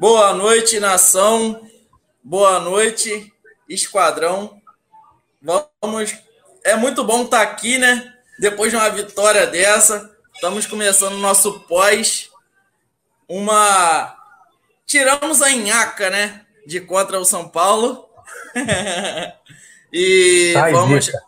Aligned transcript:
Boa 0.00 0.32
noite, 0.32 0.80
nação. 0.80 1.68
Boa 2.24 2.58
noite, 2.58 3.30
esquadrão. 3.68 4.58
Vamos. 5.42 6.16
É 6.64 6.74
muito 6.74 7.04
bom 7.04 7.24
estar 7.24 7.42
aqui, 7.42 7.76
né? 7.76 8.10
Depois 8.38 8.70
de 8.70 8.78
uma 8.78 8.88
vitória 8.88 9.46
dessa, 9.46 10.10
estamos 10.32 10.64
começando 10.64 11.12
o 11.12 11.18
nosso 11.18 11.60
pós. 11.68 12.30
Uma. 13.28 14.16
Tiramos 14.86 15.42
a 15.42 15.50
Inhaca, 15.50 16.08
né? 16.08 16.46
De 16.66 16.80
contra 16.80 17.20
o 17.20 17.24
São 17.26 17.46
Paulo. 17.46 18.08
e 19.92 20.54
Sai 20.54 20.72
vamos. 20.72 21.04
Dica. 21.04 21.22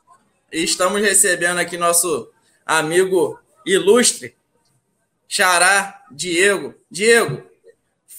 Estamos 0.50 1.02
recebendo 1.02 1.58
aqui 1.58 1.76
nosso 1.76 2.32
amigo 2.64 3.38
ilustre, 3.66 4.34
Xará 5.28 6.02
Diego. 6.10 6.74
Diego, 6.90 7.51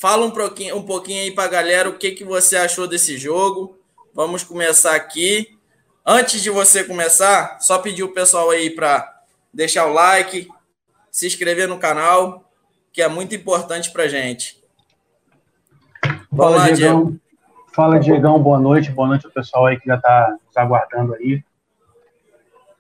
fala 0.04 0.26
um 0.26 0.32
pouquinho, 0.32 0.76
um 0.76 0.84
pouquinho 0.84 1.22
aí 1.22 1.32
para 1.32 1.46
a 1.46 1.48
galera 1.48 1.88
o 1.88 1.98
que, 1.98 2.12
que 2.12 2.26
você 2.26 2.58
achou 2.58 2.86
desse 2.90 3.18
jogo. 3.18 3.80
Vamos 4.14 4.44
começar 4.44 4.94
aqui. 4.96 5.58
Antes 6.06 6.44
de 6.44 6.50
você 6.50 6.84
começar, 6.84 7.58
só 7.62 7.80
pedir 7.80 8.04
o 8.04 8.12
pessoal 8.12 8.50
aí 8.50 8.70
para 8.70 9.22
deixar 9.54 9.86
o 9.86 9.94
like, 9.94 10.50
se 11.10 11.26
inscrever 11.26 11.70
no 11.70 11.80
canal, 11.80 12.52
que 12.92 13.02
é 13.02 13.08
muito 13.08 13.34
importante 13.34 13.92
para 13.92 14.10
gente. 14.10 14.62
Vamos 16.30 16.54
Fala, 16.54 16.58
lá, 16.58 16.70
Diegão. 16.70 17.06
Diego. 17.06 17.20
Fala, 17.72 17.98
Diegão. 17.98 18.44
Boa 18.44 18.60
noite. 18.60 18.92
Boa 18.92 19.08
noite 19.08 19.26
ao 19.26 19.32
pessoal 19.32 19.68
aí 19.68 19.80
que 19.80 19.88
já 19.88 19.96
está 19.96 20.36
nos 20.46 20.58
aguardando 20.58 21.14
aí. 21.14 21.42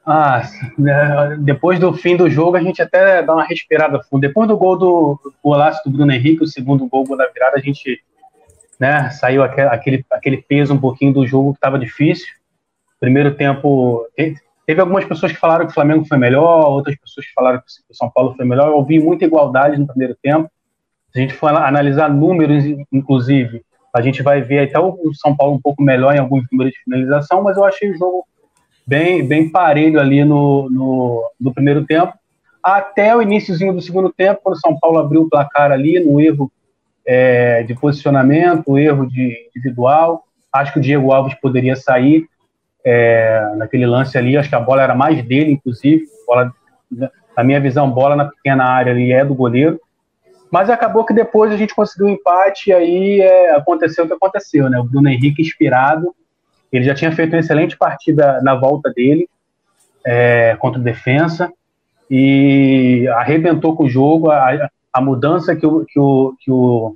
Ah, 0.06 0.42
né, 0.78 1.38
depois 1.40 1.80
do 1.80 1.94
fim 1.94 2.16
do 2.16 2.30
jogo, 2.30 2.58
a 2.58 2.62
gente 2.62 2.82
até 2.82 3.24
dá 3.24 3.34
uma 3.34 3.46
respirada 3.46 4.04
fundo. 4.04 4.22
Depois 4.22 4.48
do 4.48 4.58
gol 4.58 4.78
do 4.78 5.20
golaço 5.44 5.82
do 5.86 5.92
Bruno 5.92 6.12
Henrique, 6.12 6.44
o 6.44 6.48
segundo 6.48 6.88
gol, 6.88 7.06
gol 7.06 7.18
da 7.18 7.28
virada, 7.28 7.58
a 7.58 7.62
gente 7.62 8.02
né, 8.80 9.10
saiu 9.12 9.44
aquele, 9.44 10.06
aquele 10.12 10.38
peso 10.38 10.73
um 10.73 10.80
pouquinho 10.80 11.14
do 11.14 11.26
jogo 11.26 11.54
que 11.54 11.58
estava 11.58 11.80
difícil. 11.80 12.28
Primeiro 13.00 13.36
tempo, 13.36 14.06
teve 14.66 14.82
algumas 14.82 15.06
pessoas 15.06 15.32
que 15.32 15.38
falaram 15.38 15.66
que 15.66 15.72
o 15.72 15.73
Flamengo 15.73 16.06
foi 16.06 16.17
melhor, 16.17 16.70
outras 16.70 16.95
pessoas 16.98 17.26
que 17.26 17.34
falaram 17.34 17.60
que 17.60 17.66
o 17.90 17.95
São 17.95 18.10
Paulo 18.10 18.34
foi 18.36 18.45
melhor. 18.45 18.67
Eu 18.67 18.76
ouvi 18.76 19.00
muita 19.00 19.26
igualdade 19.26 19.78
no 19.78 19.88
primeiro 19.88 20.16
tempo. 20.22 20.50
Se 21.12 21.20
a 21.20 21.22
gente 21.22 21.34
for 21.34 21.50
analisar 21.50 22.10
números, 22.10 22.64
inclusive, 22.92 23.64
a 23.94 24.02
gente 24.02 24.23
vai 24.23 24.42
ver 24.42 24.67
até 24.67 24.80
o 24.80 24.98
São 25.14 25.36
Paulo 25.36 25.56
um 25.56 25.62
pouco 25.62 25.84
melhor 25.84 26.16
em 26.16 26.20
alguns 26.20 26.45
números 26.52 26.73
de 26.73 26.80
finalização, 26.84 27.44
mas 27.44 27.56
eu 27.56 27.64
achei 27.64 27.92
o 27.92 27.98
jogo 27.98 28.26
bem, 28.86 29.26
bem 29.26 29.50
parelho 29.50 30.00
ali 30.00 30.23
no, 30.23 30.70
no, 30.70 31.31
no 31.39 31.53
primeiro 31.53 31.86
tempo, 31.86 32.14
até 32.64 33.16
o 33.16 33.22
iníciozinho 33.22 33.73
do 33.73 33.81
segundo 33.81 34.12
tempo, 34.12 34.39
quando 34.44 34.56
o 34.56 34.59
São 34.59 34.80
Paulo 34.80 34.98
abriu 34.98 35.23
o 35.23 35.30
placar 35.30 35.72
ali, 35.72 36.00
no 36.00 36.22
erro 36.22 36.52
é, 37.06 37.64
de 37.64 37.76
posicionamento, 37.76 38.78
erro 38.78 39.06
de 39.06 39.50
individual. 39.50 40.23
Acho 40.52 40.72
que 40.72 40.80
o 40.80 40.81
Diego 40.81 41.11
Alves 41.11 41.34
poderia 41.36 41.76
sair 41.76 42.26
é, 42.86 43.54
naquele 43.58 43.86
lance 43.86 44.17
ali. 44.17 44.38
Acho 44.38 44.48
que 44.48 44.56
a 44.56 44.61
bola 44.61 44.81
era 44.81 44.95
mais 44.95 45.22
dele, 45.23 45.52
inclusive. 45.52 46.06
Bola, 46.26 46.54
na 47.36 47.44
minha 47.44 47.59
visão, 47.59 47.89
bola 47.89 48.16
na 48.16 48.26
pequena 48.26 48.64
área 48.64 48.94
ali 48.94 49.11
é 49.11 49.26
do 49.26 49.36
goleiro. 49.36 49.78
Mas 50.50 50.70
acabou 50.70 51.04
que 51.04 51.14
depois 51.14 51.52
a 51.52 51.58
gente 51.58 51.76
conseguiu 51.76 52.06
um 52.06 52.11
empate 52.11 52.70
e 52.70 52.73
aí 52.73 53.22
é, 53.22 53.56
aconteceu 53.56 54.06
o 54.06 54.08
que 54.08 54.14
aconteceu, 54.14 54.70
né? 54.70 54.80
O 54.80 54.84
Bruno 54.84 55.09
Henrique 55.09 55.42
inspirado 55.42 56.16
ele 56.78 56.86
já 56.86 56.96
tinha 56.96 57.12
feito 57.12 57.34
uma 57.34 57.40
excelente 57.40 57.78
partida 57.78 58.42
na 58.42 58.56
volta 58.56 58.92
dele 58.92 59.28
é, 60.06 60.56
contra 60.60 60.80
o 60.80 60.84
Defensa 60.84 61.52
e 62.10 63.08
arrebentou 63.16 63.76
com 63.76 63.86
o 63.86 63.90
jogo. 63.90 64.32
A, 64.32 64.70
a 64.92 65.02
mudança 65.02 65.56
que 65.56 65.66
o, 65.66 65.86
que, 65.86 66.00
o, 66.00 66.36
que 66.40 66.52
o 66.52 66.96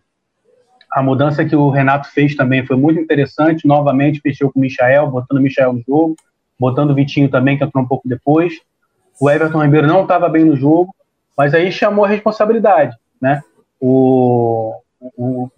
a 0.91 1.03
mudança 1.03 1.45
que 1.45 1.55
o 1.55 1.69
Renato 1.69 2.09
fez 2.09 2.35
também 2.35 2.65
foi 2.65 2.75
muito 2.75 2.99
interessante. 2.99 3.67
Novamente 3.67 4.21
fechou 4.21 4.51
com 4.51 4.59
o 4.59 4.61
Michael, 4.61 5.07
botando 5.07 5.37
o 5.37 5.41
Michael 5.41 5.73
no 5.73 5.83
jogo, 5.87 6.15
botando 6.59 6.91
o 6.91 6.95
Vitinho 6.95 7.29
também, 7.29 7.57
que 7.57 7.63
entrou 7.63 7.83
um 7.83 7.87
pouco 7.87 8.07
depois. 8.07 8.53
O 9.19 9.29
Everton 9.29 9.63
Ribeiro 9.63 9.87
não 9.87 10.03
estava 10.03 10.29
bem 10.29 10.45
no 10.45 10.55
jogo, 10.55 10.93
mas 11.35 11.53
aí 11.53 11.71
chamou 11.71 12.05
a 12.05 12.07
responsabilidade, 12.07 12.95
né? 13.21 13.41
O, 13.79 14.75
o, 14.99 15.49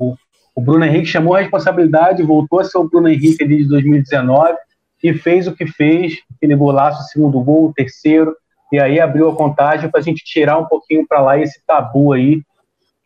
o 0.59 0.61
Bruno 0.61 0.83
Henrique 0.83 1.05
chamou 1.05 1.35
a 1.35 1.39
responsabilidade, 1.39 2.21
voltou 2.21 2.59
a 2.59 2.65
ser 2.65 2.77
o 2.77 2.83
Bruno 2.83 3.07
Henrique 3.07 3.41
ali 3.41 3.59
de 3.59 3.69
2019 3.69 4.57
e 5.01 5.13
fez 5.13 5.47
o 5.47 5.55
que 5.55 5.65
fez, 5.65 6.19
aquele 6.35 6.53
golaço, 6.53 7.09
segundo 7.13 7.39
gol, 7.39 7.69
o 7.69 7.73
terceiro, 7.73 8.35
e 8.69 8.77
aí 8.77 8.99
abriu 8.99 9.29
a 9.29 9.35
contagem 9.37 9.89
para 9.89 10.01
a 10.01 10.03
gente 10.03 10.21
tirar 10.21 10.57
um 10.57 10.65
pouquinho 10.65 11.07
para 11.07 11.21
lá 11.21 11.39
esse 11.39 11.65
tabu 11.65 12.11
aí, 12.11 12.41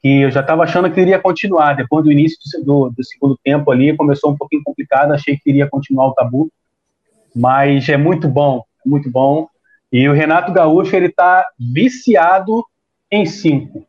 que 0.02 0.22
eu 0.22 0.32
já 0.32 0.42
estava 0.42 0.64
achando 0.64 0.90
que 0.90 1.00
iria 1.00 1.20
continuar. 1.20 1.76
Depois 1.76 2.04
do 2.04 2.12
início 2.12 2.40
do, 2.66 2.90
do, 2.90 3.04
segundo 3.04 3.38
tempo 3.44 3.70
ali, 3.70 3.96
começou 3.96 4.32
um 4.32 4.36
pouquinho 4.36 4.64
complicado, 4.66 5.12
achei 5.12 5.38
que 5.38 5.48
iria 5.52 5.70
continuar 5.70 6.08
o 6.08 6.14
tabu, 6.16 6.52
mas 7.36 7.88
é 7.88 7.98
muito 7.98 8.28
bom, 8.28 8.64
muito 8.84 9.12
bom. 9.12 9.48
E 9.92 10.10
o 10.10 10.14
Renato 10.14 10.52
Gaúcho, 10.52 10.96
ele 10.96 11.06
está 11.06 11.46
viciado 11.60 12.66
em 13.12 13.28
cinco. 13.28 13.86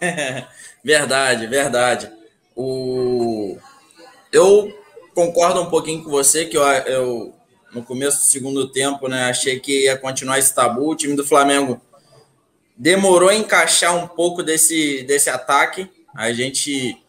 Verdade, 0.84 1.46
verdade. 1.48 2.12
O... 2.54 3.58
Eu 4.32 4.72
concordo 5.14 5.60
um 5.62 5.70
pouquinho 5.70 6.04
com 6.04 6.10
você, 6.10 6.44
que 6.44 6.56
eu, 6.56 6.62
eu 6.62 7.34
no 7.72 7.82
começo 7.82 8.18
do 8.18 8.26
segundo 8.26 8.68
tempo, 8.70 9.08
né, 9.08 9.24
achei 9.24 9.58
que 9.58 9.84
ia 9.84 9.98
continuar 9.98 10.38
esse 10.38 10.54
tabu. 10.54 10.90
O 10.90 10.96
time 10.96 11.16
do 11.16 11.26
Flamengo 11.26 11.80
demorou 12.76 13.28
a 13.28 13.34
encaixar 13.34 13.96
um 13.96 14.06
pouco 14.06 14.42
desse, 14.42 15.02
desse 15.02 15.28
ataque. 15.28 15.90
A 16.14 16.32
gente 16.32 17.02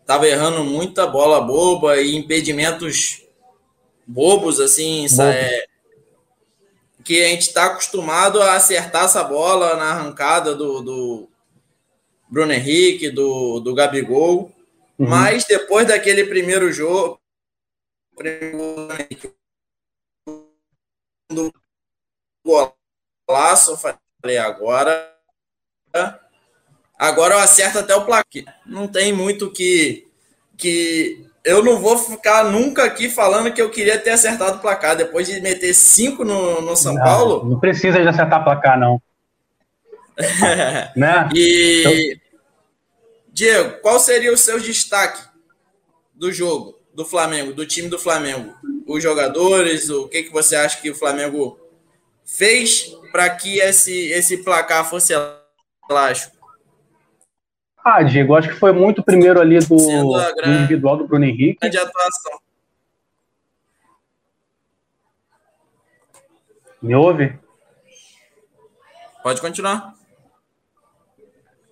estava 0.00 0.26
errando 0.26 0.64
muita 0.64 1.06
bola 1.06 1.40
boba 1.40 1.96
e 2.00 2.16
impedimentos 2.16 3.22
bobos, 4.06 4.58
assim, 4.60 5.06
é, 5.20 5.66
que 7.04 7.22
a 7.22 7.28
gente 7.28 7.42
está 7.42 7.66
acostumado 7.66 8.40
a 8.42 8.54
acertar 8.54 9.04
essa 9.04 9.22
bola 9.24 9.76
na 9.76 9.92
arrancada 9.92 10.54
do, 10.54 10.80
do, 10.80 11.27
Bruno 12.28 12.52
Henrique, 12.52 13.10
do, 13.10 13.60
do 13.60 13.74
Gabigol. 13.74 14.52
Uhum. 14.98 15.08
Mas 15.08 15.44
depois 15.44 15.86
daquele 15.86 16.24
primeiro 16.24 16.72
jogo, 16.72 17.20
do 21.30 21.52
golaço, 22.44 23.76
falei, 23.76 24.38
agora 24.38 25.14
agora 26.98 27.34
eu 27.34 27.38
acerto 27.38 27.78
até 27.78 27.94
o 27.94 28.04
placar. 28.04 28.42
Não 28.66 28.88
tem 28.88 29.12
muito 29.12 29.50
que 29.50 30.06
que 30.56 31.24
eu 31.44 31.62
não 31.62 31.78
vou 31.78 31.96
ficar 31.96 32.44
nunca 32.44 32.84
aqui 32.84 33.08
falando 33.08 33.52
que 33.52 33.62
eu 33.62 33.70
queria 33.70 33.98
ter 33.98 34.10
acertado 34.10 34.58
o 34.58 34.60
placar 34.60 34.96
depois 34.96 35.28
de 35.28 35.40
meter 35.40 35.72
cinco 35.72 36.24
no, 36.24 36.60
no 36.60 36.76
São 36.76 36.94
não, 36.94 37.02
Paulo. 37.02 37.48
Não 37.48 37.60
precisa 37.60 38.02
de 38.02 38.08
acertar 38.08 38.42
placar 38.42 38.78
não. 38.78 39.00
né? 40.96 41.28
E 41.34 41.80
então... 41.80 42.28
Diego, 43.32 43.80
qual 43.80 44.00
seria 44.00 44.32
o 44.32 44.36
seu 44.36 44.58
destaque 44.58 45.22
do 46.12 46.32
jogo 46.32 46.78
do 46.92 47.04
Flamengo, 47.04 47.52
do 47.52 47.64
time 47.64 47.88
do 47.88 47.98
Flamengo? 47.98 48.54
Os 48.86 49.02
jogadores, 49.02 49.88
o 49.88 50.08
que, 50.08 50.24
que 50.24 50.32
você 50.32 50.56
acha 50.56 50.80
que 50.80 50.90
o 50.90 50.94
Flamengo 50.94 51.58
fez 52.24 52.92
para 53.12 53.30
que 53.30 53.60
esse, 53.60 54.10
esse 54.10 54.38
placar 54.38 54.88
fosse 54.88 55.12
elástico? 55.88 56.36
Ah, 57.84 58.02
Diego, 58.02 58.34
acho 58.34 58.48
que 58.48 58.56
foi 58.56 58.72
muito 58.72 59.02
primeiro 59.02 59.40
ali 59.40 59.58
do, 59.60 59.76
do 59.76 60.50
individual 60.50 60.96
do 60.96 61.06
Bruno 61.06 61.24
Henrique. 61.24 61.70
De 61.70 61.78
atuação. 61.78 62.40
Me 66.82 66.94
ouve? 66.94 67.38
Pode 69.22 69.40
continuar. 69.40 69.97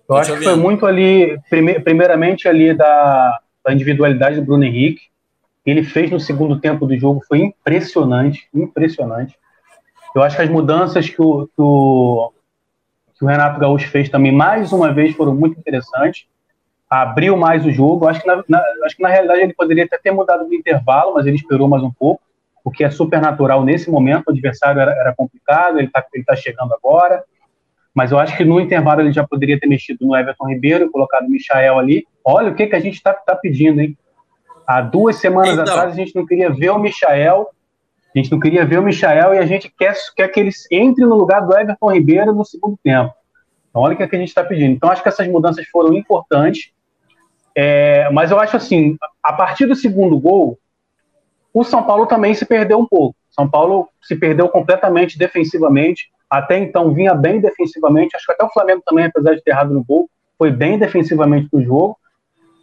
Eu 0.09 0.15
acho 0.15 0.37
que 0.37 0.43
foi 0.43 0.55
muito 0.55 0.85
ali, 0.85 1.37
primeiramente 1.83 2.47
ali 2.47 2.73
da, 2.73 3.39
da, 3.65 3.73
individualidade 3.73 4.37
do 4.37 4.45
Bruno 4.45 4.63
Henrique. 4.63 5.01
Ele 5.65 5.83
fez 5.83 6.09
no 6.09 6.19
segundo 6.19 6.59
tempo 6.59 6.85
do 6.85 6.97
jogo 6.97 7.21
foi 7.27 7.39
impressionante, 7.39 8.47
impressionante. 8.53 9.37
Eu 10.15 10.23
acho 10.23 10.37
que 10.37 10.41
as 10.41 10.49
mudanças 10.49 11.09
que 11.09 11.21
o, 11.21 11.47
que 11.47 11.61
o, 11.61 12.31
que 13.17 13.25
o 13.25 13.27
Renato 13.27 13.59
Gaúcho 13.59 13.89
fez 13.89 14.07
também, 14.07 14.31
mais 14.31 14.71
uma 14.71 14.93
vez, 14.93 15.13
foram 15.13 15.35
muito 15.35 15.59
interessantes. 15.59 16.25
Abriu 16.89 17.35
mais 17.35 17.65
o 17.65 17.71
jogo. 17.71 18.07
Acho 18.07 18.21
que 18.21 18.27
na, 18.27 18.41
na, 18.47 18.63
acho 18.85 18.95
que 18.95 19.03
na 19.03 19.09
realidade 19.09 19.41
ele 19.41 19.53
poderia 19.53 19.83
até 19.83 19.97
ter 19.97 20.11
mudado 20.11 20.45
no 20.45 20.53
intervalo, 20.53 21.15
mas 21.15 21.25
ele 21.25 21.35
esperou 21.35 21.67
mais 21.67 21.83
um 21.83 21.91
pouco, 21.91 22.21
o 22.63 22.71
que 22.71 22.85
é 22.85 22.89
super 22.89 23.19
natural 23.19 23.61
nesse 23.61 23.91
momento. 23.91 24.27
O 24.27 24.31
adversário 24.31 24.79
era, 24.79 24.91
era 24.91 25.13
complicado, 25.13 25.79
ele 25.79 25.87
está 25.87 26.05
ele 26.13 26.23
tá 26.23 26.35
chegando 26.35 26.73
agora 26.73 27.21
mas 27.97 28.11
eu 28.11 28.19
acho 28.19 28.37
que 28.37 28.45
no 28.45 28.59
intervalo 28.59 29.01
ele 29.01 29.11
já 29.11 29.25
poderia 29.25 29.59
ter 29.59 29.65
mexido 29.65 30.05
no 30.05 30.15
Everton 30.15 30.47
Ribeiro, 30.47 30.91
colocado 30.91 31.25
o 31.25 31.31
Michael 31.31 31.79
ali. 31.79 32.05
Olha 32.23 32.51
o 32.51 32.53
que, 32.53 32.67
que 32.67 32.75
a 32.75 32.79
gente 32.79 32.93
está 32.93 33.11
tá 33.11 33.35
pedindo, 33.35 33.81
hein? 33.81 33.97
Há 34.67 34.81
duas 34.81 35.15
semanas 35.15 35.53
então. 35.53 35.63
atrás 35.63 35.93
a 35.93 35.95
gente 35.95 36.15
não 36.15 36.23
queria 36.23 36.51
ver 36.51 36.69
o 36.69 36.77
Michael, 36.77 37.49
a 38.13 38.19
gente 38.19 38.31
não 38.31 38.39
queria 38.39 38.63
ver 38.63 38.77
o 38.77 38.83
Michael 38.83 39.33
e 39.33 39.39
a 39.39 39.47
gente 39.47 39.73
quer, 39.75 39.95
quer 40.15 40.27
que 40.27 40.39
ele 40.39 40.51
entre 40.71 41.03
no 41.05 41.15
lugar 41.15 41.41
do 41.41 41.57
Everton 41.57 41.91
Ribeiro 41.91 42.35
no 42.35 42.45
segundo 42.45 42.77
tempo. 42.83 43.11
Então, 43.71 43.81
olha 43.81 43.95
o 43.95 43.97
que, 43.97 44.07
que 44.07 44.15
a 44.15 44.19
gente 44.19 44.27
está 44.27 44.43
pedindo. 44.43 44.75
Então, 44.75 44.91
acho 44.91 45.01
que 45.01 45.09
essas 45.09 45.27
mudanças 45.27 45.65
foram 45.65 45.91
importantes. 45.95 46.69
É, 47.55 48.11
mas 48.11 48.29
eu 48.29 48.39
acho 48.39 48.55
assim, 48.57 48.95
a 49.23 49.33
partir 49.33 49.65
do 49.65 49.73
segundo 49.73 50.19
gol, 50.19 50.59
o 51.51 51.63
São 51.63 51.81
Paulo 51.81 52.05
também 52.05 52.35
se 52.35 52.45
perdeu 52.45 52.77
um 52.77 52.85
pouco. 52.85 53.15
São 53.31 53.49
Paulo 53.49 53.89
se 54.03 54.15
perdeu 54.15 54.47
completamente 54.49 55.17
defensivamente. 55.17 56.11
Até 56.29 56.57
então 56.57 56.93
vinha 56.93 57.13
bem 57.13 57.39
defensivamente. 57.39 58.15
Acho 58.15 58.25
que 58.25 58.33
até 58.33 58.43
o 58.43 58.51
Flamengo 58.51 58.81
também, 58.85 59.05
apesar 59.05 59.33
de 59.33 59.41
ter 59.41 59.51
errado 59.51 59.73
no 59.73 59.83
gol, 59.83 60.09
foi 60.37 60.51
bem 60.51 60.77
defensivamente 60.77 61.47
no 61.51 61.63
jogo. 61.63 61.97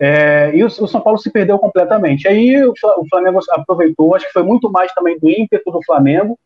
É, 0.00 0.50
e 0.54 0.62
o, 0.62 0.66
o, 0.66 0.88
São 0.88 1.00
Paulo 1.00 1.18
se 1.18 1.30
perdeu 1.30 1.58
completamente. 1.58 2.28
Aí 2.28 2.62
o, 2.64 2.72
o, 2.72 3.08
Flamengo 3.08 3.40
aproveitou, 3.50 4.14
acho 4.14 4.26
que 4.26 4.32
foi 4.32 4.42
muito 4.42 4.70
mais 4.70 4.92
também 4.92 5.18
do 5.18 5.30
ímpeto 5.30 5.70
do 5.70 5.82
Flamengo, 5.84 6.38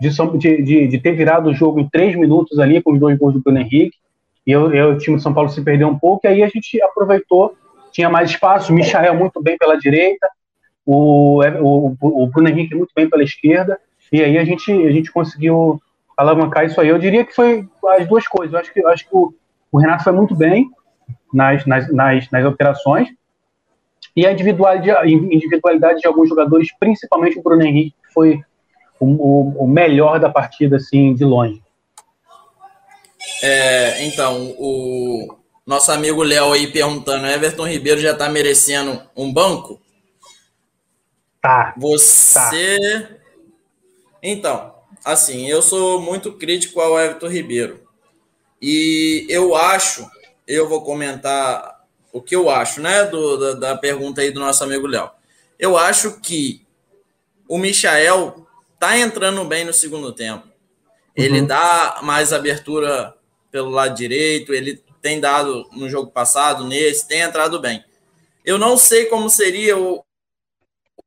de, 0.00 0.62
de, 0.62 0.86
de, 0.88 0.98
ter 0.98 1.12
virado 1.12 1.50
o 1.50 1.54
jogo 1.54 1.80
em 1.80 1.88
três 1.88 2.14
minutos 2.16 2.58
ali, 2.58 2.82
com 2.82 2.92
os 2.92 3.00
dois 3.00 3.18
gols 3.18 3.34
do 3.34 3.40
Bruno 3.40 3.58
Henrique. 3.58 3.96
E 4.46 4.52
eu, 4.52 4.72
eu, 4.72 4.92
o 4.92 4.98
time 4.98 5.16
do 5.16 5.22
São 5.22 5.34
Paulo 5.34 5.48
se 5.48 5.62
perdeu 5.62 5.88
um 5.88 5.98
pouco, 5.98 6.26
e 6.26 6.28
aí 6.28 6.42
a 6.42 6.48
gente 6.48 6.80
aproveitou, 6.80 7.56
tinha 7.90 8.08
mais 8.08 8.30
espaço, 8.30 8.72
o 8.72 8.74
Michael 8.74 9.16
muito 9.16 9.42
bem 9.42 9.58
pela 9.58 9.76
direita, 9.76 10.28
o, 10.84 11.42
o, 11.60 11.96
o 12.00 12.26
Bruno 12.28 12.48
Henrique 12.48 12.74
muito 12.74 12.92
bem 12.94 13.10
pela 13.10 13.24
esquerda, 13.24 13.78
e 14.12 14.22
aí 14.22 14.38
a 14.38 14.44
gente, 14.44 14.70
a 14.70 14.92
gente 14.92 15.10
conseguiu 15.10 15.80
alavancar 16.16 16.64
isso 16.64 16.80
aí. 16.80 16.88
Eu 16.88 16.98
diria 16.98 17.24
que 17.24 17.34
foi 17.34 17.68
as 17.90 18.08
duas 18.08 18.26
coisas. 18.26 18.52
Eu 18.52 18.60
acho 18.60 18.72
que, 18.72 18.84
acho 18.86 19.08
que 19.08 19.14
o, 19.14 19.34
o 19.70 19.78
Renato 19.78 20.04
foi 20.04 20.12
muito 20.12 20.34
bem 20.34 20.70
nas, 21.32 21.66
nas, 21.66 21.92
nas, 21.92 22.30
nas 22.30 22.44
operações, 22.44 23.08
e 24.16 24.26
a 24.26 24.32
individualidade, 24.32 25.12
individualidade 25.12 26.00
de 26.00 26.06
alguns 26.06 26.28
jogadores, 26.28 26.68
principalmente 26.78 27.38
o 27.38 27.42
Bruno 27.42 27.62
Henrique, 27.62 27.94
que 28.02 28.12
foi 28.14 28.40
o, 28.98 29.04
o, 29.06 29.64
o 29.64 29.68
melhor 29.68 30.18
da 30.18 30.30
partida, 30.30 30.76
assim, 30.76 31.12
de 31.14 31.24
longe. 31.24 31.62
É, 33.42 34.06
então, 34.06 34.54
o 34.58 35.36
nosso 35.66 35.92
amigo 35.92 36.22
Léo 36.22 36.52
aí 36.52 36.66
perguntando: 36.68 37.26
Everton 37.26 37.66
Ribeiro 37.66 38.00
já 38.00 38.12
está 38.12 38.28
merecendo 38.28 39.02
um 39.14 39.30
banco? 39.30 39.80
Tá. 41.42 41.74
Você. 41.76 42.78
Tá. 42.80 43.16
Então, 44.22 44.75
assim, 45.06 45.46
eu 45.46 45.62
sou 45.62 46.02
muito 46.02 46.32
crítico 46.32 46.80
ao 46.80 46.98
Everton 46.98 47.28
Ribeiro. 47.28 47.80
E 48.60 49.24
eu 49.28 49.54
acho, 49.54 50.04
eu 50.48 50.68
vou 50.68 50.82
comentar 50.82 51.86
o 52.12 52.20
que 52.20 52.34
eu 52.34 52.50
acho, 52.50 52.80
né, 52.80 53.04
do, 53.04 53.36
da, 53.36 53.52
da 53.52 53.78
pergunta 53.78 54.20
aí 54.20 54.32
do 54.32 54.40
nosso 54.40 54.64
amigo 54.64 54.84
Léo. 54.84 55.08
Eu 55.56 55.78
acho 55.78 56.20
que 56.20 56.66
o 57.48 57.56
Michael 57.56 58.46
tá 58.80 58.98
entrando 58.98 59.44
bem 59.44 59.64
no 59.64 59.72
segundo 59.72 60.12
tempo. 60.12 60.48
Ele 61.14 61.40
uhum. 61.40 61.46
dá 61.46 62.00
mais 62.02 62.32
abertura 62.32 63.14
pelo 63.52 63.70
lado 63.70 63.94
direito, 63.94 64.52
ele 64.52 64.82
tem 65.00 65.20
dado 65.20 65.68
no 65.72 65.88
jogo 65.88 66.10
passado, 66.10 66.66
nesse, 66.66 67.06
tem 67.06 67.20
entrado 67.20 67.60
bem. 67.60 67.84
Eu 68.44 68.58
não 68.58 68.76
sei 68.76 69.06
como 69.06 69.30
seria 69.30 69.78
o, 69.78 70.04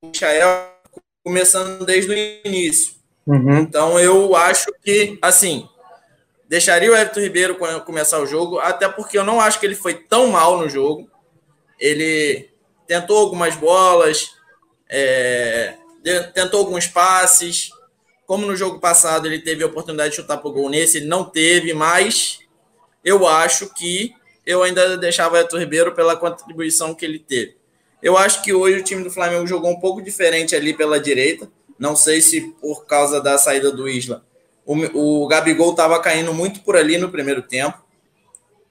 Michael 0.01 0.73
começando 1.21 1.85
desde 1.85 2.11
o 2.11 2.47
início. 2.47 2.98
Uhum. 3.29 3.59
Então 3.59 3.99
eu 3.99 4.35
acho 4.35 4.73
que, 4.83 5.19
assim, 5.21 5.69
deixaria 6.47 6.91
o 6.91 6.95
Everton 6.95 7.19
Ribeiro 7.19 7.57
começar 7.85 8.19
o 8.19 8.25
jogo, 8.25 8.57
até 8.57 8.89
porque 8.89 9.19
eu 9.19 9.23
não 9.23 9.39
acho 9.39 9.59
que 9.59 9.67
ele 9.67 9.75
foi 9.75 9.93
tão 9.93 10.29
mal 10.29 10.57
no 10.57 10.67
jogo. 10.67 11.07
Ele 11.79 12.49
tentou 12.87 13.19
algumas 13.19 13.55
bolas, 13.55 14.31
é, 14.89 15.75
tentou 16.33 16.61
alguns 16.61 16.87
passes. 16.87 17.69
Como 18.25 18.47
no 18.47 18.55
jogo 18.55 18.79
passado 18.79 19.27
ele 19.27 19.39
teve 19.39 19.63
a 19.63 19.67
oportunidade 19.67 20.09
de 20.09 20.15
chutar 20.15 20.37
para 20.37 20.49
o 20.49 20.53
gol 20.53 20.69
nesse, 20.69 20.97
ele 20.97 21.05
não 21.05 21.23
teve, 21.23 21.71
mas 21.73 22.39
eu 23.05 23.27
acho 23.27 23.71
que 23.73 24.11
eu 24.43 24.63
ainda 24.63 24.97
deixava 24.97 25.35
o 25.35 25.37
Everton 25.37 25.59
Ribeiro 25.59 25.93
pela 25.93 26.15
contribuição 26.15 26.95
que 26.95 27.05
ele 27.05 27.19
teve. 27.19 27.57
Eu 28.01 28.17
acho 28.17 28.41
que 28.41 28.53
hoje 28.53 28.79
o 28.79 28.83
time 28.83 29.03
do 29.03 29.11
Flamengo 29.11 29.45
jogou 29.45 29.69
um 29.69 29.79
pouco 29.79 30.01
diferente 30.01 30.55
ali 30.55 30.73
pela 30.73 30.99
direita. 30.99 31.47
Não 31.79 31.95
sei 31.95 32.21
se 32.21 32.41
por 32.61 32.85
causa 32.85 33.21
da 33.21 33.37
saída 33.37 33.71
do 33.71 33.87
Isla. 33.87 34.23
O, 34.65 35.23
o 35.23 35.27
Gabigol 35.27 35.71
estava 35.71 35.99
caindo 36.01 36.33
muito 36.33 36.59
por 36.59 36.75
ali 36.75 36.97
no 36.97 37.09
primeiro 37.09 37.41
tempo. 37.41 37.81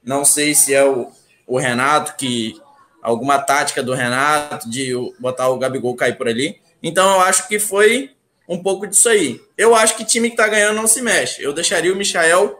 Não 0.03 0.23
sei 0.23 0.53
se 0.53 0.73
é 0.73 0.85
o, 0.85 1.11
o 1.47 1.57
Renato 1.57 2.15
que. 2.15 2.55
Alguma 3.01 3.39
tática 3.39 3.81
do 3.81 3.93
Renato 3.93 4.69
de 4.69 4.93
botar 5.19 5.47
o 5.47 5.57
Gabigol 5.57 5.95
cair 5.95 6.17
por 6.17 6.27
ali. 6.27 6.61
Então 6.83 7.15
eu 7.15 7.21
acho 7.21 7.47
que 7.47 7.57
foi 7.57 8.11
um 8.47 8.61
pouco 8.61 8.85
disso 8.85 9.07
aí. 9.07 9.41
Eu 9.57 9.73
acho 9.73 9.95
que 9.95 10.03
time 10.03 10.27
que 10.27 10.33
está 10.33 10.49
ganhando 10.49 10.75
não 10.75 10.85
se 10.85 11.01
mexe. 11.01 11.41
Eu 11.41 11.53
deixaria 11.53 11.93
o 11.93 11.95
Michael 11.95 12.59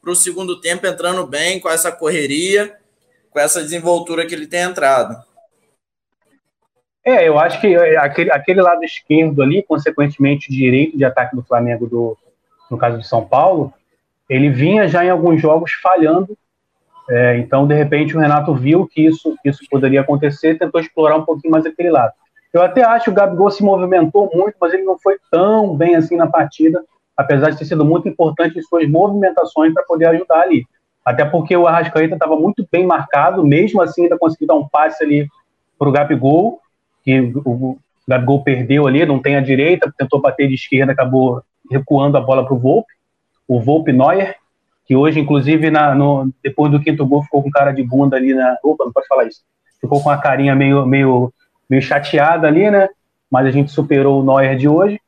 para 0.00 0.12
o 0.12 0.16
segundo 0.16 0.60
tempo 0.60 0.86
entrando 0.86 1.26
bem 1.26 1.58
com 1.58 1.68
essa 1.68 1.90
correria, 1.90 2.76
com 3.30 3.40
essa 3.40 3.60
desenvoltura 3.60 4.24
que 4.26 4.34
ele 4.34 4.46
tem 4.46 4.60
entrado. 4.60 5.20
É, 7.04 7.26
eu 7.26 7.38
acho 7.38 7.60
que 7.60 7.74
é, 7.74 7.96
aquele, 7.96 8.30
aquele 8.30 8.60
lado 8.60 8.84
esquerdo 8.84 9.42
ali, 9.42 9.62
consequentemente 9.62 10.50
direito 10.50 10.96
de 10.96 11.04
ataque 11.04 11.34
do 11.34 11.42
Flamengo, 11.42 11.86
do, 11.86 12.16
no 12.70 12.76
caso 12.76 12.98
de 12.98 13.06
São 13.06 13.24
Paulo, 13.24 13.72
ele 14.28 14.50
vinha 14.50 14.86
já 14.86 15.04
em 15.04 15.10
alguns 15.10 15.40
jogos 15.40 15.72
falhando. 15.82 16.36
É, 17.08 17.38
então, 17.38 17.66
de 17.66 17.74
repente, 17.74 18.16
o 18.16 18.20
Renato 18.20 18.54
viu 18.54 18.86
que 18.86 19.04
isso, 19.04 19.34
isso 19.44 19.64
poderia 19.70 20.02
acontecer 20.02 20.58
tentou 20.58 20.80
explorar 20.80 21.16
um 21.16 21.24
pouquinho 21.24 21.50
mais 21.50 21.66
aquele 21.66 21.90
lado. 21.90 22.12
Eu 22.52 22.62
até 22.62 22.84
acho 22.84 23.04
que 23.04 23.10
o 23.10 23.14
Gabigol 23.14 23.50
se 23.50 23.62
movimentou 23.62 24.30
muito, 24.32 24.56
mas 24.60 24.72
ele 24.72 24.82
não 24.82 24.98
foi 24.98 25.16
tão 25.30 25.76
bem 25.76 25.96
assim 25.96 26.16
na 26.16 26.26
partida, 26.26 26.84
apesar 27.16 27.50
de 27.50 27.58
ter 27.58 27.64
sido 27.64 27.84
muito 27.84 28.08
importante 28.08 28.58
em 28.58 28.62
suas 28.62 28.88
movimentações 28.88 29.72
para 29.72 29.84
poder 29.84 30.06
ajudar 30.06 30.42
ali. 30.42 30.64
Até 31.04 31.24
porque 31.24 31.56
o 31.56 31.66
Arrascaeta 31.66 32.14
estava 32.14 32.36
muito 32.36 32.66
bem 32.70 32.86
marcado, 32.86 33.44
mesmo 33.44 33.80
assim 33.80 34.04
ainda 34.04 34.18
conseguiu 34.18 34.48
dar 34.48 34.54
um 34.54 34.68
passe 34.68 35.02
ali 35.02 35.26
para 35.78 35.88
o 35.88 35.92
Gabigol, 35.92 36.60
que 37.04 37.32
o 37.44 37.78
Gabigol 38.06 38.42
perdeu 38.42 38.86
ali, 38.86 39.04
não 39.06 39.20
tem 39.20 39.36
a 39.36 39.40
direita, 39.40 39.92
tentou 39.96 40.20
bater 40.20 40.48
de 40.48 40.54
esquerda, 40.54 40.92
acabou 40.92 41.42
recuando 41.70 42.16
a 42.16 42.20
bola 42.20 42.44
para 42.44 42.54
o 42.54 42.58
Volpe, 42.58 42.92
o 43.46 43.60
Volpe 43.60 43.92
Neuer, 43.92 44.36
que 44.86 44.96
hoje, 44.96 45.20
inclusive, 45.20 45.70
na, 45.70 45.94
no, 45.94 46.30
depois 46.42 46.72
do 46.72 46.80
quinto 46.80 47.06
gol, 47.06 47.22
ficou 47.22 47.42
com 47.42 47.50
cara 47.50 47.70
de 47.70 47.82
bunda 47.82 48.16
ali 48.16 48.34
na. 48.34 48.56
Opa, 48.62 48.84
não 48.84 48.92
pode 48.92 49.06
falar 49.06 49.24
isso. 49.24 49.40
Ficou 49.80 50.02
com 50.02 50.10
a 50.10 50.18
carinha 50.18 50.54
meio, 50.54 50.84
meio, 50.84 51.32
meio 51.68 51.80
chateada 51.80 52.48
ali, 52.48 52.68
né? 52.68 52.88
Mas 53.30 53.46
a 53.46 53.50
gente 53.52 53.70
superou 53.70 54.20
o 54.20 54.24
Neuer 54.24 54.56
de 54.56 54.68
hoje. 54.68 55.00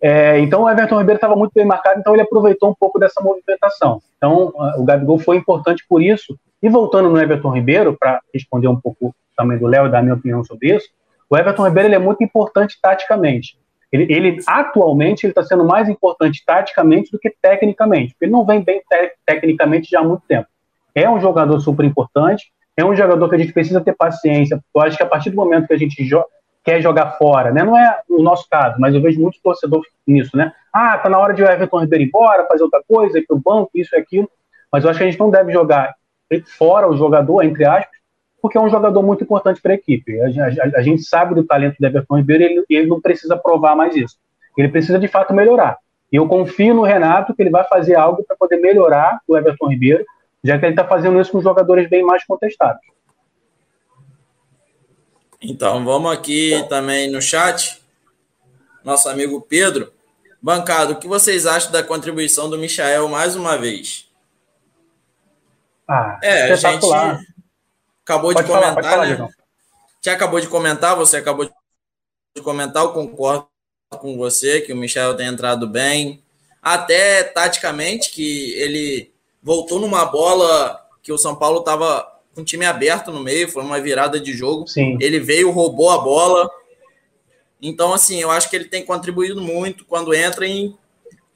É, 0.00 0.38
então 0.38 0.62
o 0.62 0.70
Everton 0.70 0.98
Ribeiro 0.98 1.16
estava 1.16 1.34
muito 1.34 1.52
bem 1.52 1.64
marcado, 1.64 1.98
então 1.98 2.14
ele 2.14 2.22
aproveitou 2.22 2.70
um 2.70 2.74
pouco 2.78 3.00
dessa 3.00 3.20
movimentação. 3.20 4.00
Então 4.16 4.52
o 4.76 4.84
Gabigol 4.84 5.18
foi 5.18 5.36
importante 5.36 5.84
por 5.88 6.00
isso. 6.00 6.38
E 6.62 6.68
voltando 6.68 7.10
no 7.10 7.20
Everton 7.20 7.50
Ribeiro, 7.50 7.96
para 7.98 8.20
responder 8.32 8.68
um 8.68 8.80
pouco 8.80 9.12
também 9.36 9.58
do 9.58 9.66
Léo 9.66 9.86
e 9.86 9.90
dar 9.90 10.02
minha 10.02 10.14
opinião 10.14 10.44
sobre 10.44 10.76
isso, 10.76 10.88
o 11.30 11.36
Everton 11.36 11.66
Ribeiro 11.66 11.88
ele 11.88 11.94
é 11.94 11.98
muito 11.98 12.22
importante 12.22 12.78
taticamente. 12.80 13.58
Ele, 13.90 14.06
ele 14.12 14.36
atualmente 14.46 15.24
ele 15.24 15.30
está 15.30 15.42
sendo 15.42 15.64
mais 15.64 15.88
importante 15.88 16.42
taticamente 16.44 17.10
do 17.10 17.18
que 17.18 17.34
tecnicamente, 17.40 18.12
porque 18.12 18.26
ele 18.26 18.32
não 18.32 18.44
vem 18.44 18.62
bem 18.62 18.80
te 18.80 19.12
tecnicamente 19.24 19.90
já 19.90 20.00
há 20.00 20.04
muito 20.04 20.22
tempo. 20.28 20.46
É 20.94 21.08
um 21.08 21.20
jogador 21.20 21.58
super 21.60 21.84
importante, 21.84 22.52
é 22.76 22.84
um 22.84 22.94
jogador 22.94 23.28
que 23.28 23.34
a 23.34 23.38
gente 23.38 23.52
precisa 23.52 23.80
ter 23.80 23.94
paciência. 23.94 24.62
Eu 24.74 24.80
acho 24.82 24.96
que 24.96 25.02
a 25.02 25.06
partir 25.06 25.30
do 25.30 25.36
momento 25.36 25.66
que 25.66 25.74
a 25.74 25.78
gente 25.78 26.04
jo 26.04 26.22
quer 26.62 26.82
jogar 26.82 27.12
fora, 27.12 27.50
né? 27.50 27.64
Não 27.64 27.78
é 27.78 28.00
o 28.10 28.22
nosso 28.22 28.46
caso, 28.50 28.76
mas 28.78 28.94
eu 28.94 29.00
vejo 29.00 29.20
muito 29.20 29.40
torcedor 29.42 29.82
nisso, 30.06 30.36
né? 30.36 30.52
Ah, 30.72 30.98
tá 30.98 31.08
na 31.08 31.18
hora 31.18 31.32
de 31.32 31.42
o 31.42 31.46
Everton 31.46 31.80
Ribeiro 31.80 32.04
ir 32.04 32.08
embora, 32.08 32.46
fazer 32.46 32.62
outra 32.62 32.82
coisa, 32.86 33.18
ir 33.18 33.26
pro 33.26 33.40
banco, 33.42 33.70
isso 33.74 33.96
e 33.96 33.98
aquilo. 33.98 34.30
Mas 34.70 34.84
eu 34.84 34.90
acho 34.90 34.98
que 34.98 35.04
a 35.04 35.10
gente 35.10 35.18
não 35.18 35.30
deve 35.30 35.50
jogar 35.50 35.94
fora 36.58 36.86
o 36.86 36.96
jogador, 36.96 37.42
entre 37.42 37.64
aspas, 37.64 37.97
porque 38.48 38.56
é 38.56 38.60
um 38.62 38.70
jogador 38.70 39.02
muito 39.02 39.22
importante 39.22 39.60
para 39.60 39.72
a 39.72 39.74
equipe. 39.74 40.18
A, 40.22 40.80
gente 40.80 41.02
sabe 41.02 41.34
do 41.34 41.44
talento 41.44 41.76
do 41.78 41.86
Everton 41.86 42.16
Ribeiro 42.16 42.42
e 42.42 42.46
ele, 42.46 42.64
ele 42.70 42.86
não 42.86 42.98
precisa 42.98 43.36
provar 43.36 43.76
mais 43.76 43.94
isso. 43.94 44.16
Ele 44.56 44.68
precisa 44.68 44.98
de 44.98 45.06
fato 45.06 45.34
melhorar. 45.34 45.76
E 46.10 46.16
eu 46.16 46.26
confio 46.26 46.72
no 46.72 46.82
Renato 46.82 47.34
que 47.34 47.42
ele 47.42 47.50
vai 47.50 47.64
fazer 47.64 47.94
algo 47.94 48.24
para 48.24 48.34
poder 48.36 48.56
melhorar 48.56 49.20
o 49.28 49.36
Everton 49.36 49.68
Ribeiro, 49.68 50.02
já 50.42 50.58
que 50.58 50.64
ele 50.64 50.72
está 50.72 50.86
fazendo 50.86 51.20
isso 51.20 51.30
com 51.30 51.42
jogadores 51.42 51.90
bem 51.90 52.02
mais 52.02 52.24
contestados. 52.24 52.80
Então, 55.42 55.84
vamos 55.84 56.10
aqui 56.10 56.64
também 56.70 57.10
no 57.10 57.20
chat. 57.20 57.82
Nosso 58.82 59.10
amigo 59.10 59.42
Pedro. 59.42 59.92
Bancado, 60.40 60.94
o 60.94 60.96
que 60.96 61.06
vocês 61.06 61.44
acham 61.44 61.70
da 61.70 61.82
contribuição 61.82 62.48
do 62.48 62.56
Michael 62.56 63.08
mais 63.08 63.36
uma 63.36 63.58
vez? 63.58 64.08
Ah, 65.86 66.18
é, 66.22 66.52
a 66.52 66.56
gente 66.56 66.86
acabou 68.08 68.32
pode 68.32 68.46
de 68.46 68.52
falar, 68.52 68.70
comentar, 68.70 68.92
falar, 68.92 69.18
né? 69.18 69.28
Já 70.02 70.12
acabou 70.14 70.40
de 70.40 70.46
comentar, 70.46 70.96
você 70.96 71.16
acabou 71.18 71.44
de 71.44 72.42
comentar, 72.42 72.84
eu 72.84 72.92
concordo 72.92 73.46
com 73.98 74.16
você 74.16 74.62
que 74.62 74.72
o 74.72 74.76
Michel 74.76 75.14
tem 75.14 75.26
entrado 75.26 75.66
bem, 75.66 76.22
até 76.62 77.22
taticamente 77.22 78.10
que 78.10 78.52
ele 78.54 79.12
voltou 79.42 79.78
numa 79.78 80.04
bola 80.06 80.80
que 81.02 81.12
o 81.12 81.18
São 81.18 81.36
Paulo 81.36 81.60
estava 81.60 82.06
com 82.34 82.40
o 82.42 82.44
time 82.44 82.64
aberto 82.64 83.10
no 83.10 83.20
meio, 83.20 83.50
foi 83.50 83.62
uma 83.62 83.80
virada 83.80 84.18
de 84.20 84.32
jogo. 84.32 84.66
Sim. 84.66 84.96
Ele 85.00 85.18
veio, 85.18 85.50
roubou 85.50 85.90
a 85.90 85.98
bola. 85.98 86.48
Então, 87.60 87.92
assim, 87.92 88.20
eu 88.20 88.30
acho 88.30 88.48
que 88.48 88.56
ele 88.56 88.66
tem 88.66 88.84
contribuído 88.84 89.40
muito 89.40 89.84
quando 89.84 90.14
entra 90.14 90.46
em 90.46 90.76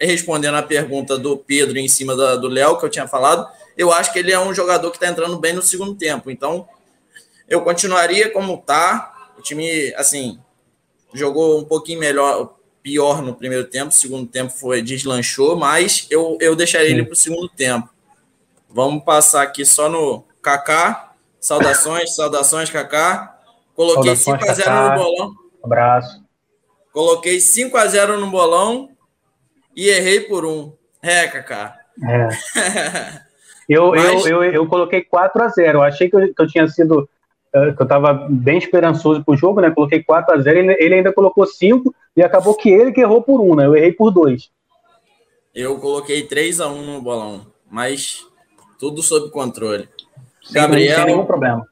respondendo 0.01 0.57
a 0.57 0.63
pergunta 0.63 1.17
do 1.17 1.37
Pedro 1.37 1.79
em 1.79 1.89
cima 1.89 2.15
do 2.15 2.49
Léo, 2.49 2.79
que 2.79 2.85
eu 2.85 2.91
tinha 2.91 3.07
falado, 3.07 3.49
eu 3.77 3.93
acho 3.93 4.13
que 4.13 4.19
ele 4.19 4.33
é 4.33 4.39
um 4.39 4.55
jogador 4.55 4.91
que 4.91 4.97
está 4.97 5.09
entrando 5.09 5.39
bem 5.39 5.53
no 5.53 5.63
segundo 5.63 5.95
tempo. 5.95 6.31
Então, 6.31 6.69
Eu 7.49 7.63
continuaria 7.63 8.31
como 8.31 8.57
tá. 8.59 9.33
O 9.37 9.43
time, 9.43 9.93
assim, 9.97 10.39
jogou 11.13 11.59
um 11.59 11.65
pouquinho 11.65 12.01
melhor, 12.01 12.55
pior 12.83 13.21
no 13.21 13.35
primeiro 13.35 13.65
tempo. 13.65 13.91
O 13.91 13.93
segundo 13.93 14.27
tempo 14.27 14.51
foi 14.51 14.81
deslanchou, 14.81 15.57
mas 15.57 16.07
eu, 16.11 16.39
eu 16.41 16.57
deixaria 16.57 16.89
Sim. 16.89 16.95
ele 16.95 17.05
para 17.05 17.13
o 17.13 17.17
segundo 17.17 17.49
tempo. 17.49 17.91
Vamos 18.69 19.05
passar 19.05 19.43
aqui 19.43 19.67
só 19.67 19.89
no 19.89 20.25
Kaká. 20.41 21.13
Saudações, 21.39 22.15
saudações, 22.17 22.71
Kaká. 22.71 23.39
Coloquei 23.75 24.13
5x0 24.13 24.91
no 24.91 25.03
bolão. 25.03 25.35
Abraço. 25.63 26.23
Coloquei 26.93 27.39
5x0 27.39 28.17
no 28.19 28.31
bolão 28.31 28.91
e 29.77 29.89
errei 29.89 30.21
por 30.21 30.47
um. 30.47 30.73
É, 31.03 31.27
Kaká. 31.27 31.77
É. 32.03 33.23
eu, 33.69 33.91
Mas... 33.91 34.27
eu, 34.27 34.43
eu, 34.43 34.53
eu 34.53 34.67
coloquei 34.67 35.05
4x0. 35.05 35.75
Eu 35.75 35.83
achei 35.83 36.09
que 36.09 36.17
eu, 36.17 36.35
que 36.35 36.43
eu 36.43 36.47
tinha 36.47 36.69
sido. 36.69 37.09
Eh, 37.55 37.73
que 37.73 37.83
eu 37.83 37.85
estava 37.85 38.13
bem 38.31 38.57
esperançoso 38.57 39.23
pro 39.23 39.37
jogo, 39.37 39.61
né? 39.61 39.71
Coloquei 39.71 40.03
4x0, 40.03 40.47
ele, 40.49 40.77
ele 40.81 40.95
ainda 40.95 41.13
colocou 41.13 41.47
5 41.47 41.95
e 42.17 42.23
acabou 42.23 42.55
que 42.55 42.71
ele 42.71 42.93
que 42.93 43.01
errou 43.01 43.23
por 43.23 43.41
1, 43.41 43.57
né? 43.57 43.67
Eu 43.67 43.77
errei 43.77 43.93
por 43.93 44.11
2. 44.11 44.51
Eu 45.55 45.79
coloquei 45.79 46.27
3x1 46.27 46.81
no 46.81 47.03
bolão, 47.03 47.47
mas 47.71 48.27
tudo 48.79 49.03
sob 49.03 49.31
controle. 49.31 49.87
Sim, 50.43 50.55
Gabriel. 50.55 50.97
Sem 50.97 51.07
nenhum 51.07 51.27
problema. 51.27 51.67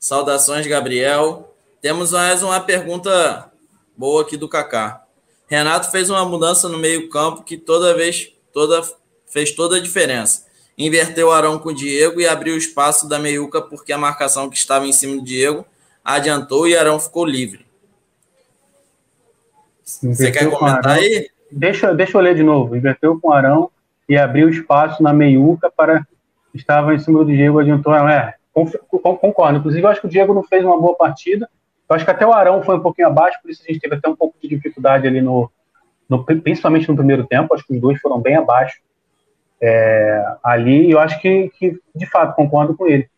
Saudações, 0.00 0.66
Gabriel. 0.66 1.54
Temos 1.80 2.10
mais 2.10 2.42
uma 2.42 2.60
pergunta 2.60 3.52
boa 3.96 4.22
aqui 4.22 4.36
do 4.36 4.48
Kaká. 4.48 5.04
Renato 5.46 5.90
fez 5.92 6.10
uma 6.10 6.24
mudança 6.24 6.68
no 6.68 6.78
meio-campo 6.78 7.44
que 7.44 7.56
toda 7.56 7.94
vez 7.94 8.32
toda, 8.52 8.82
fez 9.26 9.52
toda 9.52 9.76
a 9.76 9.80
diferença. 9.80 10.46
Inverteu 10.76 11.28
o 11.28 11.32
Arão 11.32 11.58
com 11.58 11.68
o 11.68 11.74
Diego 11.74 12.20
e 12.20 12.26
abriu 12.26 12.54
o 12.54 12.58
espaço 12.58 13.08
da 13.08 13.18
meiuca 13.18 13.60
porque 13.60 13.92
a 13.92 13.98
marcação 13.98 14.48
que 14.48 14.56
estava 14.56 14.86
em 14.86 14.92
cima 14.92 15.16
do 15.16 15.22
Diego 15.22 15.64
adiantou 16.04 16.66
e 16.66 16.76
Arão 16.76 16.98
ficou 16.98 17.24
livre. 17.24 17.66
Inverteu 20.02 20.26
Você 20.26 20.30
quer 20.32 20.50
comentar 20.50 20.98
aí? 20.98 21.28
Deixa, 21.50 21.92
deixa 21.94 22.16
eu 22.16 22.22
ler 22.22 22.34
de 22.34 22.42
novo. 22.42 22.74
Inverteu 22.74 23.20
com 23.20 23.28
o 23.28 23.32
Arão 23.32 23.70
e 24.08 24.16
abriu 24.16 24.48
espaço 24.48 25.02
na 25.02 25.12
meiuca 25.12 25.70
para 25.70 26.06
estava 26.54 26.94
em 26.94 26.98
cima 26.98 27.24
do 27.24 27.32
Diego, 27.32 27.58
adiantou. 27.58 27.94
É, 27.94 28.34
concordo. 28.52 29.58
Inclusive, 29.58 29.84
eu 29.84 29.88
acho 29.88 30.00
que 30.00 30.06
o 30.06 30.10
Diego 30.10 30.34
não 30.34 30.42
fez 30.42 30.64
uma 30.64 30.78
boa 30.78 30.96
partida. 30.96 31.48
Eu 31.88 31.96
acho 31.96 32.04
que 32.04 32.10
até 32.10 32.26
o 32.26 32.32
Arão 32.32 32.62
foi 32.62 32.76
um 32.76 32.80
pouquinho 32.80 33.08
abaixo, 33.08 33.38
por 33.42 33.50
isso 33.50 33.62
a 33.62 33.70
gente 33.70 33.80
teve 33.80 33.94
até 33.94 34.08
um 34.08 34.16
pouco 34.16 34.36
de 34.40 34.48
dificuldade 34.48 35.06
ali 35.06 35.20
no, 35.20 35.50
no 36.08 36.24
principalmente 36.24 36.88
no 36.88 36.96
primeiro 36.96 37.26
tempo. 37.26 37.54
Acho 37.54 37.66
que 37.66 37.74
os 37.74 37.80
dois 37.80 38.00
foram 38.00 38.20
bem 38.20 38.36
abaixo. 38.36 38.80
É, 39.62 40.34
ali, 40.42 40.90
eu 40.90 40.98
acho 40.98 41.20
que, 41.20 41.48
que, 41.56 41.78
de 41.94 42.06
fato, 42.06 42.34
concordo 42.34 42.76
com 42.76 42.86
ele. 42.86 43.08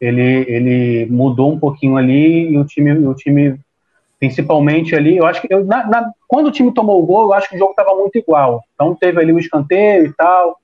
Ele, 0.00 0.44
ele 0.48 1.06
mudou 1.06 1.52
um 1.52 1.58
pouquinho 1.60 1.96
ali 1.96 2.50
e 2.50 2.58
o 2.58 2.64
time, 2.64 2.92
o 3.06 3.14
time 3.14 3.56
principalmente 4.18 4.94
ali, 4.94 5.16
eu 5.16 5.26
acho 5.26 5.40
que 5.40 5.52
eu, 5.52 5.64
na, 5.64 5.84
na, 5.84 6.12
quando 6.28 6.46
o 6.46 6.52
time 6.52 6.72
tomou 6.72 7.02
o 7.02 7.06
gol, 7.06 7.24
eu 7.24 7.32
acho 7.32 7.48
que 7.48 7.56
o 7.56 7.58
jogo 7.58 7.72
estava 7.72 7.94
muito 7.94 8.16
igual. 8.16 8.64
Então 8.72 8.94
teve 8.94 9.20
ali 9.20 9.32
o 9.32 9.38
escanteio 9.38 10.06
e 10.06 10.12
tal. 10.12 10.60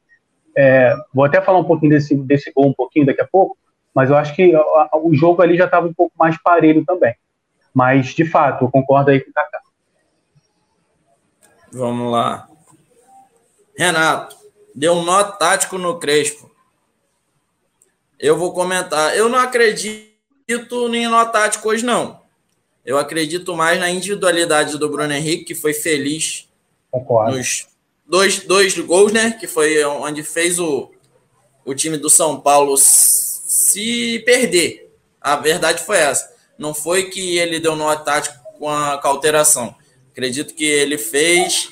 É, 0.56 0.94
vou 1.12 1.24
até 1.24 1.40
falar 1.40 1.58
um 1.58 1.64
pouquinho 1.64 1.90
desse, 1.90 2.14
desse 2.16 2.52
gol 2.52 2.68
um 2.68 2.72
pouquinho 2.72 3.06
daqui 3.06 3.20
a 3.20 3.26
pouco, 3.26 3.56
mas 3.92 4.10
eu 4.10 4.16
acho 4.16 4.34
que 4.34 4.52
o 4.94 5.12
jogo 5.12 5.42
ali 5.42 5.56
já 5.56 5.64
estava 5.64 5.88
um 5.88 5.92
pouco 5.92 6.12
mais 6.16 6.40
parelho 6.40 6.84
também. 6.84 7.14
Mas, 7.74 8.14
de 8.14 8.24
fato, 8.24 8.64
eu 8.64 8.70
concordo 8.70 9.10
aí 9.10 9.20
com 9.20 9.30
o 9.30 9.34
Kaká. 9.34 9.60
Vamos 11.72 12.12
lá. 12.12 12.48
Renato, 13.76 14.37
deu 14.78 14.92
um 14.92 15.02
nó 15.02 15.24
tático 15.24 15.76
no 15.76 15.98
Crespo. 15.98 16.48
Eu 18.18 18.38
vou 18.38 18.52
comentar. 18.52 19.16
Eu 19.16 19.28
não 19.28 19.38
acredito 19.38 20.08
em 20.94 21.08
nó 21.08 21.24
tático 21.24 21.68
hoje, 21.68 21.84
não. 21.84 22.22
Eu 22.86 22.96
acredito 22.96 23.56
mais 23.56 23.78
na 23.80 23.90
individualidade 23.90 24.78
do 24.78 24.88
Bruno 24.88 25.12
Henrique, 25.12 25.46
que 25.46 25.54
foi 25.54 25.74
feliz 25.74 26.48
Concordo. 26.92 27.36
nos 27.36 27.66
dois, 28.06 28.44
dois 28.44 28.78
gols, 28.78 29.12
né? 29.12 29.32
Que 29.32 29.48
foi 29.48 29.84
onde 29.84 30.22
fez 30.22 30.60
o, 30.60 30.90
o 31.64 31.74
time 31.74 31.96
do 31.96 32.08
São 32.08 32.40
Paulo 32.40 32.76
se 32.76 34.22
perder. 34.24 34.94
A 35.20 35.34
verdade 35.34 35.82
foi 35.82 35.98
essa. 35.98 36.32
Não 36.56 36.72
foi 36.72 37.10
que 37.10 37.36
ele 37.36 37.58
deu 37.58 37.74
nó 37.74 37.94
tático 37.96 38.36
com 38.58 38.68
a, 38.70 38.98
com 38.98 39.08
a 39.08 39.10
alteração. 39.10 39.74
Acredito 40.12 40.54
que 40.54 40.64
ele 40.64 40.96
fez. 40.96 41.68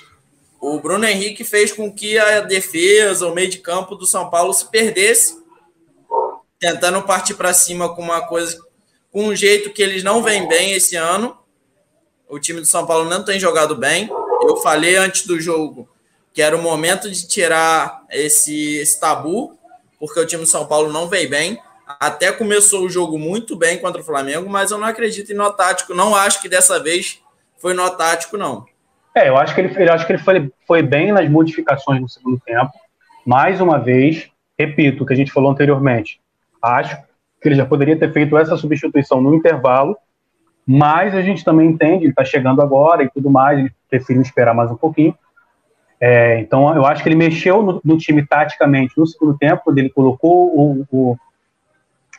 O 0.68 0.80
Bruno 0.80 1.06
Henrique 1.06 1.44
fez 1.44 1.70
com 1.70 1.92
que 1.92 2.18
a 2.18 2.40
defesa, 2.40 3.28
o 3.28 3.32
meio 3.32 3.48
de 3.48 3.58
campo 3.58 3.94
do 3.94 4.04
São 4.04 4.28
Paulo 4.28 4.52
se 4.52 4.68
perdesse, 4.68 5.40
tentando 6.58 7.00
partir 7.02 7.34
para 7.34 7.54
cima 7.54 7.94
com 7.94 8.02
uma 8.02 8.26
coisa, 8.26 8.60
com 9.12 9.26
um 9.26 9.36
jeito 9.36 9.70
que 9.70 9.80
eles 9.80 10.02
não 10.02 10.24
vêm 10.24 10.48
bem 10.48 10.72
esse 10.72 10.96
ano. 10.96 11.38
O 12.28 12.40
time 12.40 12.60
do 12.60 12.66
São 12.66 12.84
Paulo 12.84 13.08
não 13.08 13.24
tem 13.24 13.38
jogado 13.38 13.76
bem. 13.76 14.10
Eu 14.42 14.56
falei 14.56 14.96
antes 14.96 15.24
do 15.24 15.40
jogo 15.40 15.88
que 16.34 16.42
era 16.42 16.56
o 16.56 16.60
momento 16.60 17.08
de 17.08 17.28
tirar 17.28 18.04
esse, 18.10 18.74
esse 18.74 18.98
tabu, 18.98 19.56
porque 20.00 20.18
o 20.18 20.26
time 20.26 20.42
do 20.42 20.48
São 20.48 20.66
Paulo 20.66 20.92
não 20.92 21.08
veio 21.08 21.30
bem. 21.30 21.62
Até 21.86 22.32
começou 22.32 22.82
o 22.82 22.90
jogo 22.90 23.16
muito 23.20 23.54
bem 23.54 23.78
contra 23.78 24.00
o 24.00 24.04
Flamengo, 24.04 24.50
mas 24.50 24.72
eu 24.72 24.78
não 24.78 24.88
acredito 24.88 25.30
em 25.30 25.36
nó 25.36 25.50
tático. 25.50 25.94
Não 25.94 26.16
acho 26.16 26.42
que 26.42 26.48
dessa 26.48 26.80
vez 26.80 27.20
foi 27.56 27.72
nó 27.72 27.88
tático, 27.90 28.36
não. 28.36 28.66
É, 29.16 29.30
eu 29.30 29.36
acho 29.38 29.54
que 29.54 29.62
ele, 29.62 29.74
eu 29.82 29.94
acho 29.94 30.06
que 30.06 30.12
ele 30.12 30.22
foi, 30.22 30.52
foi 30.66 30.82
bem 30.82 31.10
nas 31.10 31.26
modificações 31.30 32.02
no 32.02 32.08
segundo 32.08 32.38
tempo. 32.40 32.70
Mais 33.26 33.62
uma 33.62 33.78
vez, 33.78 34.30
repito 34.58 35.02
o 35.02 35.06
que 35.06 35.14
a 35.14 35.16
gente 35.16 35.32
falou 35.32 35.50
anteriormente. 35.50 36.20
Acho 36.62 36.98
que 37.40 37.48
ele 37.48 37.54
já 37.54 37.64
poderia 37.64 37.98
ter 37.98 38.12
feito 38.12 38.36
essa 38.36 38.58
substituição 38.58 39.22
no 39.22 39.34
intervalo, 39.34 39.96
mas 40.66 41.14
a 41.14 41.22
gente 41.22 41.42
também 41.42 41.70
entende, 41.70 42.04
ele 42.04 42.10
está 42.10 42.26
chegando 42.26 42.60
agora 42.60 43.04
e 43.04 43.10
tudo 43.10 43.30
mais, 43.30 43.58
ele 43.58 43.72
preferiu 43.88 44.20
esperar 44.20 44.54
mais 44.54 44.70
um 44.70 44.76
pouquinho. 44.76 45.16
É, 45.98 46.38
então, 46.40 46.76
eu 46.76 46.84
acho 46.84 47.02
que 47.02 47.08
ele 47.08 47.16
mexeu 47.16 47.62
no, 47.62 47.80
no, 47.82 47.96
time 47.96 48.26
taticamente 48.26 48.98
no 48.98 49.06
segundo 49.06 49.38
tempo, 49.38 49.62
quando 49.64 49.78
ele 49.78 49.88
colocou 49.88 50.54
o, 50.54 50.86
o, 50.90 51.16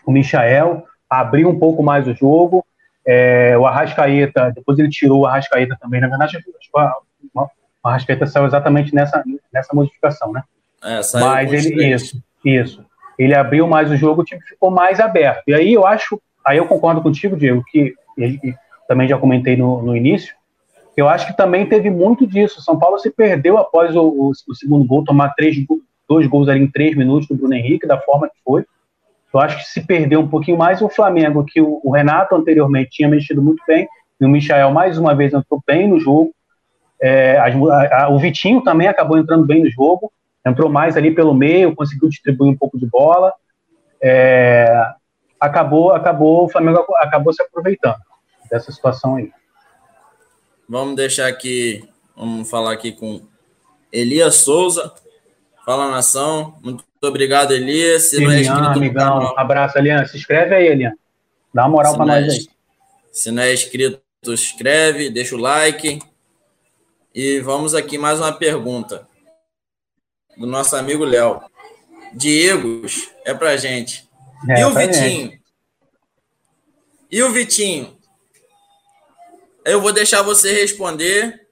o 0.04 0.12
Michael, 0.12 0.84
abriu 1.08 1.48
um 1.48 1.60
pouco 1.60 1.84
mais 1.84 2.08
o 2.08 2.13
jogo. 2.16 2.66
É, 3.08 3.58
o 3.58 3.66
Arrascaeta, 3.66 4.52
depois 4.54 4.78
ele 4.78 4.90
tirou 4.90 5.22
o 5.22 5.26
Arrascaeta 5.26 5.78
também. 5.80 6.02
Na 6.02 6.10
verdade, 6.10 6.38
o 6.74 7.50
Arrascaeta 7.84 8.26
saiu 8.26 8.46
exatamente 8.46 8.94
nessa, 8.94 9.24
nessa 9.54 9.74
modificação, 9.74 10.34
né? 10.34 10.44
É, 10.84 11.00
Mas 11.20 11.54
ele, 11.54 11.94
isso, 11.94 12.22
isso. 12.44 12.86
Ele 13.18 13.34
abriu 13.34 13.66
mais 13.66 13.90
o 13.90 13.96
jogo, 13.96 14.22
o 14.22 14.26
time 14.26 14.42
ficou 14.42 14.70
mais 14.70 15.00
aberto. 15.00 15.44
E 15.48 15.54
aí 15.54 15.74
eu 15.74 15.88
acho, 15.88 16.22
aí 16.46 16.58
eu 16.58 16.68
concordo 16.68 17.02
contigo, 17.02 17.38
Diego, 17.38 17.64
que 17.66 17.96
ele, 18.18 18.56
também 18.88 19.08
já 19.08 19.18
comentei 19.18 19.56
no, 19.56 19.82
no 19.82 19.96
início, 19.96 20.36
eu 20.96 21.08
acho 21.08 21.28
que 21.28 21.38
também 21.38 21.66
teve 21.66 21.90
muito 21.90 22.26
disso. 22.26 22.62
São 22.62 22.78
Paulo 22.78 22.98
se 22.98 23.12
perdeu 23.12 23.58
após 23.58 23.96
o, 23.96 24.02
o, 24.02 24.32
o 24.32 24.56
segundo 24.56 24.84
gol, 24.86 25.04
tomar 25.04 25.34
três, 25.36 25.56
dois 26.10 26.26
gols 26.28 26.50
ali 26.50 26.62
em 26.62 26.72
três 26.72 26.96
minutos 26.96 27.28
do 27.28 27.36
Bruno 27.36 27.54
Henrique, 27.54 27.88
da 27.88 28.00
forma 28.00 28.28
que 28.28 28.36
foi. 28.44 28.66
Eu 29.38 29.41
acho 29.41 29.58
que 29.58 29.65
se 29.65 29.86
perdeu 29.86 30.20
um 30.20 30.27
pouquinho 30.27 30.58
mais 30.58 30.82
o 30.82 30.89
Flamengo, 30.89 31.46
que 31.46 31.62
o, 31.62 31.79
o 31.84 31.91
Renato 31.91 32.36
anteriormente 32.36 32.89
tinha 32.89 33.08
mexido 33.08 33.41
muito 33.41 33.63
bem, 33.67 33.88
e 34.20 34.25
o 34.25 34.29
Michael 34.29 34.72
mais 34.72 34.98
uma 34.98 35.13
vez 35.13 35.32
entrou 35.32 35.62
bem 35.65 35.88
no 35.88 36.00
jogo. 36.00 36.34
É, 37.00 37.38
a, 37.38 38.06
a, 38.06 38.10
o 38.10 38.17
Vitinho 38.17 38.63
também 38.63 38.88
acabou 38.88 39.17
entrando 39.17 39.46
bem 39.46 39.63
no 39.63 39.70
jogo, 39.70 40.12
entrou 40.44 40.70
mais 40.70 40.98
ali 40.98 41.13
pelo 41.13 41.36
meio, 41.36 41.75
conseguiu 41.75 42.10
distribuir 42.10 42.51
um 42.51 42.58
pouco 42.58 42.79
de 42.79 42.88
bola. 42.88 43.32
É, 44.01 44.84
acabou, 45.39 45.91
acabou, 45.91 46.46
o 46.46 46.50
Flamengo 46.50 46.84
acabou 46.96 47.32
se 47.32 47.44
aproveitando 47.44 48.00
dessa 48.50 48.72
situação 48.72 49.17
aí. 49.17 49.32
Vamos 50.67 50.96
deixar 50.96 51.27
aqui, 51.27 51.88
vamos 52.15 52.50
falar 52.50 52.74
aqui 52.74 52.91
com 52.91 53.22
Elias 53.91 54.38
Souza. 54.38 54.91
Fala 55.63 55.91
nação. 55.91 56.56
Muito 56.63 56.87
obrigado, 57.01 57.54
Elias. 57.54 58.10
Se 58.10 58.18
Elian, 58.18 58.27
não 58.27 58.34
é 58.34 58.42
inscrito 58.42 58.80
amigão, 58.80 59.20
canal, 59.20 59.39
abraço, 59.39 59.77
Elian. 59.77 60.06
Se 60.06 60.18
inscreve 60.18 60.56
aí, 60.56 60.68
Elian. 60.68 60.94
Dá 61.54 61.63
uma 61.63 61.70
moral 61.70 61.96
para 61.96 62.06
nós 62.06 62.27
é, 62.27 62.30
aí. 62.32 62.48
Se 63.12 63.32
não 63.32 63.44
é 63.44 63.54
inscrito, 63.54 64.01
inscreve, 64.27 65.10
deixa 65.10 65.36
o 65.36 65.39
like. 65.39 66.00
E 67.13 67.39
vamos 67.39 67.74
aqui 67.74 67.98
mais 67.98 68.20
uma 68.20 68.32
pergunta 68.32 69.08
do 70.38 70.46
nosso 70.46 70.75
amigo 70.75 71.04
Léo. 71.04 71.42
Diegos 72.13 73.10
é 73.25 73.34
pra 73.34 73.58
gente. 73.58 74.08
É, 74.50 74.62
e 74.62 74.66
o 74.66 74.74
Vitinho? 74.74 75.01
Gente. 75.01 75.42
E 77.10 77.24
o 77.24 77.32
Vitinho? 77.32 77.98
Eu 79.66 79.82
vou 79.82 79.92
deixar 79.92 80.22
você 80.22 80.54
responder, 80.54 81.48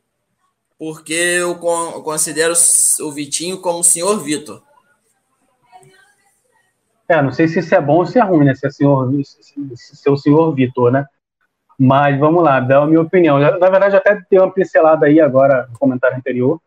porque 0.78 1.14
eu 1.14 1.56
considero 1.56 2.54
o 3.02 3.12
Vitinho 3.12 3.60
como 3.60 3.80
o 3.80 3.84
senhor 3.84 4.24
Vitor. 4.24 4.64
É, 7.08 7.22
não 7.22 7.32
sei 7.32 7.48
se 7.48 7.60
isso 7.60 7.74
é 7.76 7.82
bom 7.82 7.98
ou 7.98 8.06
se 8.06 8.18
é 8.20 8.24
ruim, 8.24 8.46
né? 8.46 8.56
Se 8.56 8.66
é, 8.66 8.70
senhor, 8.70 9.12
se 9.76 10.08
é 10.08 10.12
o 10.12 10.18
senhor 10.18 10.54
Vitor, 10.54 10.92
né? 10.92 11.06
Mas 11.78 12.18
vamos 12.18 12.44
lá, 12.44 12.60
dá 12.60 12.80
a 12.80 12.88
minha 12.88 13.02
opinião. 13.02 13.38
Na 13.38 13.70
verdade, 13.70 13.96
até 13.96 14.22
dei 14.30 14.40
uma 14.40 14.52
pincelada 14.52 15.06
aí 15.06 15.20
agora 15.20 15.68
no 15.72 15.78
comentário 15.78 16.18
anterior. 16.18 16.60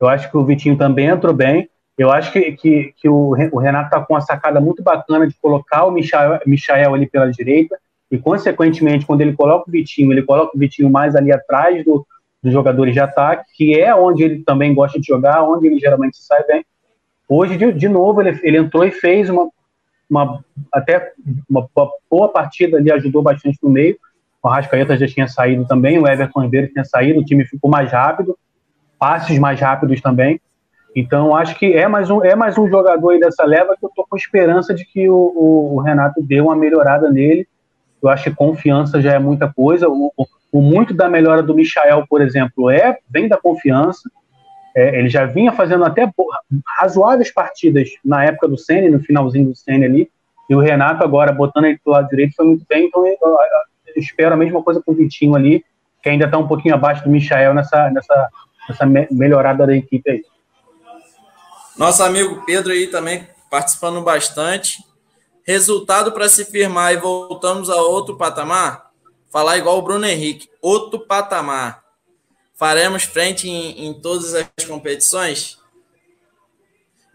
Eu 0.00 0.08
acho 0.08 0.30
que 0.30 0.36
o 0.36 0.44
Vitinho 0.44 0.76
também 0.76 1.06
entrou 1.06 1.34
bem. 1.34 1.68
Eu 1.98 2.10
acho 2.10 2.32
que, 2.32 2.52
que, 2.52 2.94
que 2.96 3.08
o, 3.08 3.32
Renato 3.32 3.86
está 3.86 4.00
com 4.00 4.14
uma 4.14 4.20
sacada 4.20 4.60
muito 4.60 4.82
bacana 4.82 5.26
de 5.26 5.34
colocar 5.40 5.84
o 5.84 5.90
Michael, 5.90 6.40
Michael 6.46 6.94
ali 6.94 7.06
pela 7.06 7.30
direita 7.30 7.78
e, 8.10 8.18
consequentemente, 8.18 9.06
quando 9.06 9.20
ele 9.20 9.32
coloca 9.32 9.68
o 9.68 9.72
Vitinho, 9.72 10.12
ele 10.12 10.22
coloca 10.22 10.54
o 10.54 10.58
Vitinho 10.58 10.90
mais 10.90 11.14
ali 11.14 11.32
atrás 11.32 11.84
do, 11.84 12.06
dos 12.42 12.52
jogadores 12.52 12.92
de 12.92 13.00
ataque, 13.00 13.44
que 13.54 13.80
é 13.80 13.94
onde 13.94 14.22
ele 14.22 14.42
também 14.42 14.74
gosta 14.74 14.98
de 14.98 15.06
jogar, 15.06 15.42
onde 15.42 15.66
ele 15.66 15.78
geralmente 15.78 16.16
sai 16.18 16.44
bem. 16.44 16.64
Hoje, 17.28 17.56
de, 17.56 17.72
de 17.72 17.88
novo, 17.88 18.20
ele, 18.20 18.38
ele 18.42 18.58
entrou 18.58 18.84
e 18.84 18.90
fez 18.90 19.30
uma, 19.30 19.48
uma 20.12 20.44
até 20.70 21.12
uma, 21.48 21.66
boa 22.10 22.28
partida 22.28 22.76
ali, 22.76 22.92
ajudou 22.92 23.22
bastante 23.22 23.58
no 23.62 23.70
meio. 23.70 23.96
O 24.42 24.48
Arrascaeta 24.48 24.96
já 24.96 25.06
tinha 25.06 25.26
saído 25.26 25.64
também, 25.66 25.98
o 25.98 26.06
Everton 26.06 26.42
Ribeiro 26.42 26.68
tinha 26.68 26.84
saído, 26.84 27.20
o 27.20 27.24
time 27.24 27.44
ficou 27.46 27.70
mais 27.70 27.90
rápido, 27.90 28.36
passes 28.98 29.38
mais 29.38 29.58
rápidos 29.58 30.00
também. 30.00 30.40
Então, 30.94 31.34
acho 31.34 31.58
que 31.58 31.72
é 31.72 31.88
mais 31.88 32.10
um, 32.10 32.22
é 32.22 32.34
mais 32.34 32.58
um 32.58 32.68
jogador 32.68 33.10
aí 33.10 33.20
dessa 33.20 33.44
leva 33.44 33.74
que 33.78 33.84
eu 33.84 33.90
tô 33.94 34.06
com 34.08 34.16
esperança 34.16 34.74
de 34.74 34.84
que 34.84 35.08
o, 35.08 35.14
o, 35.14 35.76
o 35.76 35.80
Renato 35.80 36.22
dê 36.22 36.40
uma 36.40 36.54
melhorada 36.54 37.10
nele. 37.10 37.48
Eu 38.02 38.10
acho 38.10 38.24
que 38.24 38.36
confiança 38.36 39.00
já 39.00 39.14
é 39.14 39.18
muita 39.18 39.50
coisa. 39.50 39.88
O, 39.88 40.12
o, 40.16 40.26
o 40.52 40.60
muito 40.60 40.92
da 40.92 41.08
melhora 41.08 41.42
do 41.42 41.54
Michael, 41.54 42.04
por 42.08 42.20
exemplo, 42.20 42.68
é 42.68 42.98
vem 43.08 43.28
da 43.28 43.38
confiança. 43.38 44.10
É, 44.74 44.98
ele 44.98 45.08
já 45.08 45.26
vinha 45.26 45.52
fazendo 45.52 45.84
até 45.84 46.10
razoáveis 46.78 47.30
partidas 47.30 47.90
na 48.04 48.24
época 48.24 48.48
do 48.48 48.58
Senna, 48.58 48.90
no 48.90 49.02
finalzinho 49.02 49.50
do 49.50 49.56
Senna 49.56 49.84
ali. 49.84 50.10
E 50.48 50.54
o 50.54 50.60
Renato 50.60 51.02
agora, 51.02 51.32
botando 51.32 51.66
ele 51.66 51.80
do 51.84 51.90
lado 51.90 52.08
direito, 52.08 52.34
foi 52.34 52.46
muito 52.46 52.64
bem. 52.68 52.86
Então, 52.86 53.06
eu, 53.06 53.12
eu, 53.12 53.36
eu 53.94 54.02
espero 54.02 54.34
a 54.34 54.36
mesma 54.36 54.62
coisa 54.62 54.82
com 54.84 54.92
o 54.92 54.94
Vitinho 54.94 55.34
ali, 55.34 55.64
que 56.02 56.08
ainda 56.08 56.24
está 56.24 56.38
um 56.38 56.48
pouquinho 56.48 56.74
abaixo 56.74 57.04
do 57.04 57.10
Michael 57.10 57.54
nessa, 57.54 57.90
nessa, 57.90 58.28
nessa 58.68 58.86
melhorada 59.10 59.66
da 59.66 59.76
equipe 59.76 60.10
aí. 60.10 60.22
Nosso 61.76 62.02
amigo 62.02 62.44
Pedro 62.44 62.72
aí 62.72 62.86
também 62.86 63.26
participando 63.50 64.02
bastante. 64.02 64.78
Resultado 65.44 66.12
para 66.12 66.28
se 66.28 66.44
firmar 66.44 66.92
e 66.92 66.96
voltamos 66.96 67.68
a 67.68 67.76
outro 67.76 68.16
patamar? 68.16 68.90
Falar 69.30 69.58
igual 69.58 69.78
o 69.78 69.82
Bruno 69.82 70.06
Henrique, 70.06 70.48
outro 70.60 71.00
patamar. 71.00 71.81
Faremos 72.54 73.04
frente 73.04 73.48
em, 73.48 73.86
em 73.86 73.94
todas 73.94 74.34
as 74.34 74.64
competições? 74.66 75.58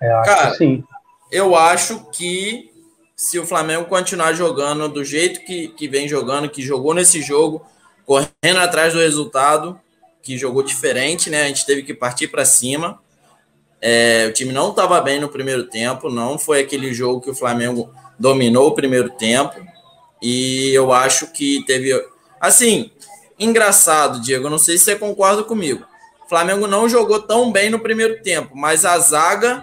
É, 0.02 0.12
acho 0.12 0.26
Cara, 0.26 0.54
sim. 0.56 0.84
Eu 1.32 1.56
acho 1.56 2.10
que 2.12 2.72
se 3.16 3.40
o 3.40 3.46
Flamengo 3.46 3.86
continuar 3.86 4.34
jogando 4.34 4.88
do 4.88 5.04
jeito 5.04 5.44
que, 5.44 5.70
que 5.70 5.88
vem 5.88 6.08
jogando, 6.08 6.50
que 6.50 6.62
jogou 6.62 6.94
nesse 6.94 7.22
jogo, 7.22 7.66
correndo 8.06 8.60
atrás 8.60 8.94
do 8.94 9.00
resultado, 9.00 9.80
que 10.22 10.38
jogou 10.38 10.62
diferente, 10.62 11.30
né? 11.30 11.44
A 11.44 11.48
gente 11.48 11.66
teve 11.66 11.84
que 11.84 11.94
partir 11.94 12.28
para 12.28 12.46
cima. 12.46 13.02
É, 13.82 14.28
o 14.30 14.34
time 14.34 14.54
não 14.54 14.70
estava 14.70 15.00
bem 15.02 15.20
no 15.20 15.30
primeiro 15.30 15.66
tempo, 15.66 16.10
não 16.10 16.38
foi 16.38 16.62
aquele 16.62 16.94
jogo 16.94 17.22
que 17.22 17.30
o 17.30 17.36
Flamengo 17.36 17.94
dominou 18.20 18.68
o 18.68 18.76
primeiro 18.76 19.10
tempo. 19.10 19.56
E 20.22 20.72
eu 20.74 20.92
acho 20.92 21.32
que 21.32 21.64
teve. 21.66 21.92
Assim, 22.40 22.92
engraçado, 23.40 24.20
Diego, 24.22 24.50
não 24.50 24.58
sei 24.58 24.78
se 24.78 24.86
você 24.86 24.96
concorda 24.96 25.44
comigo. 25.44 25.86
O 26.26 26.30
Flamengo 26.30 26.68
não 26.68 26.90
jogou 26.90 27.22
tão 27.22 27.52
bem 27.52 27.70
no 27.70 27.80
primeiro 27.80 28.22
tempo, 28.22 28.56
mas 28.56 28.84
a 28.84 28.98
zaga, 29.00 29.62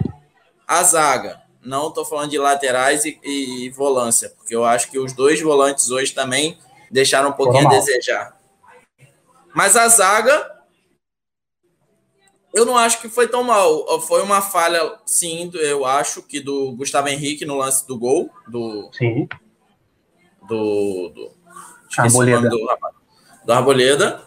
a 0.67 0.83
zaga, 0.83 1.43
não 1.63 1.89
estou 1.89 2.05
falando 2.05 2.31
de 2.31 2.39
laterais 2.39 3.05
e, 3.05 3.19
e, 3.23 3.71
volância, 3.71 4.31
porque 4.37 4.55
eu 4.55 4.65
acho 4.65 4.91
que 4.91 4.99
os 4.99 5.13
dois 5.13 5.41
volantes 5.41 5.91
hoje 5.91 6.13
também 6.13 6.59
deixaram 6.91 7.31
um 7.31 7.33
pouquinho 7.33 7.67
a 7.67 7.71
desejar. 7.71 8.39
Mas 9.55 9.77
a 9.77 9.89
zaga 9.89 10.55
eu 12.55 12.65
não 12.65 12.79
acho 12.79 13.01
que 13.01 13.09
foi 13.09 13.27
tão 13.27 13.43
mal. 13.43 14.01
Foi 14.03 14.23
uma 14.23 14.41
falha, 14.41 14.97
sim, 15.05 15.51
eu 15.55 15.85
acho, 15.85 16.23
que 16.23 16.39
do 16.39 16.73
Gustavo 16.77 17.09
Henrique 17.09 17.45
no 17.45 17.57
lance 17.57 17.85
do 17.85 17.99
gol. 17.99 18.31
Do, 18.47 18.89
sim. 18.93 19.29
Do. 20.49 21.09
do 21.09 21.33
Arboleda. 21.99 22.49
Do, 22.49 22.65
do 23.45 23.53
Arboleda. 23.53 24.23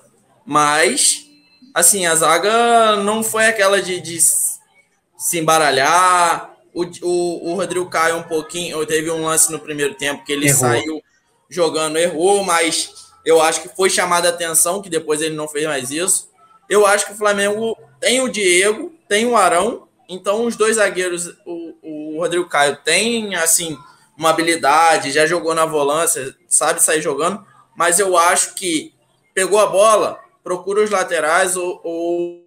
Mas, 0.45 1.25
assim, 1.73 2.05
a 2.05 2.15
zaga 2.15 2.97
não 2.97 3.23
foi 3.23 3.45
aquela 3.45 3.81
de, 3.81 3.99
de 3.99 4.19
se 4.19 5.39
embaralhar. 5.39 6.55
O, 6.73 6.83
o, 7.01 7.51
o 7.51 7.55
Rodrigo 7.55 7.89
Caio 7.89 8.17
um 8.17 8.23
pouquinho. 8.23 8.85
Teve 8.85 9.09
um 9.11 9.25
lance 9.25 9.51
no 9.51 9.59
primeiro 9.59 9.95
tempo 9.95 10.23
que 10.23 10.31
ele 10.31 10.47
errou. 10.47 10.59
saiu 10.59 11.01
jogando, 11.49 11.97
errou, 11.97 12.43
mas 12.43 12.91
eu 13.25 13.41
acho 13.41 13.61
que 13.61 13.69
foi 13.69 13.89
chamada 13.89 14.29
a 14.29 14.31
atenção, 14.31 14.81
que 14.81 14.89
depois 14.89 15.21
ele 15.21 15.35
não 15.35 15.47
fez 15.47 15.65
mais 15.65 15.91
isso. 15.91 16.29
Eu 16.69 16.85
acho 16.85 17.05
que 17.05 17.13
o 17.13 17.17
Flamengo 17.17 17.77
tem 17.99 18.21
o 18.21 18.29
Diego, 18.29 18.93
tem 19.07 19.25
o 19.25 19.35
Arão, 19.35 19.87
então 20.09 20.45
os 20.45 20.55
dois 20.55 20.75
zagueiros, 20.75 21.27
o, 21.45 22.15
o 22.15 22.19
Rodrigo 22.19 22.47
Caio 22.47 22.77
tem, 22.83 23.35
assim, 23.35 23.77
uma 24.17 24.29
habilidade, 24.29 25.11
já 25.11 25.25
jogou 25.25 25.53
na 25.53 25.65
volância, 25.65 26.35
sabe 26.47 26.83
sair 26.83 27.01
jogando, 27.01 27.45
mas 27.75 27.99
eu 27.99 28.17
acho 28.17 28.53
que 28.53 28.93
pegou 29.37 29.59
a 29.59 29.67
bola, 29.67 30.19
procura 30.43 30.83
os 30.83 30.89
laterais 30.89 31.55
ou, 31.55 31.79
ou, 31.83 32.43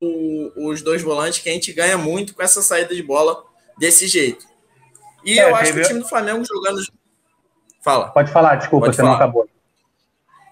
ou 0.00 0.70
os 0.70 0.80
dois 0.80 1.02
volantes, 1.02 1.40
que 1.40 1.50
a 1.50 1.52
gente 1.52 1.74
ganha 1.74 1.98
muito 1.98 2.34
com 2.34 2.42
essa 2.42 2.62
saída 2.62 2.94
de 2.94 3.02
bola 3.02 3.44
desse 3.76 4.08
jeito. 4.08 4.46
E 5.22 5.38
é, 5.38 5.50
eu 5.50 5.54
acho 5.54 5.74
que 5.74 5.80
o 5.80 5.82
time 5.82 6.00
do 6.00 6.08
Flamengo 6.08 6.42
jogando. 6.42 6.80
Fala. 7.82 8.08
Pode 8.08 8.32
falar, 8.32 8.54
desculpa, 8.54 8.86
Pode 8.86 8.96
você 8.96 9.02
falar. 9.02 9.10
não 9.10 9.16
acabou. 9.18 9.46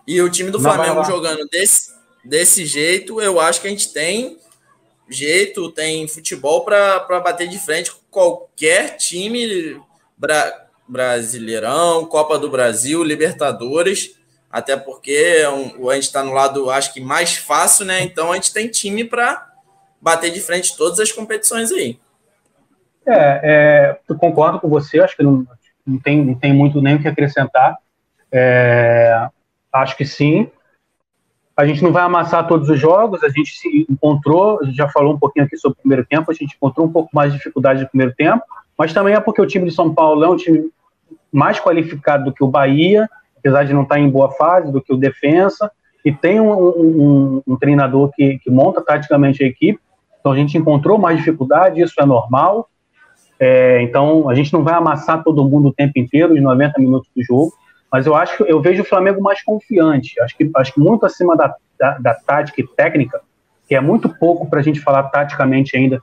E 0.07 0.21
o 0.21 0.29
time 0.29 0.51
do 0.51 0.59
não, 0.59 0.71
Flamengo 0.71 1.03
jogando 1.03 1.49
desse, 1.49 1.95
desse 2.23 2.67
jeito, 2.67 3.19
eu 3.19 3.41
acho 3.41 3.63
que 3.63 3.67
a 3.67 3.71
gente 3.71 3.91
tem 3.91 4.39
jeito, 5.09 5.73
tem 5.73 6.07
futebol 6.07 6.63
para 6.63 7.21
bater 7.21 7.49
de 7.49 7.59
frente 7.59 7.91
com 7.91 8.01
qualquer 8.11 8.99
time 8.99 9.81
bra 10.15 10.67
brasileirão, 10.87 12.05
Copa 12.05 12.39
do 12.39 12.51
Brasil, 12.51 13.03
Libertadores, 13.03 14.20
até 14.51 14.77
porque 14.77 15.13
é 15.13 15.47
a 15.47 15.95
gente 15.95 16.05
está 16.05 16.25
no 16.25 16.33
lado, 16.33 16.71
acho 16.71 16.93
que 16.93 17.01
mais 17.01 17.37
fácil, 17.37 17.87
né? 17.87 18.03
Então 18.03 18.33
a 18.33 18.35
gente 18.35 18.53
tem 18.53 18.69
time 18.69 19.05
para 19.05 19.49
bater 20.01 20.33
de 20.33 20.41
frente 20.41 20.77
todas 20.77 20.99
as 20.99 21.13
competições 21.13 21.71
aí. 21.71 21.99
É, 23.07 23.99
é, 24.09 24.15
concordo 24.15 24.59
com 24.59 24.69
você, 24.69 25.01
acho 25.01 25.17
que 25.17 25.23
não, 25.23 25.47
não, 25.87 25.99
tem, 25.99 26.25
não 26.25 26.35
tem 26.35 26.53
muito 26.53 26.83
nem 26.83 26.97
o 26.97 27.01
que 27.01 27.09
acrescentar. 27.09 27.77
É, 28.33 29.29
acho 29.73 29.97
que 29.97 30.05
sim. 30.05 30.51
A 31.57 31.67
gente 31.67 31.83
não 31.83 31.93
vai 31.93 32.03
amassar 32.03 32.47
todos 32.49 32.69
os 32.71 32.79
jogos, 32.79 33.23
a 33.23 33.29
gente 33.29 33.53
se 33.53 33.87
encontrou, 33.89 34.61
a 34.61 34.65
gente 34.65 34.77
já 34.77 34.89
falou 34.89 35.15
um 35.15 35.19
pouquinho 35.19 35.45
aqui 35.45 35.57
sobre 35.57 35.79
o 35.79 35.83
primeiro 35.83 36.07
tempo, 36.07 36.31
a 36.31 36.35
gente 36.35 36.57
encontrou 36.57 36.87
um 36.87 36.93
pouco 36.93 37.11
mais 37.13 37.33
de 37.33 37.39
dificuldade 37.39 37.83
no 37.83 37.89
primeiro 37.89 38.15
tempo, 38.15 38.43
mas 38.79 38.95
também 38.95 39.15
é 39.15 39.21
porque 39.21 39.43
o 39.43 39.47
time 39.47 39.69
de 39.69 39.75
São 39.75 39.93
Paulo 39.93 40.25
é 40.25 40.29
um 40.29 40.37
time 40.37 40.71
mais 41.31 41.61
qualificado 41.61 42.25
do 42.25 42.33
que 42.33 42.43
o 42.43 42.49
Bahia, 42.49 43.09
apesar 43.41 43.65
de 43.65 43.73
não 43.73 43.83
estar 43.83 43.99
em 43.99 44.09
boa 44.09 44.31
fase, 44.31 44.71
do 44.71 44.81
que 44.81 44.93
o 44.93 44.97
Defensa, 44.97 45.71
e 46.05 46.13
tem 46.13 46.41
um, 46.41 46.53
um, 46.53 47.43
um 47.47 47.57
treinador 47.57 48.11
que, 48.15 48.39
que, 48.39 48.51
monta 48.51 48.81
taticamente 48.83 49.43
a 49.43 49.47
equipe, 49.47 49.81
então 50.21 50.33
a 50.33 50.37
gente 50.37 50.57
encontrou 50.57 50.99
mais 50.99 51.19
dificuldade, 51.19 51.81
isso 51.81 51.95
é 51.99 52.07
normal, 52.07 52.69
é, 53.39 53.83
então 53.83 54.29
a 54.29 54.35
gente 54.35 54.53
não 54.53 54.63
vai 54.63 54.75
amassar 54.75 55.25
todo 55.25 55.49
mundo 55.49 55.69
o 55.69 55.73
tempo 55.73 55.99
inteiro, 55.99 56.35
os 56.35 56.43
90 56.43 56.79
minutos 56.79 57.11
do 57.17 57.23
jogo, 57.25 57.53
mas 57.91 58.07
eu 58.07 58.15
acho 58.15 58.37
que 58.37 58.51
eu 58.51 58.61
vejo 58.61 58.83
o 58.83 58.87
Flamengo 58.87 59.21
mais 59.21 59.43
confiante. 59.43 60.21
Acho 60.21 60.37
que, 60.37 60.49
acho 60.55 60.75
que 60.75 60.79
muito 60.79 61.05
acima 61.05 61.37
da, 61.37 61.53
da, 61.79 61.99
da 61.99 62.15
tática 62.15 62.61
e 62.61 62.67
técnica, 62.67 63.21
que 63.67 63.75
é 63.75 63.81
muito 63.81 64.09
pouco 64.09 64.49
para 64.49 64.61
a 64.61 64.63
gente 64.63 64.79
falar 64.79 65.05
taticamente 65.05 65.77
ainda 65.77 66.01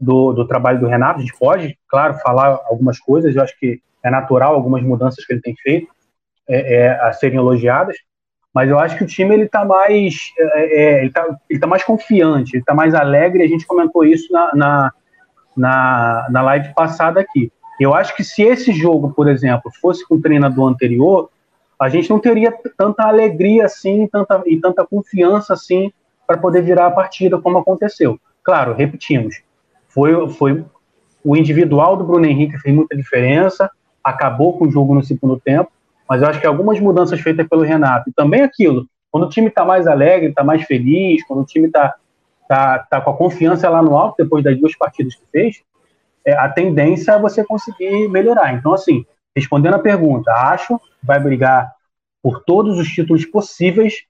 do, 0.00 0.32
do 0.32 0.46
trabalho 0.46 0.80
do 0.80 0.88
Renato. 0.88 1.18
A 1.18 1.22
gente 1.22 1.38
pode, 1.38 1.78
claro, 1.86 2.14
falar 2.14 2.58
algumas 2.66 2.98
coisas, 2.98 3.36
eu 3.36 3.42
acho 3.42 3.56
que 3.60 3.80
é 4.02 4.10
natural 4.10 4.54
algumas 4.54 4.82
mudanças 4.82 5.24
que 5.24 5.32
ele 5.32 5.42
tem 5.42 5.54
feito 5.62 5.88
é, 6.50 6.74
é, 6.74 6.90
a 7.00 7.12
serem 7.12 7.38
elogiadas, 7.38 7.96
mas 8.52 8.68
eu 8.68 8.78
acho 8.78 8.98
que 8.98 9.04
o 9.04 9.06
time 9.06 9.32
ele 9.32 9.44
está 9.44 9.64
mais 9.64 10.32
é, 10.36 10.82
é, 10.82 11.00
ele 11.02 11.10
tá, 11.12 11.38
ele 11.48 11.60
tá 11.60 11.66
mais 11.66 11.84
confiante, 11.84 12.56
ele 12.56 12.62
está 12.62 12.74
mais 12.74 12.94
alegre. 12.94 13.44
A 13.44 13.48
gente 13.48 13.66
comentou 13.66 14.04
isso 14.04 14.32
na, 14.32 14.50
na, 14.54 14.92
na, 15.56 16.26
na 16.30 16.42
live 16.42 16.74
passada 16.74 17.20
aqui. 17.20 17.52
Eu 17.78 17.94
acho 17.94 18.14
que 18.16 18.24
se 18.24 18.42
esse 18.42 18.72
jogo, 18.72 19.12
por 19.14 19.28
exemplo, 19.28 19.70
fosse 19.80 20.06
com 20.06 20.16
o 20.16 20.20
treinador 20.20 20.68
anterior, 20.68 21.30
a 21.78 21.88
gente 21.88 22.10
não 22.10 22.18
teria 22.18 22.52
tanta 22.76 23.04
alegria 23.04 23.64
assim 23.64 24.06
tanta, 24.08 24.42
e 24.44 24.60
tanta 24.60 24.84
confiança 24.84 25.54
assim 25.54 25.92
para 26.26 26.36
poder 26.36 26.62
virar 26.62 26.86
a 26.86 26.90
partida 26.90 27.40
como 27.40 27.58
aconteceu. 27.58 28.18
Claro, 28.42 28.74
repetimos, 28.74 29.42
foi, 29.88 30.28
foi 30.30 30.64
o 31.24 31.36
individual 31.36 31.96
do 31.96 32.04
Bruno 32.04 32.26
Henrique 32.26 32.58
fez 32.58 32.74
muita 32.74 32.96
diferença, 32.96 33.70
acabou 34.02 34.58
com 34.58 34.66
o 34.66 34.70
jogo 34.70 34.94
no 34.94 35.02
segundo 35.02 35.38
tempo, 35.38 35.70
mas 36.10 36.20
eu 36.20 36.28
acho 36.28 36.40
que 36.40 36.46
algumas 36.46 36.80
mudanças 36.80 37.20
feitas 37.20 37.46
pelo 37.46 37.62
Renato, 37.62 38.10
e 38.10 38.12
também 38.12 38.42
aquilo, 38.42 38.84
quando 39.12 39.26
o 39.26 39.28
time 39.28 39.46
está 39.46 39.64
mais 39.64 39.86
alegre, 39.86 40.30
está 40.30 40.42
mais 40.42 40.64
feliz, 40.64 41.24
quando 41.24 41.42
o 41.42 41.44
time 41.44 41.68
está 41.68 41.94
tá, 42.48 42.80
tá 42.80 43.00
com 43.00 43.10
a 43.10 43.16
confiança 43.16 43.70
lá 43.70 43.80
no 43.80 43.96
alto, 43.96 44.16
depois 44.18 44.42
das 44.42 44.58
duas 44.58 44.76
partidas 44.76 45.14
que 45.14 45.22
fez, 45.30 45.62
é, 46.26 46.32
a 46.32 46.48
tendência 46.48 47.12
é 47.12 47.18
você 47.18 47.44
conseguir 47.44 48.08
melhorar. 48.08 48.52
Então, 48.54 48.74
assim, 48.74 49.06
respondendo 49.36 49.74
a 49.74 49.78
pergunta, 49.78 50.32
acho 50.32 50.76
que 50.78 51.06
vai 51.06 51.20
brigar 51.20 51.72
por 52.20 52.42
todos 52.42 52.76
os 52.76 52.88
títulos 52.88 53.24
possíveis. 53.24 54.02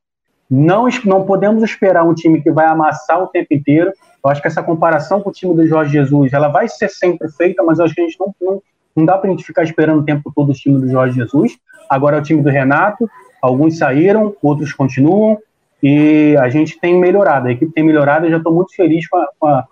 Não, 0.50 0.88
não 1.04 1.26
podemos 1.26 1.62
esperar 1.62 2.02
um 2.04 2.14
time 2.14 2.42
que 2.42 2.50
vai 2.50 2.64
amassar 2.64 3.22
o 3.22 3.26
tempo 3.26 3.52
inteiro. 3.52 3.92
Eu 4.24 4.30
acho 4.30 4.40
que 4.40 4.48
essa 4.48 4.62
comparação 4.62 5.20
com 5.20 5.28
o 5.28 5.32
time 5.32 5.54
do 5.54 5.66
Jorge 5.66 5.92
Jesus, 5.92 6.32
ela 6.32 6.48
vai 6.48 6.66
ser 6.66 6.88
sempre 6.88 7.30
feita, 7.30 7.62
mas 7.62 7.78
eu 7.78 7.84
acho 7.84 7.94
que 7.94 8.00
a 8.00 8.04
gente 8.04 8.18
não, 8.18 8.34
não, 8.40 8.62
não 8.96 9.04
dá 9.04 9.18
para 9.18 9.28
a 9.28 9.30
gente 9.30 9.44
ficar 9.44 9.64
esperando 9.64 10.00
o 10.00 10.04
tempo 10.04 10.32
todo 10.34 10.50
o 10.50 10.54
time 10.54 10.80
do 10.80 10.88
Jorge 10.88 11.14
Jesus. 11.14 11.58
Agora 11.90 12.16
é 12.16 12.20
o 12.20 12.22
time 12.22 12.42
do 12.42 12.48
Renato. 12.48 13.10
Alguns 13.42 13.78
saíram, 13.78 14.34
outros 14.40 14.72
continuam, 14.72 15.38
e 15.82 16.36
a 16.38 16.48
gente 16.48 16.78
tem 16.78 16.96
melhorado. 16.96 17.48
A 17.48 17.52
equipe 17.52 17.72
tem 17.72 17.82
melhorado 17.82 18.26
e 18.26 18.30
já 18.30 18.36
estou 18.36 18.54
muito 18.54 18.74
feliz 18.74 19.08
com 19.08 19.16
a, 19.16 19.28
com, 19.38 19.46
a, 19.46 19.64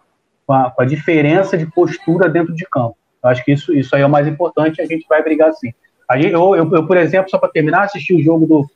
com, 0.46 0.52
a, 0.52 0.70
com 0.70 0.82
a, 0.82 0.84
diferença 0.84 1.56
de 1.56 1.66
postura 1.66 2.28
dentro 2.28 2.54
de 2.54 2.66
campo. 2.70 2.96
Eu 3.22 3.30
acho 3.30 3.44
que 3.44 3.52
isso, 3.52 3.72
isso 3.74 3.94
aí 3.94 4.02
é 4.02 4.06
o 4.06 4.10
mais 4.10 4.26
importante 4.26 4.80
a 4.80 4.86
gente 4.86 5.06
vai 5.08 5.22
brigar 5.22 5.52
sim. 5.52 5.72
Aí 6.08 6.32
eu, 6.32 6.56
eu, 6.56 6.70
eu, 6.72 6.86
por 6.86 6.96
exemplo, 6.96 7.30
só 7.30 7.38
para 7.38 7.50
terminar, 7.50 7.82
assisti 7.82 8.14
o 8.14 8.22
jogo 8.22 8.46
do 8.46 8.66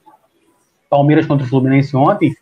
Palmeiras 0.90 1.24
contra 1.24 1.46
o 1.46 1.48
Fluminense 1.48 1.96
ontem. 1.96 2.35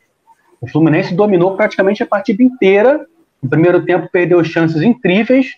O 0.60 0.66
Fluminense 0.66 1.14
dominou 1.14 1.56
praticamente 1.56 2.02
a 2.02 2.06
partida 2.06 2.42
inteira. 2.42 3.06
No 3.40 3.48
primeiro 3.48 3.84
tempo 3.84 4.08
perdeu 4.10 4.42
chances 4.42 4.82
incríveis, 4.82 5.54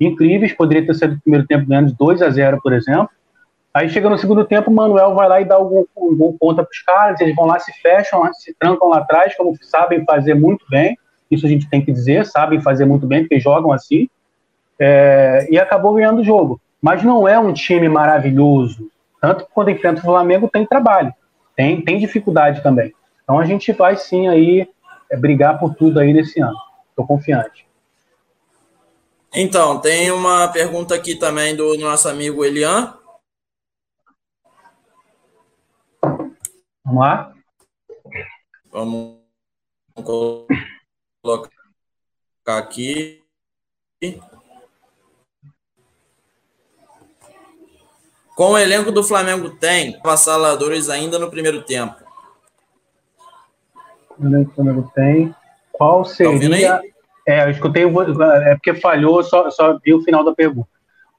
incríveis. 0.00 0.52
Poderia 0.52 0.86
ter 0.86 0.94
sido 0.94 1.14
no 1.14 1.20
primeiro 1.20 1.46
tempo 1.46 1.66
ganhando 1.66 1.88
de 1.88 1.96
2 1.96 2.22
a 2.22 2.30
0, 2.30 2.60
por 2.62 2.72
exemplo. 2.72 3.10
Aí 3.78 3.88
chega 3.88 4.10
no 4.10 4.18
segundo 4.18 4.44
tempo, 4.44 4.72
o 4.72 4.74
Manuel 4.74 5.14
vai 5.14 5.28
lá 5.28 5.40
e 5.40 5.44
dá 5.44 5.54
algum, 5.54 5.84
um 5.96 6.12
bom 6.12 6.36
ponta 6.36 6.64
para 6.64 6.72
os 6.72 6.82
caras, 6.82 7.20
eles 7.20 7.36
vão 7.36 7.46
lá, 7.46 7.60
se 7.60 7.72
fecham, 7.80 8.28
se 8.34 8.52
trancam 8.58 8.88
lá 8.88 8.98
atrás, 8.98 9.36
como 9.36 9.56
sabem 9.62 10.04
fazer 10.04 10.34
muito 10.34 10.64
bem. 10.68 10.98
Isso 11.30 11.46
a 11.46 11.48
gente 11.48 11.70
tem 11.70 11.80
que 11.84 11.92
dizer, 11.92 12.26
sabem 12.26 12.60
fazer 12.60 12.86
muito 12.86 13.06
bem, 13.06 13.20
porque 13.20 13.38
jogam 13.38 13.70
assim. 13.70 14.08
É, 14.80 15.46
e 15.48 15.56
acabou 15.60 15.94
ganhando 15.94 16.22
o 16.22 16.24
jogo. 16.24 16.60
Mas 16.82 17.04
não 17.04 17.28
é 17.28 17.38
um 17.38 17.52
time 17.52 17.88
maravilhoso. 17.88 18.90
Tanto 19.20 19.44
que 19.44 19.52
quando 19.52 19.70
enfrenta 19.70 20.00
o 20.00 20.04
Flamengo 20.04 20.48
tem 20.52 20.66
trabalho, 20.66 21.14
tem, 21.54 21.80
tem 21.80 22.00
dificuldade 22.00 22.64
também. 22.64 22.92
Então 23.22 23.38
a 23.38 23.44
gente 23.44 23.70
vai 23.70 23.94
sim 23.94 24.26
aí 24.26 24.68
é, 25.08 25.16
brigar 25.16 25.56
por 25.56 25.76
tudo 25.76 26.00
aí 26.00 26.12
nesse 26.12 26.40
ano. 26.40 26.58
Estou 26.90 27.06
confiante. 27.06 27.64
Então, 29.32 29.78
tem 29.78 30.10
uma 30.10 30.48
pergunta 30.48 30.96
aqui 30.96 31.14
também 31.14 31.54
do 31.54 31.78
nosso 31.78 32.08
amigo 32.08 32.44
Elian. 32.44 32.97
Vamos 36.88 37.02
lá? 37.02 37.34
Vamos 38.72 39.18
colocar 41.22 41.50
aqui. 42.46 43.22
Com 48.34 48.52
o 48.52 48.58
elenco 48.58 48.90
do 48.90 49.04
Flamengo 49.04 49.50
tem 49.50 50.00
avassaladores 50.02 50.88
ainda 50.88 51.18
no 51.18 51.30
primeiro 51.30 51.62
tempo. 51.62 51.94
O 54.18 54.26
elenco 54.26 54.48
do 54.48 54.54
Flamengo 54.54 54.90
tem. 54.94 55.34
Qual 55.72 56.04
tá 56.04 56.08
seria. 56.08 56.78
Tá 56.78 56.82
é, 57.26 57.44
eu 57.44 57.50
escutei, 57.50 57.84
é 57.84 58.54
porque 58.54 58.76
falhou, 58.76 59.22
só, 59.22 59.50
só 59.50 59.78
vi 59.78 59.92
o 59.92 60.02
final 60.02 60.24
da 60.24 60.34
pergunta. 60.34 60.70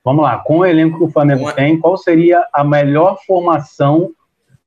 Vamos 0.03 0.23
lá, 0.23 0.39
com 0.39 0.57
o 0.57 0.65
elenco 0.65 0.97
que 0.97 1.03
o 1.03 1.11
Flamengo 1.11 1.53
tem, 1.53 1.79
qual 1.79 1.95
seria 1.95 2.43
a 2.51 2.63
melhor 2.63 3.19
formação 3.27 4.15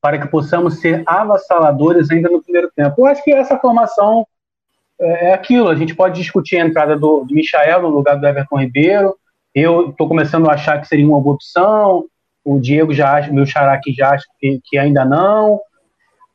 para 0.03 0.19
que 0.19 0.27
possamos 0.27 0.81
ser 0.81 1.01
avassaladores 1.05 2.11
ainda 2.11 2.29
no 2.29 2.43
primeiro 2.43 2.69
tempo. 2.75 2.93
Eu 2.97 3.05
acho 3.05 3.23
que 3.23 3.31
essa 3.31 3.57
formação 3.57 4.27
é, 4.99 5.29
é 5.29 5.33
aquilo. 5.33 5.69
A 5.69 5.75
gente 5.75 5.95
pode 5.95 6.19
discutir 6.19 6.57
a 6.57 6.65
entrada 6.65 6.99
do, 6.99 7.23
do 7.23 7.33
Michael 7.33 7.83
no 7.83 7.87
lugar 7.87 8.19
do 8.19 8.27
Everton 8.27 8.59
Ribeiro. 8.59 9.15
Eu 9.55 9.91
estou 9.91 10.05
começando 10.05 10.49
a 10.49 10.55
achar 10.55 10.81
que 10.81 10.89
seria 10.89 11.07
uma 11.07 11.21
boa 11.21 11.35
opção. 11.35 12.03
O 12.43 12.59
Diego 12.59 12.93
já 12.93 13.13
acha, 13.13 13.31
meu 13.31 13.45
xará 13.45 13.71
aqui 13.71 13.93
já 13.93 14.09
acha 14.09 14.25
que, 14.37 14.59
que 14.65 14.77
ainda 14.77 15.05
não. 15.05 15.57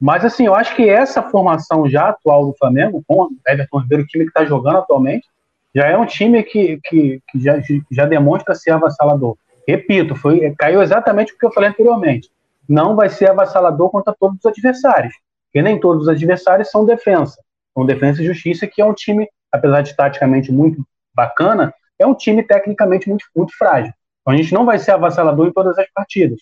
Mas, 0.00 0.24
assim, 0.24 0.46
eu 0.46 0.54
acho 0.54 0.74
que 0.74 0.88
essa 0.88 1.22
formação 1.24 1.86
já 1.90 2.08
atual 2.08 2.46
do 2.46 2.56
Flamengo, 2.56 3.04
com 3.06 3.24
o 3.24 3.30
Everton 3.46 3.80
Ribeiro, 3.80 4.04
o 4.04 4.06
time 4.06 4.24
que 4.24 4.30
está 4.30 4.46
jogando 4.46 4.78
atualmente, 4.78 5.26
já 5.74 5.86
é 5.86 5.98
um 5.98 6.06
time 6.06 6.42
que, 6.42 6.80
que, 6.84 7.20
que 7.28 7.38
já, 7.38 7.60
já 7.92 8.06
demonstra 8.06 8.54
ser 8.54 8.70
avassalador. 8.70 9.36
Repito, 9.66 10.16
foi, 10.16 10.54
caiu 10.56 10.80
exatamente 10.80 11.34
o 11.34 11.36
que 11.36 11.44
eu 11.44 11.52
falei 11.52 11.68
anteriormente 11.68 12.30
não 12.68 12.94
vai 12.94 13.08
ser 13.08 13.30
avassalador 13.30 13.90
contra 13.90 14.14
todos 14.18 14.38
os 14.38 14.46
adversários, 14.46 15.14
porque 15.46 15.62
nem 15.62 15.80
todos 15.80 16.02
os 16.02 16.08
adversários 16.08 16.70
são 16.70 16.84
defesa. 16.84 17.36
São 17.74 17.86
defesa 17.86 18.22
e 18.22 18.26
justiça, 18.26 18.66
que 18.66 18.82
é 18.82 18.84
um 18.84 18.92
time, 18.92 19.28
apesar 19.50 19.82
de 19.82 19.96
taticamente 19.96 20.52
muito 20.52 20.84
bacana, 21.14 21.72
é 21.98 22.06
um 22.06 22.14
time 22.14 22.42
tecnicamente 22.42 23.08
muito, 23.08 23.24
muito 23.34 23.56
frágil. 23.56 23.92
Então 24.20 24.34
a 24.34 24.36
gente 24.36 24.52
não 24.52 24.66
vai 24.66 24.78
ser 24.78 24.92
avassalador 24.92 25.46
em 25.46 25.52
todas 25.52 25.78
as 25.78 25.90
partidas. 25.92 26.40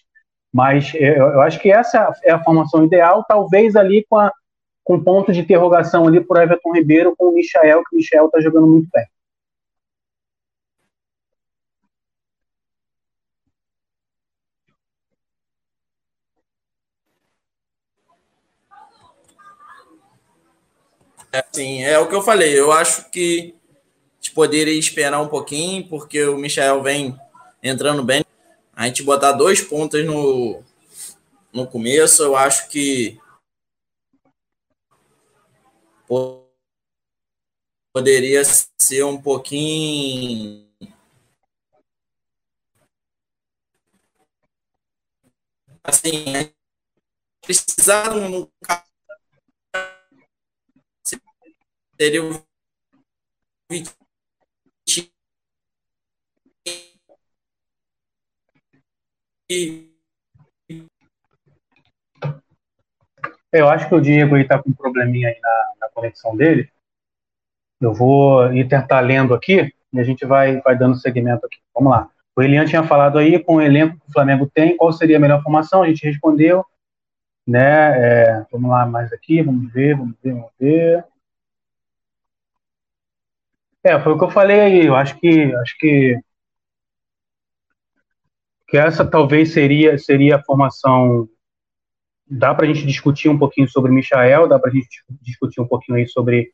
Mas 0.53 0.93
é, 0.95 1.19
eu, 1.19 1.27
eu 1.29 1.41
acho 1.43 1.61
que 1.61 1.71
essa 1.71 2.13
é 2.25 2.33
a 2.33 2.43
formação 2.43 2.85
ideal, 2.85 3.25
talvez 3.29 3.77
ali 3.77 4.05
com, 4.09 4.17
a, 4.17 4.33
com 4.85 5.03
ponto 5.03 5.33
de 5.33 5.41
interrogação 5.41 6.07
ali 6.07 6.21
por 6.21 6.41
Everton 6.41 6.73
Ribeiro 6.73 7.15
com 7.17 7.27
o 7.27 7.35
Michael, 7.35 7.83
que 7.89 7.95
o 7.95 7.99
Michael 7.99 8.27
está 8.27 8.41
jogando 8.41 8.67
muito 8.67 8.89
bem. 8.93 9.05
É, 21.37 21.45
assim, 21.51 21.83
é 21.83 21.99
o 21.99 22.09
que 22.09 22.15
eu 22.15 22.23
falei. 22.23 22.59
Eu 22.59 22.73
acho 22.73 23.11
que 23.11 23.55
a 23.63 24.15
gente 24.17 24.31
poderia 24.33 24.79
esperar 24.79 25.21
um 25.21 25.29
pouquinho, 25.29 25.87
porque 25.87 26.25
o 26.25 26.39
Michel 26.39 26.83
vem 26.83 27.15
entrando 27.63 28.03
bem. 28.03 28.25
A 28.73 28.87
gente 28.87 29.03
botar 29.03 29.33
dois 29.33 29.61
pontos 29.61 30.03
no, 30.05 30.63
no 31.53 31.67
começo, 31.67 32.23
eu 32.23 32.35
acho 32.37 32.71
que 32.71 33.21
poderia 37.93 38.43
ser 38.81 39.05
um 39.05 39.21
pouquinho. 39.21 40.67
Assim, 45.85 46.25
precisar 47.43 48.17
um 48.17 48.49
o 52.21 52.45
eu 63.53 63.69
acho 63.69 63.89
que 63.89 63.95
o 63.95 64.01
Diego 64.01 64.37
está 64.37 64.63
com 64.63 64.71
um 64.71 64.75
probleminha 64.75 65.29
aí 65.29 65.41
na, 65.41 65.73
na, 65.81 65.89
conexão 65.89 66.37
dele. 66.37 66.71
Eu 67.81 67.95
vou 67.95 68.53
ir 68.53 68.69
tentar 68.69 69.01
lendo 69.01 69.35
aqui 69.35 69.73
e 69.93 70.01
a 70.01 70.05
gente 70.05 70.27
vai, 70.27 70.61
vai 70.61 70.77
dando 70.77 70.97
segmento 70.97 71.47
aqui. 71.47 71.59
Vamos 71.75 71.91
lá. 71.91 72.11
O 72.37 72.43
Elian 72.43 72.67
tinha 72.67 72.85
falado 72.85 73.19
aí 73.19 73.43
com 73.43 73.57
o 73.57 73.63
elenco 73.63 73.99
que 73.99 74.11
o 74.11 74.13
Flamengo 74.13 74.51
tem, 74.53 74.77
qual 74.77 74.93
seria 74.93 75.17
a 75.17 75.21
melhor 75.21 75.43
formação? 75.43 75.83
A 75.83 75.89
gente 75.89 76.05
respondeu, 76.05 76.65
né? 77.47 77.97
É, 77.99 78.47
vamos 78.53 78.71
lá 78.71 78.85
mais 78.85 79.11
aqui, 79.13 79.43
vamos 79.43 79.73
ver, 79.73 79.97
vamos 79.97 80.15
ver, 80.23 80.33
vamos 80.33 80.51
ver. 80.61 81.05
É, 83.87 84.01
foi 84.01 84.13
o 84.15 84.19
que 84.19 84.25
eu 84.25 84.31
falei 84.31 84.59
aí. 84.59 84.87
Eu 84.87 84.97
acho 84.97 85.17
que 85.17 85.55
acho 85.55 85.79
que 85.79 86.19
que 88.69 88.77
essa 88.77 89.07
talvez 89.07 89.53
seria 89.53 89.97
seria 89.97 90.37
a 90.37 90.43
formação. 90.43 91.29
Dá 92.29 92.53
para 92.53 92.67
a 92.67 92.69
gente 92.69 92.85
discutir 92.85 93.29
um 93.29 93.39
pouquinho 93.39 93.69
sobre 93.69 93.93
Michael, 93.93 94.49
dá 94.49 94.59
para 94.59 94.71
a 94.71 94.75
gente 94.75 94.89
discutir 95.23 95.61
um 95.61 95.69
pouquinho 95.69 95.99
aí 95.99 96.09
sobre 96.09 96.51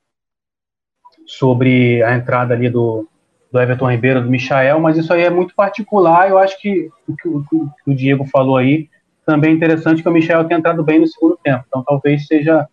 sobre 1.24 2.02
a 2.02 2.14
entrada 2.14 2.52
ali 2.52 2.68
do, 2.68 3.08
do 3.50 3.58
Everton 3.58 3.90
Ribeiro, 3.90 4.22
do 4.22 4.30
Michael, 4.30 4.78
mas 4.80 4.98
isso 4.98 5.10
aí 5.10 5.22
é 5.22 5.30
muito 5.30 5.54
particular. 5.54 6.28
Eu 6.28 6.36
acho 6.36 6.60
que 6.60 6.90
o 7.08 7.16
que 7.16 7.28
o, 7.28 7.42
que 7.42 7.90
o 7.90 7.94
Diego 7.94 8.26
falou 8.26 8.58
aí 8.58 8.90
também 9.24 9.52
é 9.52 9.54
interessante 9.54 10.02
que 10.02 10.08
o 10.08 10.12
Michael 10.12 10.44
tenha 10.44 10.58
entrado 10.58 10.84
bem 10.84 10.98
no 11.00 11.06
segundo 11.06 11.38
tempo. 11.42 11.64
Então 11.66 11.82
talvez 11.82 12.26
seja 12.26 12.68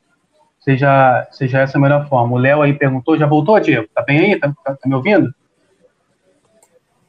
seja, 0.60 1.28
seja 1.32 1.60
essa 1.60 1.78
a 1.78 1.82
melhor 1.82 2.08
forma. 2.08 2.36
O 2.36 2.40
Léo 2.40 2.62
aí 2.62 2.74
perguntou, 2.74 3.18
já 3.18 3.26
voltou, 3.26 3.60
Diego? 3.60 3.88
Tá 3.94 4.02
bem 4.02 4.20
aí? 4.20 4.40
Tá, 4.40 4.54
tá, 4.64 4.76
tá 4.76 4.88
me 4.90 4.96
ouvindo? 4.96 5.34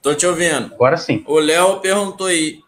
Tô 0.03 0.15
te 0.15 0.27
ouvindo. 0.27 0.73
Agora 0.75 0.97
sim. 0.97 1.23
O 1.27 1.39
Léo 1.39 1.81
perguntou 1.81 2.27
aí, 2.27 2.61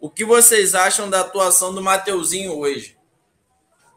o 0.00 0.08
que 0.08 0.24
vocês 0.24 0.74
acham 0.74 1.10
da 1.10 1.20
atuação 1.20 1.74
do 1.74 1.82
Mateuzinho 1.82 2.56
hoje? 2.56 2.96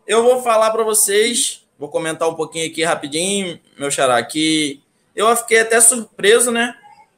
Eu 0.05 0.23
vou 0.23 0.41
falar 0.41 0.71
para 0.71 0.83
vocês, 0.83 1.65
vou 1.77 1.89
comentar 1.89 2.27
um 2.27 2.35
pouquinho 2.35 2.67
aqui 2.67 2.83
rapidinho, 2.83 3.59
meu 3.77 3.89
xará, 3.89 4.21
que 4.23 4.81
eu 5.15 5.33
fiquei 5.37 5.59
até 5.59 5.79
surpreso, 5.79 6.51
né, 6.51 6.75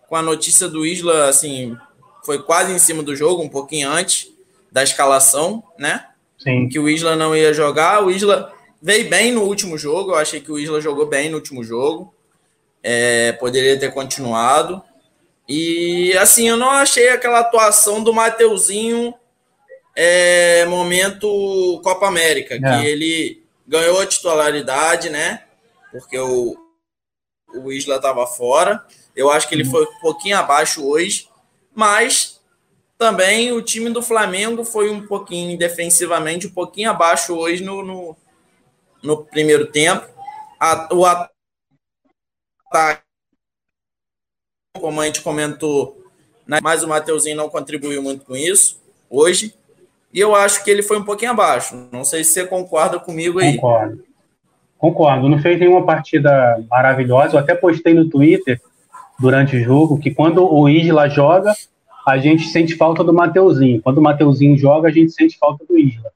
com 0.07 0.15
a 0.15 0.21
notícia 0.21 0.67
do 0.67 0.85
Isla, 0.85 1.27
assim, 1.29 1.75
foi 2.23 2.41
quase 2.43 2.71
em 2.71 2.77
cima 2.77 3.01
do 3.01 3.15
jogo, 3.15 3.41
um 3.41 3.49
pouquinho 3.49 3.89
antes 3.89 4.31
da 4.71 4.83
escalação, 4.83 5.63
né? 5.77 6.05
Sim. 6.37 6.67
Que 6.67 6.79
o 6.79 6.89
Isla 6.89 7.15
não 7.15 7.35
ia 7.35 7.53
jogar. 7.53 8.03
O 8.03 8.11
Isla 8.11 8.52
veio 8.83 9.09
bem 9.09 9.31
no 9.31 9.43
último 9.43 9.77
jogo. 9.77 10.11
Eu 10.11 10.15
achei 10.15 10.41
que 10.41 10.51
o 10.51 10.59
Isla 10.59 10.81
jogou 10.81 11.05
bem 11.05 11.29
no 11.29 11.37
último 11.37 11.63
jogo. 11.63 12.13
É, 12.83 13.31
poderia 13.31 13.79
ter 13.79 13.93
continuado. 13.93 14.83
E 15.47 16.11
assim, 16.17 16.49
eu 16.49 16.57
não 16.57 16.69
achei 16.69 17.07
aquela 17.07 17.39
atuação 17.39 18.03
do 18.03 18.13
Mateuzinho 18.13 19.13
é, 19.95 20.65
momento 20.65 21.79
Copa 21.83 22.07
América, 22.07 22.55
é. 22.55 22.59
que 22.59 22.87
ele 22.87 23.43
ganhou 23.65 24.01
a 24.01 24.05
titularidade, 24.05 25.09
né? 25.09 25.43
Porque 25.89 26.19
o, 26.19 26.57
o 27.55 27.71
Isla 27.71 27.95
estava 27.95 28.27
fora. 28.27 28.83
Eu 29.15 29.31
acho 29.31 29.47
que 29.47 29.55
ele 29.55 29.63
uhum. 29.63 29.71
foi 29.71 29.83
um 29.83 29.99
pouquinho 30.01 30.37
abaixo 30.37 30.85
hoje, 30.85 31.29
mas 31.73 32.41
também 32.97 33.51
o 33.51 33.61
time 33.61 33.89
do 33.89 34.01
Flamengo 34.01 34.65
foi 34.65 34.89
um 34.89 35.05
pouquinho 35.05 35.57
defensivamente, 35.57 36.47
um 36.47 36.53
pouquinho 36.53 36.89
abaixo 36.89 37.35
hoje 37.35 37.63
no, 37.63 37.83
no, 37.83 38.17
no 39.03 39.25
primeiro 39.25 39.67
tempo. 39.67 40.07
A, 40.59 40.89
o 40.93 41.05
ataque, 41.05 43.01
como 44.79 45.01
a 45.01 45.05
gente 45.05 45.21
comentou, 45.21 46.01
né, 46.47 46.59
mas 46.63 46.83
o 46.83 46.87
Mateuzinho 46.87 47.35
não 47.35 47.49
contribuiu 47.49 48.01
muito 48.01 48.25
com 48.25 48.35
isso 48.35 48.81
hoje. 49.09 49.53
E 50.13 50.19
eu 50.19 50.33
acho 50.35 50.63
que 50.63 50.71
ele 50.71 50.83
foi 50.83 50.97
um 50.97 51.03
pouquinho 51.03 51.31
abaixo. 51.31 51.89
Não 51.91 52.03
sei 52.03 52.23
se 52.23 52.31
você 52.31 52.45
concorda 52.45 52.99
comigo 52.99 53.39
aí. 53.39 53.55
Concordo. 53.55 54.03
Concordo. 54.77 55.29
Não 55.29 55.39
fez 55.39 55.59
nenhuma 55.59 55.85
partida 55.85 56.63
maravilhosa. 56.69 57.35
Eu 57.35 57.39
até 57.39 57.55
postei 57.55 57.93
no 57.93 58.09
Twitter 58.09 58.61
durante 59.19 59.55
o 59.55 59.63
jogo 59.63 59.99
que 59.99 60.11
quando 60.11 60.43
o 60.43 60.69
Isla 60.69 61.09
joga, 61.09 61.53
a 62.05 62.17
gente 62.17 62.47
sente 62.49 62.75
falta 62.75 63.03
do 63.03 63.13
Mateuzinho. 63.13 63.81
Quando 63.81 63.99
o 63.99 64.01
Mateuzinho 64.01 64.57
joga, 64.57 64.89
a 64.89 64.91
gente 64.91 65.11
sente 65.11 65.37
falta 65.37 65.65
do 65.65 65.79
Isla. 65.79 66.11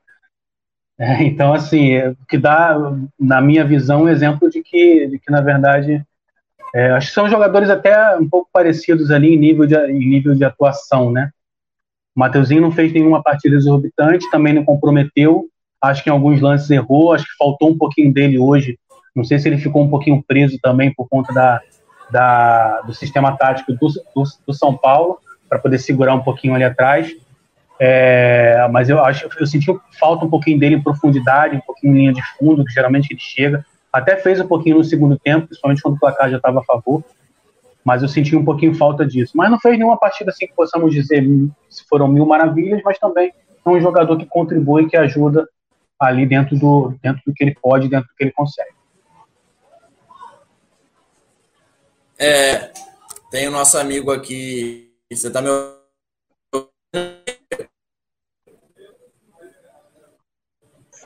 É, 1.00 1.24
então, 1.24 1.54
assim, 1.54 1.94
é, 1.94 2.14
que 2.28 2.38
dá, 2.38 2.76
na 3.20 3.42
minha 3.42 3.64
visão, 3.66 4.04
um 4.04 4.10
exemplo 4.10 4.50
de 4.50 4.62
que, 4.62 5.08
de 5.08 5.20
que 5.20 5.32
na 5.32 5.42
verdade, 5.42 6.04
é, 6.74 6.92
acho 6.92 7.08
que 7.08 7.14
são 7.14 7.30
jogadores 7.30 7.70
até 7.70 8.16
um 8.18 8.28
pouco 8.28 8.50
parecidos 8.52 9.12
ali 9.12 9.34
em 9.34 9.38
nível 9.38 9.66
de, 9.66 9.76
em 9.76 10.00
nível 10.00 10.36
de 10.36 10.44
atuação, 10.44 11.12
né? 11.12 11.32
O 12.16 12.20
Mateuzinho 12.20 12.62
não 12.62 12.72
fez 12.72 12.92
nenhuma 12.92 13.22
partida 13.22 13.56
exorbitante, 13.56 14.30
também 14.32 14.54
não 14.54 14.66
comprometeu. 14.66 15.48
Acho 15.80 16.04
que 16.04 16.10
em 16.10 16.14
alguns 16.14 16.42
lances 16.42 16.70
errou, 16.72 17.14
acho 17.14 17.26
que 17.26 17.38
faltou 17.38 17.70
um 17.70 17.78
pouquinho 17.78 18.12
dele 18.12 18.40
hoje. 18.40 18.78
Não 19.16 19.24
sei 19.24 19.38
se 19.38 19.48
ele 19.48 19.60
ficou 19.60 19.84
um 19.84 19.90
pouquinho 19.90 20.24
preso 20.28 20.58
também 20.62 20.92
por 20.94 21.08
conta 21.08 21.32
da, 21.32 21.62
da 22.12 22.82
do 22.82 22.94
sistema 22.94 23.38
tático 23.38 23.72
do, 23.74 23.88
do, 23.88 24.24
do 24.48 24.54
São 24.54 24.76
Paulo 24.76 25.20
para 25.48 25.60
poder 25.60 25.78
segurar 25.78 26.16
um 26.16 26.24
pouquinho 26.24 26.56
ali 26.56 26.64
atrás. 26.64 27.16
É, 27.80 28.68
mas 28.72 28.90
eu 28.90 29.04
acho 29.04 29.30
eu 29.40 29.46
senti 29.46 29.68
falta 30.00 30.26
um 30.26 30.30
pouquinho 30.30 30.60
dele 30.60 30.76
em 30.76 30.84
profundidade, 30.84 31.56
um 31.56 31.62
pouquinho 31.62 31.94
em 31.94 31.98
linha 32.00 32.14
de 32.14 32.22
fundo, 32.38 32.66
que 32.66 32.74
geralmente 32.74 33.12
ele 33.12 33.20
chega. 33.20 33.66
Até 33.92 34.18
fez 34.18 34.40
um 34.40 34.48
pouquinho 34.48 34.78
no 34.78 34.84
segundo 34.84 35.18
tempo, 35.18 35.48
principalmente 35.48 35.82
quando 35.82 35.96
o 35.96 36.00
placar 36.00 36.30
já 36.30 36.38
estava 36.38 36.60
a 36.60 36.64
favor. 36.64 37.04
Mas 37.84 38.02
eu 38.02 38.10
senti 38.10 38.36
um 38.36 38.44
pouquinho 38.44 38.76
falta 38.76 39.06
disso. 39.06 39.34
Mas 39.36 39.50
não 39.50 39.60
fez 39.60 39.78
nenhuma 39.78 39.98
partida 39.98 40.32
assim 40.32 40.48
que 40.48 40.54
possamos 40.54 40.92
dizer 40.92 41.24
se 41.70 41.88
foram 41.88 42.08
mil 42.08 42.26
maravilhas, 42.26 42.82
mas 42.84 42.98
também 43.00 43.32
é 43.66 43.70
um 43.70 43.80
jogador 43.80 44.18
que 44.18 44.26
contribui, 44.26 44.90
que 44.90 44.98
ajuda 44.98 45.48
ali 46.00 46.26
dentro 46.26 46.58
do, 46.58 46.94
dentro 47.02 47.22
do 47.26 47.34
que 47.34 47.44
ele 47.44 47.56
pode, 47.56 47.88
dentro 47.88 48.08
do 48.08 48.16
que 48.16 48.24
ele 48.24 48.32
consegue. 48.32 48.72
É, 52.20 52.72
tem 53.30 53.48
o 53.48 53.52
nosso 53.52 53.78
amigo 53.78 54.12
aqui 54.12 54.88
você 55.10 55.32
tá 55.32 55.42
me 55.42 55.48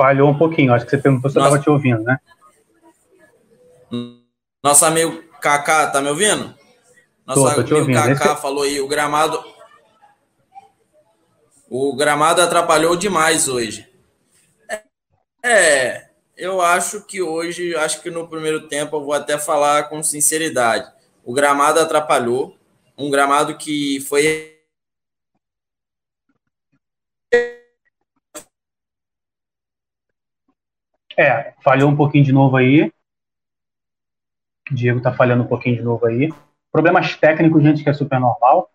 Falhou 0.01 0.31
um 0.31 0.35
pouquinho, 0.35 0.73
acho 0.73 0.83
que 0.83 0.89
você 0.89 0.97
perguntou 0.97 1.29
se 1.29 1.37
eu 1.37 1.43
estava 1.43 1.61
te 1.61 1.69
ouvindo, 1.69 2.01
né? 2.01 2.17
Nosso 4.63 4.83
amigo 4.83 5.21
Kaká, 5.39 5.91
tá 5.91 6.01
me 6.01 6.09
ouvindo? 6.09 6.55
Nosso 7.23 7.41
tô, 7.41 7.53
tô 7.53 7.61
amigo 7.61 7.75
ouvindo. 7.75 8.01
Kaká 8.01 8.31
Esse... 8.33 8.41
falou 8.41 8.63
aí, 8.63 8.81
o 8.81 8.87
gramado. 8.87 9.39
O 11.69 11.95
gramado 11.95 12.41
atrapalhou 12.41 12.95
demais 12.95 13.47
hoje. 13.47 13.87
É, 15.45 16.07
eu 16.35 16.61
acho 16.61 17.05
que 17.05 17.21
hoje, 17.21 17.75
acho 17.75 18.01
que 18.01 18.09
no 18.09 18.27
primeiro 18.27 18.67
tempo, 18.67 18.95
eu 18.95 19.03
vou 19.03 19.13
até 19.13 19.37
falar 19.37 19.83
com 19.83 20.01
sinceridade. 20.01 20.91
O 21.23 21.31
gramado 21.31 21.79
atrapalhou 21.79 22.57
um 22.97 23.11
gramado 23.11 23.55
que 23.55 23.99
foi 24.09 24.50
É, 31.21 31.53
falhou 31.63 31.89
um 31.89 31.95
pouquinho 31.95 32.23
de 32.23 32.31
novo 32.31 32.57
aí. 32.57 32.91
O 34.71 34.73
Diego 34.73 35.01
tá 35.01 35.13
falhando 35.13 35.43
um 35.43 35.47
pouquinho 35.47 35.75
de 35.75 35.83
novo 35.83 36.05
aí. 36.07 36.33
Problemas 36.71 37.15
técnicos, 37.15 37.61
gente, 37.61 37.83
que 37.83 37.89
é 37.89 37.93
super 37.93 38.19
normal. 38.19 38.71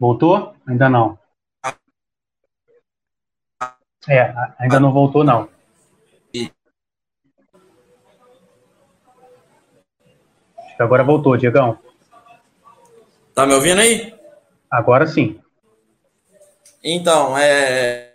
Voltou? 0.00 0.56
Ainda 0.66 0.88
não. 0.88 1.16
É, 4.08 4.34
ainda 4.58 4.80
não 4.80 4.92
voltou, 4.92 5.22
não. 5.22 5.48
Agora 10.78 11.04
voltou, 11.04 11.36
Diegão. 11.36 11.78
Tá 13.32 13.46
me 13.46 13.54
ouvindo 13.54 13.80
aí? 13.80 14.12
Agora 14.68 15.06
sim. 15.06 15.40
Então, 16.82 17.38
é. 17.38 18.11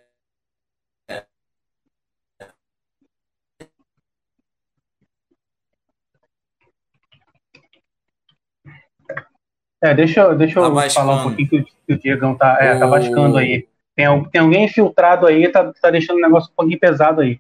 É, 9.87 9.93
deixa, 9.93 10.19
eu, 10.19 10.35
deixa 10.35 10.59
eu 10.59 10.73
tá 10.73 10.89
falar 10.89 11.15
um 11.15 11.23
pouquinho 11.23 11.47
que 11.47 11.57
o, 11.59 11.63
que 11.63 11.93
o 11.93 11.97
Diegão 11.97 12.35
tá, 12.35 12.57
é, 12.59 12.77
tá 12.77 12.85
vascando 12.85 13.37
aí. 13.37 13.65
Tem, 13.95 14.23
tem 14.25 14.41
alguém 14.41 14.65
infiltrado 14.65 15.25
aí, 15.25 15.49
tá, 15.49 15.71
tá 15.81 15.89
deixando 15.89 16.17
o 16.17 16.21
negócio 16.21 16.51
um 16.51 16.55
pouquinho 16.55 16.77
pesado 16.79 17.21
aí. 17.21 17.39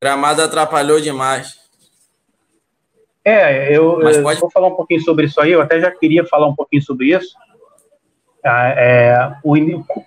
Gramado 0.00 0.42
atrapalhou 0.42 1.00
demais. 1.00 1.58
É, 3.24 3.76
eu, 3.76 4.00
eu 4.00 4.22
pode... 4.22 4.40
vou 4.40 4.50
falar 4.50 4.68
um 4.68 4.76
pouquinho 4.76 5.00
sobre 5.00 5.26
isso 5.26 5.40
aí. 5.40 5.50
Eu 5.50 5.60
até 5.60 5.80
já 5.80 5.90
queria 5.90 6.24
falar 6.24 6.46
um 6.46 6.54
pouquinho 6.54 6.82
sobre 6.82 7.16
isso. 7.16 7.34
Ah, 8.44 8.68
é, 8.68 9.36
o, 9.42 9.56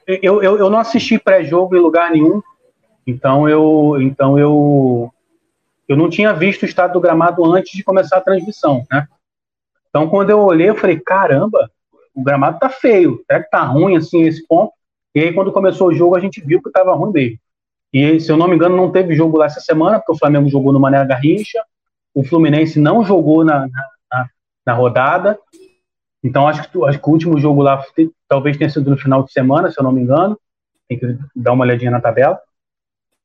eu, 0.07 0.43
eu, 0.43 0.57
eu 0.57 0.69
não 0.69 0.79
assisti 0.79 1.19
pré-jogo 1.19 1.75
em 1.75 1.79
lugar 1.79 2.11
nenhum, 2.11 2.41
então 3.07 3.47
eu, 3.47 3.95
então 4.01 4.37
eu, 4.37 5.09
eu 5.87 5.95
não 5.95 6.09
tinha 6.09 6.33
visto 6.33 6.63
o 6.63 6.65
estado 6.65 6.93
do 6.93 6.99
gramado 6.99 7.45
antes 7.45 7.71
de 7.71 7.83
começar 7.83 8.17
a 8.17 8.21
transmissão, 8.21 8.85
né? 8.91 9.07
Então 9.89 10.09
quando 10.09 10.29
eu 10.29 10.39
olhei, 10.39 10.69
eu 10.69 10.75
falei, 10.75 10.99
caramba, 10.99 11.69
o 12.13 12.23
gramado 12.23 12.59
tá 12.59 12.69
feio, 12.69 13.23
é 13.29 13.39
que 13.39 13.49
tá 13.49 13.63
ruim 13.63 13.95
assim 13.95 14.23
esse 14.23 14.45
ponto. 14.47 14.73
E 15.13 15.19
aí 15.19 15.33
quando 15.33 15.51
começou 15.51 15.89
o 15.89 15.93
jogo 15.93 16.15
a 16.15 16.19
gente 16.19 16.41
viu 16.41 16.61
que 16.61 16.69
estava 16.69 16.93
ruim 16.93 17.11
mesmo. 17.11 17.39
E, 17.95 18.19
se 18.19 18.29
eu 18.29 18.35
não 18.35 18.49
me 18.49 18.55
engano, 18.55 18.75
não 18.75 18.91
teve 18.91 19.15
jogo 19.15 19.37
lá 19.37 19.45
essa 19.45 19.61
semana, 19.61 19.99
porque 19.99 20.11
o 20.11 20.17
Flamengo 20.17 20.49
jogou 20.49 20.73
no 20.73 20.79
Mané 20.81 21.05
Garrincha, 21.05 21.63
o 22.13 22.25
Fluminense 22.25 22.77
não 22.77 23.05
jogou 23.05 23.45
na, 23.45 23.69
na, 24.11 24.29
na 24.65 24.73
rodada. 24.73 25.39
Então, 26.21 26.45
acho 26.45 26.69
que, 26.69 26.83
acho 26.83 26.99
que 26.99 27.09
o 27.09 27.11
último 27.13 27.39
jogo 27.39 27.61
lá 27.61 27.81
talvez 28.27 28.57
tenha 28.57 28.69
sido 28.69 28.89
no 28.89 28.97
final 28.97 29.23
de 29.23 29.31
semana, 29.31 29.71
se 29.71 29.79
eu 29.79 29.83
não 29.85 29.93
me 29.93 30.01
engano. 30.01 30.37
Tem 30.89 30.99
que 30.99 31.17
dar 31.33 31.53
uma 31.53 31.63
olhadinha 31.63 31.89
na 31.89 32.01
tabela. 32.01 32.37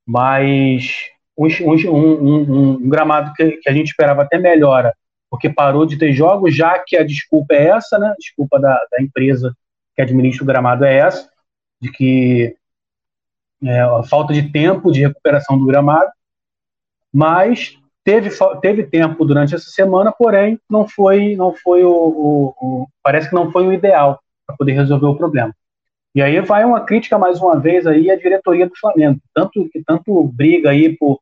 Mas 0.07 1.10
um, 1.37 1.47
um, 1.89 2.73
um, 2.75 2.89
gramado 2.89 3.33
que, 3.35 3.53
que, 3.59 3.69
a 3.69 3.73
gente 3.73 3.89
esperava 3.89 4.23
até 4.23 4.39
melhora, 4.39 4.95
porque 5.31 5.49
parou 5.49 5.87
de 5.87 5.97
ter 5.99 6.13
jogos, 6.13 6.55
já 6.55 6.79
que 6.85 6.97
a 6.97 7.05
desculpa 7.05 7.55
é 7.55 7.69
essa, 7.69 7.99
né? 7.99 8.09
A 8.09 8.17
desculpa 8.19 8.59
da, 8.61 8.75
da 8.91 9.03
empresa 9.03 9.55
que 9.95 10.03
administra 10.03 10.45
o 10.45 10.47
gramado 10.47 10.85
é 10.85 10.97
essa, 10.97 11.29
de 11.81 11.91
que 11.91 12.57
é, 13.63 13.81
a 13.81 14.03
falta 14.03 14.33
de 14.33 14.51
tempo 14.51 14.91
de 14.91 15.01
recuperação 15.01 15.59
do 15.59 15.67
gramado, 15.67 16.11
mas 17.13 17.75
teve, 18.05 18.31
teve 18.61 18.85
tempo 18.85 19.25
durante 19.25 19.55
essa 19.55 19.71
semana, 19.71 20.13
porém 20.13 20.59
não 20.69 20.89
foi 20.89 21.37
não 21.37 21.53
foi 21.55 21.85
o, 21.85 21.91
o, 21.91 22.55
o 22.61 22.87
parece 23.03 23.29
que 23.29 23.35
não 23.35 23.51
foi 23.51 23.67
o 23.67 23.73
ideal 23.73 24.21
para 24.47 24.57
poder 24.57 24.73
resolver 24.73 25.07
o 25.07 25.17
problema. 25.17 25.55
E 26.15 26.21
aí 26.21 26.41
vai 26.41 26.65
uma 26.65 26.81
crítica 26.85 27.19
mais 27.19 27.41
uma 27.41 27.59
vez 27.59 27.87
aí 27.87 28.11
à 28.11 28.17
diretoria 28.17 28.69
do 28.69 28.77
Flamengo, 28.77 29.21
tanto 29.33 29.69
que 29.69 29.83
tanto 29.85 30.23
briga 30.25 30.71
aí 30.71 30.97
por, 30.97 31.21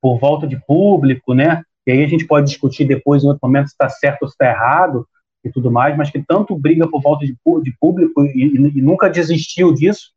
por 0.00 0.18
volta 0.18 0.46
de 0.46 0.56
público, 0.64 1.34
né? 1.34 1.62
E 1.86 1.90
aí 1.90 2.04
a 2.04 2.08
gente 2.08 2.26
pode 2.26 2.46
discutir 2.46 2.84
depois 2.84 3.24
em 3.24 3.28
outro 3.28 3.40
momento 3.42 3.68
se 3.68 3.72
está 3.72 3.88
certo 3.88 4.22
ou 4.22 4.28
se 4.28 4.34
está 4.34 4.46
errado 4.46 5.06
e 5.42 5.50
tudo 5.50 5.70
mais, 5.70 5.96
mas 5.96 6.10
que 6.10 6.22
tanto 6.22 6.56
briga 6.56 6.88
por 6.88 7.00
volta 7.00 7.24
de, 7.24 7.36
de 7.62 7.76
público 7.80 8.24
e, 8.24 8.44
e, 8.44 8.78
e 8.78 8.82
nunca 8.82 9.08
desistiu 9.08 9.72
disso, 9.72 10.12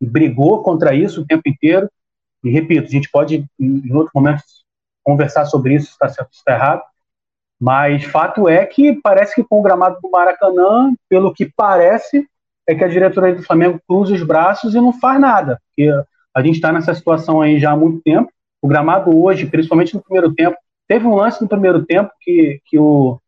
brigou 0.00 0.62
contra 0.62 0.94
isso 0.94 1.22
o 1.22 1.26
tempo 1.26 1.48
inteiro. 1.48 1.88
E 2.42 2.50
repito, 2.50 2.88
a 2.88 2.90
gente 2.90 3.10
pode, 3.10 3.46
em 3.58 3.92
outro 3.92 4.10
momento, 4.14 4.42
conversar 5.02 5.44
sobre 5.44 5.74
isso, 5.74 5.86
se 5.86 5.92
está 5.92 6.08
certo 6.08 6.28
ou 6.28 6.32
se 6.32 6.38
está 6.38 6.52
errado. 6.54 6.82
Mas 7.60 8.04
fato 8.04 8.48
é 8.48 8.66
que 8.66 8.94
parece 9.02 9.34
que 9.34 9.44
com 9.44 9.60
o 9.60 9.62
gramado 9.62 9.98
do 10.00 10.10
Maracanã, 10.10 10.92
pelo 11.08 11.32
que 11.32 11.50
parece, 11.56 12.26
é 12.66 12.74
que 12.74 12.84
a 12.84 12.88
diretoria 12.88 13.34
do 13.34 13.42
Flamengo 13.42 13.80
cruza 13.86 14.14
os 14.14 14.22
braços 14.22 14.74
e 14.74 14.80
não 14.80 14.92
faz 14.92 15.20
nada. 15.20 15.60
Porque 15.68 15.90
a 16.34 16.42
gente 16.42 16.56
está 16.56 16.72
nessa 16.72 16.94
situação 16.94 17.40
aí 17.40 17.58
já 17.58 17.72
há 17.72 17.76
muito 17.76 18.00
tempo. 18.02 18.30
O 18.62 18.68
gramado 18.68 19.16
hoje, 19.16 19.46
principalmente 19.46 19.94
no 19.94 20.02
primeiro 20.02 20.34
tempo, 20.34 20.56
teve 20.88 21.06
um 21.06 21.14
lance 21.14 21.40
no 21.40 21.48
primeiro 21.48 21.84
tempo 21.84 22.10
que, 22.20 22.60
que 22.66 22.78
o, 22.78 23.18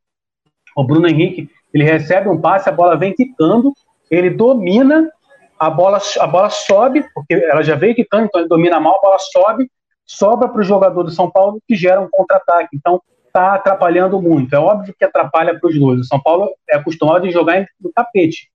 o 0.77 0.85
Bruno 0.85 1.09
Henrique 1.09 1.51
ele 1.73 1.85
recebe 1.85 2.29
um 2.29 2.41
passe, 2.41 2.69
a 2.69 2.73
bola 2.73 2.97
vem 2.97 3.13
quicando, 3.13 3.73
ele 4.11 4.31
domina 4.31 5.11
a 5.59 5.69
bola, 5.69 6.01
a 6.19 6.27
bola 6.27 6.49
sobe, 6.49 7.05
porque 7.15 7.35
ela 7.35 7.63
já 7.63 7.75
veio 7.75 7.95
quicando, 7.95 8.27
então 8.27 8.41
ele 8.41 8.49
domina 8.49 8.81
mal, 8.81 8.97
a 8.97 9.03
bola 9.03 9.19
sobe, 9.19 9.71
sobra 10.07 10.49
para 10.49 10.61
o 10.61 10.65
jogador 10.65 11.03
do 11.03 11.11
São 11.11 11.31
Paulo 11.31 11.61
que 11.67 11.75
gera 11.75 12.01
um 12.01 12.09
contra-ataque. 12.11 12.75
Então, 12.75 13.01
está 13.27 13.55
atrapalhando 13.55 14.21
muito. 14.21 14.55
É 14.55 14.59
óbvio 14.59 14.95
que 14.99 15.05
atrapalha 15.05 15.59
para 15.59 15.69
os 15.69 15.79
dois. 15.79 16.01
O 16.01 16.05
São 16.05 16.21
Paulo 16.21 16.49
é 16.69 16.77
acostumado 16.77 17.27
a 17.27 17.31
jogar 17.31 17.67
no 17.79 17.93
tapete. 17.93 18.49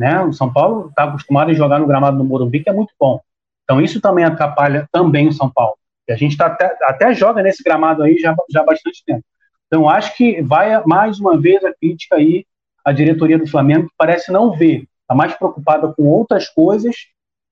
Né? 0.00 0.18
O 0.22 0.32
São 0.32 0.50
Paulo 0.50 0.88
está 0.88 1.04
acostumado 1.04 1.50
a 1.50 1.54
jogar 1.54 1.78
no 1.78 1.86
gramado 1.86 2.16
do 2.16 2.24
Morumbi, 2.24 2.60
que 2.60 2.70
é 2.70 2.72
muito 2.72 2.94
bom. 2.98 3.20
Então 3.64 3.82
isso 3.82 4.00
também 4.00 4.24
atrapalha 4.24 4.88
também 4.90 5.28
o 5.28 5.32
São 5.32 5.50
Paulo. 5.50 5.74
E 6.08 6.12
a 6.12 6.16
gente 6.16 6.38
tá 6.38 6.46
até, 6.46 6.74
até 6.84 7.12
joga 7.12 7.42
nesse 7.42 7.62
gramado 7.62 8.02
aí 8.02 8.16
já, 8.16 8.34
já 8.50 8.62
há 8.62 8.64
bastante 8.64 9.04
tempo. 9.04 9.22
Então 9.66 9.90
acho 9.90 10.16
que 10.16 10.40
vai 10.40 10.82
mais 10.86 11.20
uma 11.20 11.38
vez 11.38 11.62
a 11.66 11.74
crítica 11.74 12.16
aí 12.16 12.46
à 12.82 12.92
diretoria 12.92 13.38
do 13.38 13.46
Flamengo, 13.46 13.88
que 13.88 13.94
parece 13.98 14.32
não 14.32 14.56
ver, 14.56 14.88
está 15.02 15.14
mais 15.14 15.34
preocupada 15.34 15.92
com 15.92 16.04
outras 16.04 16.48
coisas, 16.48 16.96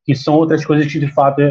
que 0.06 0.14
são 0.14 0.34
outras 0.34 0.64
coisas 0.64 0.90
que 0.90 0.98
de 0.98 1.12
fato 1.12 1.42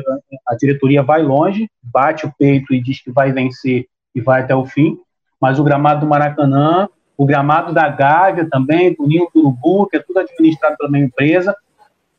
a 0.47 0.55
diretoria 0.55 1.03
vai 1.03 1.21
longe, 1.21 1.69
bate 1.83 2.25
o 2.25 2.33
peito 2.39 2.73
e 2.73 2.81
diz 2.81 3.03
que 3.03 3.11
vai 3.11 3.31
vencer 3.31 3.85
e 4.15 4.19
vai 4.19 4.41
até 4.41 4.55
o 4.55 4.65
fim, 4.65 4.97
mas 5.39 5.59
o 5.59 5.63
gramado 5.63 5.99
do 5.99 6.07
Maracanã, 6.07 6.89
o 7.17 7.25
gramado 7.25 7.73
da 7.73 7.89
Gávea 7.89 8.47
também, 8.49 8.93
do 8.93 9.07
Ninho 9.07 9.27
do 9.33 9.41
Urubu, 9.41 9.87
que 9.87 9.97
é 9.97 9.99
tudo 9.99 10.19
administrado 10.19 10.77
pela 10.77 10.89
mesma 10.89 11.07
empresa, 11.07 11.55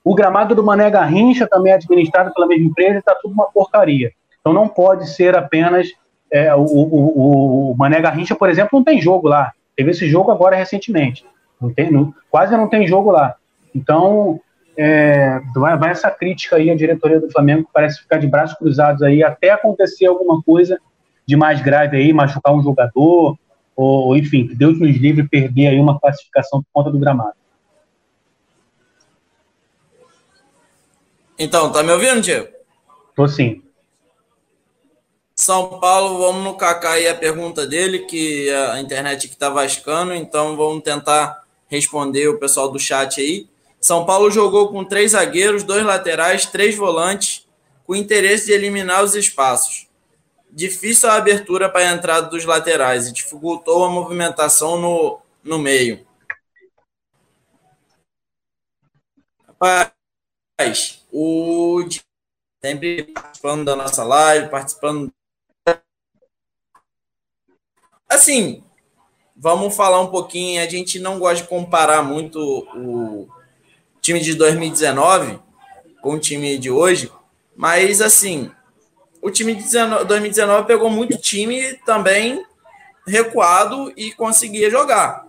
o 0.05 0.15
gramado 0.15 0.55
do 0.55 0.65
Mané 0.65 0.91
Garrincha 0.91 1.47
também 1.47 1.73
é 1.73 1.77
administrado 1.77 2.33
pela 2.35 2.47
mesma 2.47 2.67
empresa, 2.67 2.99
está 2.99 3.15
tudo 3.15 3.33
uma 3.33 3.47
porcaria. 3.47 4.11
Então 4.41 4.53
não 4.53 4.67
pode 4.67 5.09
ser 5.11 5.37
apenas 5.37 5.89
é, 6.33 6.55
o, 6.55 6.63
o, 6.63 7.73
o, 7.73 7.77
Mané 7.77 8.01
Garrincha, 8.01 8.35
por 8.35 8.49
exemplo, 8.49 8.71
não 8.73 8.85
tem 8.85 9.01
jogo 9.01 9.29
lá. 9.29 9.53
Teve 9.77 9.91
esse 9.91 10.09
jogo 10.09 10.31
agora 10.31 10.57
recentemente. 10.57 11.25
Não 11.61 11.73
tem, 11.73 11.91
não, 11.91 12.13
quase 12.31 12.57
não 12.57 12.69
tem 12.69 12.87
jogo 12.87 13.11
lá. 13.11 13.35
Então, 13.75 14.41
é, 14.77 15.41
vai, 15.55 15.77
vai, 15.77 15.91
essa 15.91 16.11
crítica 16.11 16.57
aí 16.57 16.71
à 16.71 16.75
diretoria 16.75 17.21
do 17.21 17.31
Flamengo, 17.31 17.65
que 17.65 17.73
parece 17.73 18.01
ficar 18.01 18.19
de 18.19 18.27
braços 18.27 18.57
cruzados 18.57 19.03
aí 19.03 19.23
até 19.23 19.51
acontecer 19.51 20.07
alguma 20.07 20.43
coisa 20.43 20.79
de 21.27 21.37
mais 21.37 21.61
grave 21.61 21.97
aí, 21.97 22.13
machucar 22.13 22.55
um 22.55 22.63
jogador, 22.63 23.37
ou, 23.79 24.17
enfim, 24.17 24.49
que 24.49 24.57
Deus 24.57 24.77
nos 24.77 24.97
livre 24.97 25.29
perder 25.29 25.69
aí 25.69 25.79
uma 25.79 26.01
classificação 26.01 26.61
por 26.61 26.69
conta 26.73 26.91
do 26.91 26.99
gramado. 26.99 27.37
Então, 31.38 31.71
tá 31.71 31.81
me 31.85 31.93
ouvindo, 31.93 32.21
Diego? 32.21 32.49
Tô 33.14 33.29
sim. 33.29 33.62
São 35.33 35.79
Paulo, 35.79 36.19
vamos 36.19 36.43
no 36.43 36.57
Kaká 36.57 36.95
aí 36.95 37.07
a 37.07 37.14
pergunta 37.14 37.64
dele, 37.64 38.01
que 38.01 38.51
a 38.51 38.81
internet 38.81 39.29
que 39.29 39.37
tá 39.37 39.49
vascando, 39.49 40.12
então 40.12 40.57
vamos 40.57 40.83
tentar 40.83 41.45
responder 41.69 42.27
o 42.27 42.41
pessoal 42.41 42.73
do 42.73 42.81
chat 42.81 43.21
aí. 43.21 43.49
São 43.81 44.05
Paulo 44.05 44.29
jogou 44.29 44.73
com 44.73 44.85
três 44.85 45.12
zagueiros, 45.12 45.62
dois 45.62 45.85
laterais, 45.85 46.47
três 46.47 46.75
volantes, 46.75 47.47
com 47.87 47.95
interesse 47.95 48.47
de 48.47 48.53
eliminar 48.55 49.05
os 49.05 49.14
espaços 49.14 49.88
difícil 50.59 51.09
a 51.09 51.14
abertura 51.14 51.71
para 51.71 51.88
a 51.88 51.92
entrada 51.92 52.29
dos 52.29 52.44
laterais 52.44 53.07
e 53.07 53.12
dificultou 53.12 53.85
a 53.85 53.88
movimentação 53.88 54.77
no, 54.77 55.21
no 55.42 55.57
meio. 55.57 56.05
Rapaz, 59.47 61.05
o 61.12 61.85
sempre 62.61 63.05
participando 63.05 63.64
da 63.64 63.77
nossa 63.77 64.03
live, 64.03 64.51
participando. 64.51 65.12
Assim, 68.09 68.64
vamos 69.37 69.77
falar 69.77 70.01
um 70.01 70.11
pouquinho. 70.11 70.61
A 70.61 70.66
gente 70.66 70.99
não 70.99 71.21
gosta 71.21 71.44
de 71.44 71.49
comparar 71.49 72.03
muito 72.03 72.40
o 72.75 73.29
time 74.01 74.18
de 74.18 74.35
2019 74.35 75.38
com 76.03 76.14
o 76.14 76.18
time 76.18 76.59
de 76.59 76.71
hoje, 76.71 77.12
mas 77.57 78.01
assim, 78.01 78.51
o 79.20 79.31
time 79.31 79.54
de 79.54 79.64
2019 80.07 80.66
pegou 80.66 80.90
muito 80.90 81.18
time 81.18 81.74
também 81.85 82.44
recuado 83.07 83.92
e 83.96 84.12
conseguia 84.12 84.70
jogar. 84.70 85.28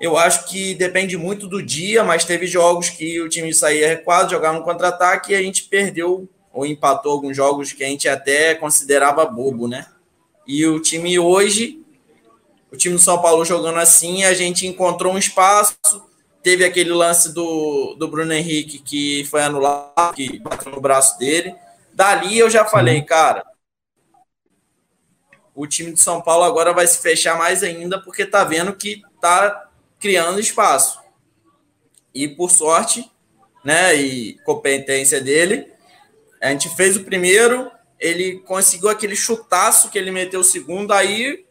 Eu 0.00 0.16
acho 0.16 0.46
que 0.46 0.74
depende 0.74 1.16
muito 1.16 1.46
do 1.46 1.62
dia, 1.62 2.02
mas 2.02 2.24
teve 2.24 2.46
jogos 2.46 2.90
que 2.90 3.20
o 3.20 3.28
time 3.28 3.54
saía 3.54 3.88
recuado, 3.88 4.30
jogava 4.30 4.58
no 4.58 4.64
contra-ataque 4.64 5.32
e 5.32 5.36
a 5.36 5.42
gente 5.42 5.64
perdeu 5.64 6.28
ou 6.52 6.66
empatou 6.66 7.12
alguns 7.12 7.36
jogos 7.36 7.72
que 7.72 7.82
a 7.82 7.88
gente 7.88 8.08
até 8.08 8.54
considerava 8.54 9.24
bobo, 9.24 9.66
né? 9.66 9.86
E 10.46 10.64
o 10.66 10.80
time 10.80 11.18
hoje, 11.18 11.80
o 12.70 12.76
time 12.76 12.94
do 12.94 13.00
São 13.00 13.20
Paulo 13.20 13.44
jogando 13.44 13.78
assim, 13.78 14.24
a 14.24 14.34
gente 14.34 14.66
encontrou 14.66 15.12
um 15.12 15.18
espaço, 15.18 15.76
teve 16.42 16.64
aquele 16.64 16.92
lance 16.92 17.32
do, 17.32 17.94
do 17.98 18.06
Bruno 18.06 18.32
Henrique 18.32 18.78
que 18.78 19.24
foi 19.24 19.42
anulado, 19.42 20.14
que 20.14 20.38
bateu 20.38 20.70
no 20.70 20.80
braço 20.80 21.18
dele. 21.18 21.54
Dali 21.94 22.36
eu 22.36 22.50
já 22.50 22.64
falei, 22.64 23.02
cara, 23.02 23.44
o 25.54 25.64
time 25.64 25.92
de 25.92 26.00
São 26.00 26.20
Paulo 26.20 26.42
agora 26.42 26.72
vai 26.72 26.84
se 26.88 26.98
fechar 26.98 27.38
mais 27.38 27.62
ainda 27.62 28.02
porque 28.02 28.26
tá 28.26 28.42
vendo 28.42 28.74
que 28.74 29.00
tá 29.20 29.70
criando 30.00 30.40
espaço. 30.40 31.00
E 32.12 32.26
por 32.26 32.50
sorte, 32.50 33.08
né, 33.64 33.94
e 33.94 34.34
competência 34.44 35.20
dele, 35.20 35.72
a 36.42 36.50
gente 36.50 36.68
fez 36.74 36.96
o 36.96 37.04
primeiro, 37.04 37.70
ele 37.98 38.40
conseguiu 38.40 38.88
aquele 38.88 39.14
chutaço 39.14 39.88
que 39.88 39.96
ele 39.96 40.10
meteu 40.10 40.40
o 40.40 40.44
segundo, 40.44 40.92
aí 40.92 41.46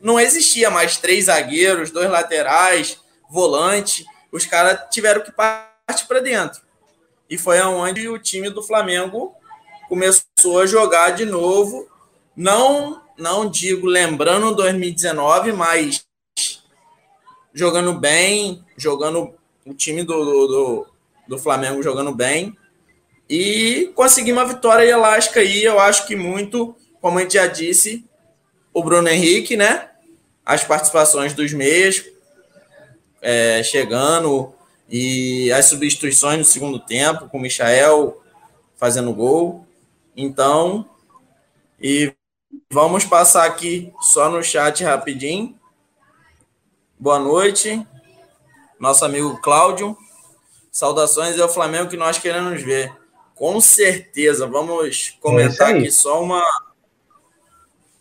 não 0.00 0.18
existia 0.18 0.70
mais 0.70 0.96
três 0.96 1.26
zagueiros, 1.26 1.90
dois 1.90 2.10
laterais, 2.10 2.98
volante, 3.30 4.06
os 4.32 4.46
caras 4.46 4.88
tiveram 4.90 5.22
que 5.22 5.30
partir 5.30 6.06
para 6.08 6.20
dentro. 6.20 6.62
E 7.28 7.36
foi 7.36 7.58
aonde 7.58 8.08
o 8.08 8.18
time 8.18 8.48
do 8.48 8.62
Flamengo 8.62 9.36
começou 9.92 10.58
a 10.58 10.64
jogar 10.64 11.10
de 11.10 11.26
novo, 11.26 11.86
não 12.34 13.02
não 13.18 13.46
digo 13.46 13.86
lembrando 13.86 14.54
2019, 14.54 15.52
mas 15.52 16.06
jogando 17.52 17.92
bem, 17.92 18.64
jogando 18.74 19.34
o 19.66 19.74
time 19.74 20.02
do, 20.02 20.14
do, 20.46 20.86
do 21.28 21.38
Flamengo 21.38 21.82
jogando 21.82 22.10
bem 22.10 22.56
e 23.28 23.92
conseguir 23.94 24.32
uma 24.32 24.46
vitória 24.46 24.82
elástica 24.82 25.40
aí, 25.40 25.62
eu 25.62 25.78
acho 25.78 26.06
que 26.06 26.16
muito, 26.16 26.74
como 26.98 27.18
a 27.18 27.20
gente 27.20 27.34
já 27.34 27.46
disse, 27.46 28.02
o 28.72 28.82
Bruno 28.82 29.10
Henrique, 29.10 29.58
né? 29.58 29.90
As 30.42 30.64
participações 30.64 31.34
dos 31.34 31.52
meias 31.52 32.02
é, 33.20 33.62
chegando 33.62 34.54
e 34.88 35.52
as 35.52 35.66
substituições 35.66 36.38
no 36.38 36.46
segundo 36.46 36.78
tempo, 36.78 37.28
com 37.28 37.36
o 37.36 37.42
Michael 37.42 38.22
fazendo 38.78 39.12
gol. 39.12 39.61
Então, 40.16 40.88
e 41.80 42.14
vamos 42.70 43.04
passar 43.04 43.46
aqui 43.46 43.92
só 44.00 44.28
no 44.28 44.42
chat 44.42 44.84
rapidinho. 44.84 45.58
Boa 46.98 47.18
noite. 47.18 47.86
Nosso 48.78 49.04
amigo 49.04 49.40
Cláudio. 49.40 49.96
Saudações 50.70 51.40
ao 51.40 51.48
Flamengo 51.48 51.88
que 51.88 51.96
nós 51.96 52.18
queremos 52.18 52.62
ver. 52.62 52.92
Com 53.34 53.58
certeza. 53.60 54.46
Vamos 54.46 55.16
comentar 55.20 55.74
é 55.74 55.78
aqui 55.78 55.90
só 55.90 56.22
uma. 56.22 56.42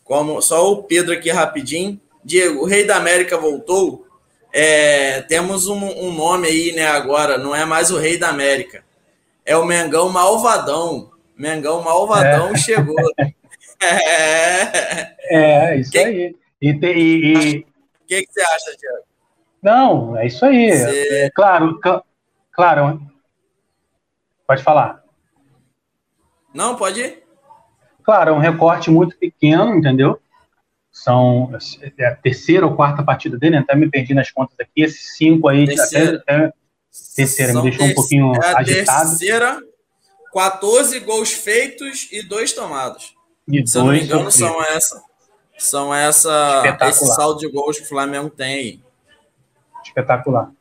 Como, 0.03 0.41
só 0.41 0.69
o 0.69 0.83
Pedro 0.83 1.13
aqui 1.13 1.31
rapidinho. 1.31 1.99
Diego, 2.23 2.61
o 2.61 2.65
Rei 2.65 2.83
da 2.83 2.97
América 2.97 3.37
voltou. 3.37 4.05
É, 4.53 5.21
temos 5.21 5.67
um, 5.67 5.81
um, 5.81 6.13
nome 6.13 6.47
aí, 6.47 6.73
né, 6.73 6.87
agora. 6.87 7.37
Não 7.37 7.55
é 7.55 7.63
mais 7.63 7.89
o 7.89 7.97
Rei 7.97 8.17
da 8.17 8.27
América. 8.27 8.83
É 9.45 9.55
o 9.55 9.65
Mengão 9.65 10.09
Malvadão. 10.09 11.11
Mengão 11.41 11.81
malvadão 11.81 12.51
é. 12.51 12.57
chegou. 12.57 12.95
É, 13.83 15.15
é 15.71 15.77
isso 15.77 15.91
que, 15.91 15.97
aí. 15.97 16.35
E, 16.61 16.79
te, 16.79 16.85
e, 16.85 17.57
O 17.57 18.07
que, 18.07 18.21
que, 18.21 18.31
você 18.31 18.41
acha, 18.41 18.77
Tiago? 18.77 19.03
Não, 19.59 20.15
é 20.15 20.27
isso 20.27 20.45
aí. 20.45 20.71
Você... 20.71 21.07
É, 21.09 21.29
claro, 21.31 21.79
claro. 22.51 23.01
Pode 24.45 24.61
falar. 24.61 25.03
Não, 26.53 26.75
pode 26.75 27.01
ir. 27.01 27.23
Claro, 28.03 28.29
é 28.29 28.33
um 28.33 28.39
recorte 28.39 28.91
muito 28.91 29.17
pequeno, 29.17 29.75
entendeu? 29.75 30.21
São 30.91 31.51
é 31.97 32.05
a 32.05 32.15
terceira 32.15 32.67
ou 32.67 32.75
quarta 32.75 33.01
partida 33.01 33.35
dele, 33.35 33.57
até 33.57 33.75
me 33.75 33.89
perdi 33.89 34.13
nas 34.13 34.29
contas 34.29 34.59
aqui. 34.59 34.83
Esses 34.83 35.17
cinco 35.17 35.47
aí, 35.47 35.65
terceira, 35.65 36.17
até, 36.17 36.35
até 36.35 36.53
terceira, 37.15 37.53
me 37.55 37.63
deixou 37.63 37.87
um 37.87 37.95
pouquinho 37.95 38.31
é 38.35 38.57
agitado. 38.57 39.09
Terceira 39.09 39.70
14 40.33 40.99
gols 41.01 41.31
feitos 41.31 42.07
e 42.11 42.23
dois 42.27 42.53
tomados. 42.53 43.15
E 43.47 43.65
Se 43.67 43.77
eu 43.77 43.83
não 43.83 43.91
me 43.91 44.03
engano, 44.03 44.31
são 44.31 44.63
essa. 44.63 45.01
São 45.57 45.93
essa 45.93 46.77
esse 46.87 47.05
saldo 47.13 47.39
de 47.39 47.47
gols 47.49 47.77
que 47.77 47.83
o 47.83 47.87
Flamengo 47.87 48.29
tem. 48.29 48.83
Espetacular. 49.83 50.51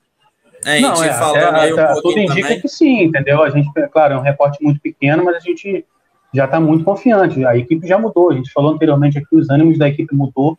É, 0.64 0.77
gente 0.77 0.83
não, 0.83 1.05
é, 1.05 1.12
falando 1.14 1.55
aí 1.57 1.73
um 1.73 2.01
Tudo 2.03 2.18
indica 2.18 2.43
também. 2.43 2.61
que 2.61 2.68
sim, 2.68 3.05
entendeu? 3.05 3.43
A 3.43 3.49
gente, 3.49 3.71
claro, 3.91 4.14
é 4.14 4.18
um 4.18 4.23
reporte 4.23 4.62
muito 4.62 4.79
pequeno, 4.81 5.25
mas 5.25 5.37
a 5.37 5.41
gente 5.41 5.87
já 6.35 6.45
está 6.45 6.61
muito 6.61 6.85
confiante. 6.85 7.45
A 7.45 7.57
equipe 7.57 7.87
já 7.87 7.99
mudou. 7.99 8.31
A 8.31 8.35
gente 8.35 8.53
falou 8.53 8.73
anteriormente 8.73 9.18
aqui, 9.18 9.35
os 9.35 9.49
ânimos 9.49 9.79
da 9.79 9.89
equipe 9.89 10.14
mudou, 10.14 10.59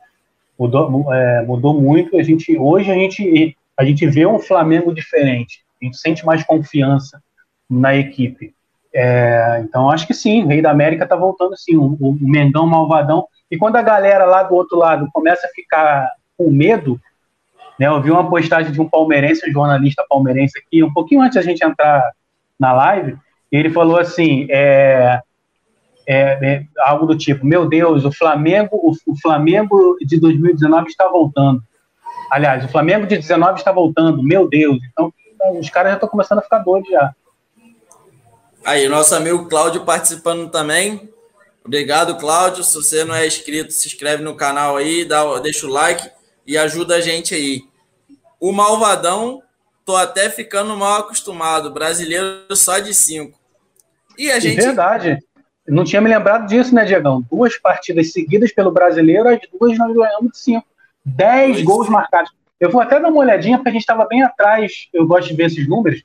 mudou, 0.57 1.13
é, 1.13 1.45
mudou 1.45 1.79
muito. 1.79 2.17
A 2.17 2.23
gente, 2.23 2.57
hoje 2.57 2.89
a 2.89 2.95
gente, 2.95 3.55
a 3.77 3.85
gente 3.85 4.07
vê 4.07 4.25
um 4.25 4.39
Flamengo 4.39 4.93
diferente. 4.93 5.63
A 5.81 5.85
gente 5.85 5.97
sente 5.97 6.25
mais 6.25 6.43
confiança 6.43 7.21
na 7.69 7.95
equipe. 7.95 8.53
É, 8.93 9.61
então, 9.63 9.89
acho 9.89 10.05
que 10.05 10.13
sim, 10.13 10.43
o 10.43 10.47
Rei 10.47 10.61
da 10.61 10.71
América 10.71 11.03
está 11.03 11.15
voltando 11.15 11.55
sim. 11.57 11.77
O, 11.77 11.97
o, 11.99 12.17
Mengão 12.19 12.67
Malvadão 12.67 13.25
E 13.49 13.57
quando 13.57 13.77
a 13.77 13.81
galera 13.81 14.25
lá 14.25 14.43
do 14.43 14.55
outro 14.55 14.77
lado 14.77 15.07
começa 15.13 15.47
a 15.47 15.51
ficar 15.51 16.09
com 16.37 16.51
medo, 16.51 16.99
né, 17.79 17.87
eu 17.87 18.01
vi 18.01 18.11
uma 18.11 18.29
postagem 18.29 18.71
de 18.71 18.81
um 18.81 18.89
palmeirense, 18.89 19.49
um 19.49 19.53
jornalista 19.53 20.05
palmeirense 20.09 20.59
aqui, 20.59 20.83
um 20.83 20.91
pouquinho 20.91 21.21
antes 21.21 21.35
da 21.35 21.41
gente 21.41 21.63
entrar 21.63 22.11
na 22.59 22.73
live, 22.73 23.17
ele 23.51 23.69
falou 23.69 23.97
assim, 23.97 24.47
é, 24.49 25.19
é, 26.07 26.15
é, 26.15 26.63
algo 26.79 27.05
do 27.05 27.17
tipo, 27.17 27.45
meu 27.45 27.67
Deus, 27.67 28.05
o 28.05 28.11
Flamengo, 28.11 28.69
o, 28.73 28.91
o, 29.11 29.19
Flamengo 29.21 29.97
de 29.99 30.19
2019 30.19 30.87
está 30.87 31.07
voltando. 31.07 31.61
Aliás, 32.29 32.63
o 32.63 32.69
Flamengo 32.69 33.05
de 33.05 33.17
19 33.17 33.59
está 33.59 33.71
voltando, 33.71 34.23
meu 34.23 34.47
Deus. 34.47 34.79
Então, 34.91 35.13
os 35.59 35.69
caras 35.69 35.91
já 35.91 35.95
estão 35.95 36.09
começando 36.09 36.39
a 36.39 36.43
ficar 36.43 36.59
doidos 36.59 36.89
já. 36.89 37.13
Aí, 38.63 38.87
nosso 38.87 39.15
amigo 39.15 39.49
Cláudio 39.49 39.83
participando 39.83 40.49
também. 40.49 41.09
Obrigado, 41.65 42.17
Cláudio. 42.17 42.63
Se 42.63 42.75
você 42.75 43.03
não 43.03 43.15
é 43.15 43.25
inscrito, 43.25 43.71
se 43.71 43.87
inscreve 43.87 44.23
no 44.23 44.35
canal 44.35 44.77
aí, 44.77 45.03
dá, 45.03 45.39
deixa 45.39 45.65
o 45.65 45.69
like 45.69 46.09
e 46.45 46.57
ajuda 46.57 46.95
a 46.95 47.01
gente 47.01 47.33
aí. 47.33 47.63
O 48.39 48.51
Malvadão, 48.51 49.41
tô 49.85 49.95
até 49.95 50.29
ficando 50.29 50.75
mal 50.77 51.01
acostumado. 51.01 51.71
Brasileiro 51.71 52.55
só 52.55 52.77
de 52.79 52.93
cinco. 52.93 53.39
E 54.17 54.31
a 54.31 54.39
gente. 54.39 54.59
É 54.59 54.65
verdade. 54.65 55.17
Não 55.67 55.83
tinha 55.83 56.01
me 56.01 56.09
lembrado 56.09 56.47
disso, 56.47 56.73
né, 56.73 56.85
Diegão? 56.85 57.25
Duas 57.31 57.57
partidas 57.57 58.11
seguidas 58.11 58.51
pelo 58.51 58.71
brasileiro, 58.71 59.29
as 59.29 59.39
duas 59.59 59.77
nós 59.77 59.93
ganhamos 59.93 60.31
de 60.31 60.37
cinco. 60.37 60.67
Dez 61.03 61.63
gols 61.63 61.89
marcados. 61.89 62.31
Eu 62.59 62.69
vou 62.69 62.81
até 62.81 62.99
dar 62.99 63.09
uma 63.09 63.21
olhadinha, 63.21 63.57
porque 63.57 63.69
a 63.69 63.73
gente 63.73 63.81
estava 63.81 64.05
bem 64.05 64.21
atrás. 64.21 64.87
Eu 64.93 65.07
gosto 65.07 65.29
de 65.29 65.35
ver 65.35 65.45
esses 65.45 65.67
números 65.67 66.03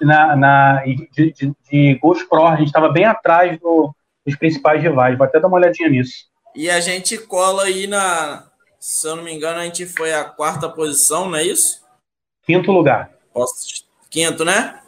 na, 0.00 0.36
na 0.36 0.84
de, 0.84 1.32
de, 1.32 1.52
de 1.70 1.94
gols 2.00 2.22
pro. 2.24 2.46
A 2.46 2.56
gente 2.56 2.68
estava 2.68 2.88
bem 2.90 3.04
atrás 3.04 3.58
do, 3.60 3.94
dos 4.24 4.36
principais 4.36 4.82
rivais. 4.82 5.16
Vou 5.16 5.26
até 5.26 5.40
dar 5.40 5.48
uma 5.48 5.56
olhadinha 5.56 5.88
nisso. 5.88 6.28
E 6.54 6.70
a 6.70 6.80
gente 6.80 7.18
cola 7.18 7.64
aí 7.64 7.86
na. 7.86 8.46
Se 8.80 9.08
eu 9.08 9.16
não 9.16 9.24
me 9.24 9.32
engano, 9.32 9.58
a 9.58 9.64
gente 9.64 9.86
foi 9.86 10.12
a 10.12 10.24
quarta 10.24 10.68
posição, 10.68 11.28
não 11.28 11.38
é 11.38 11.44
isso? 11.44 11.84
Quinto 12.44 12.70
lugar. 12.70 13.10
Quinto, 14.10 14.44
né? 14.44 14.80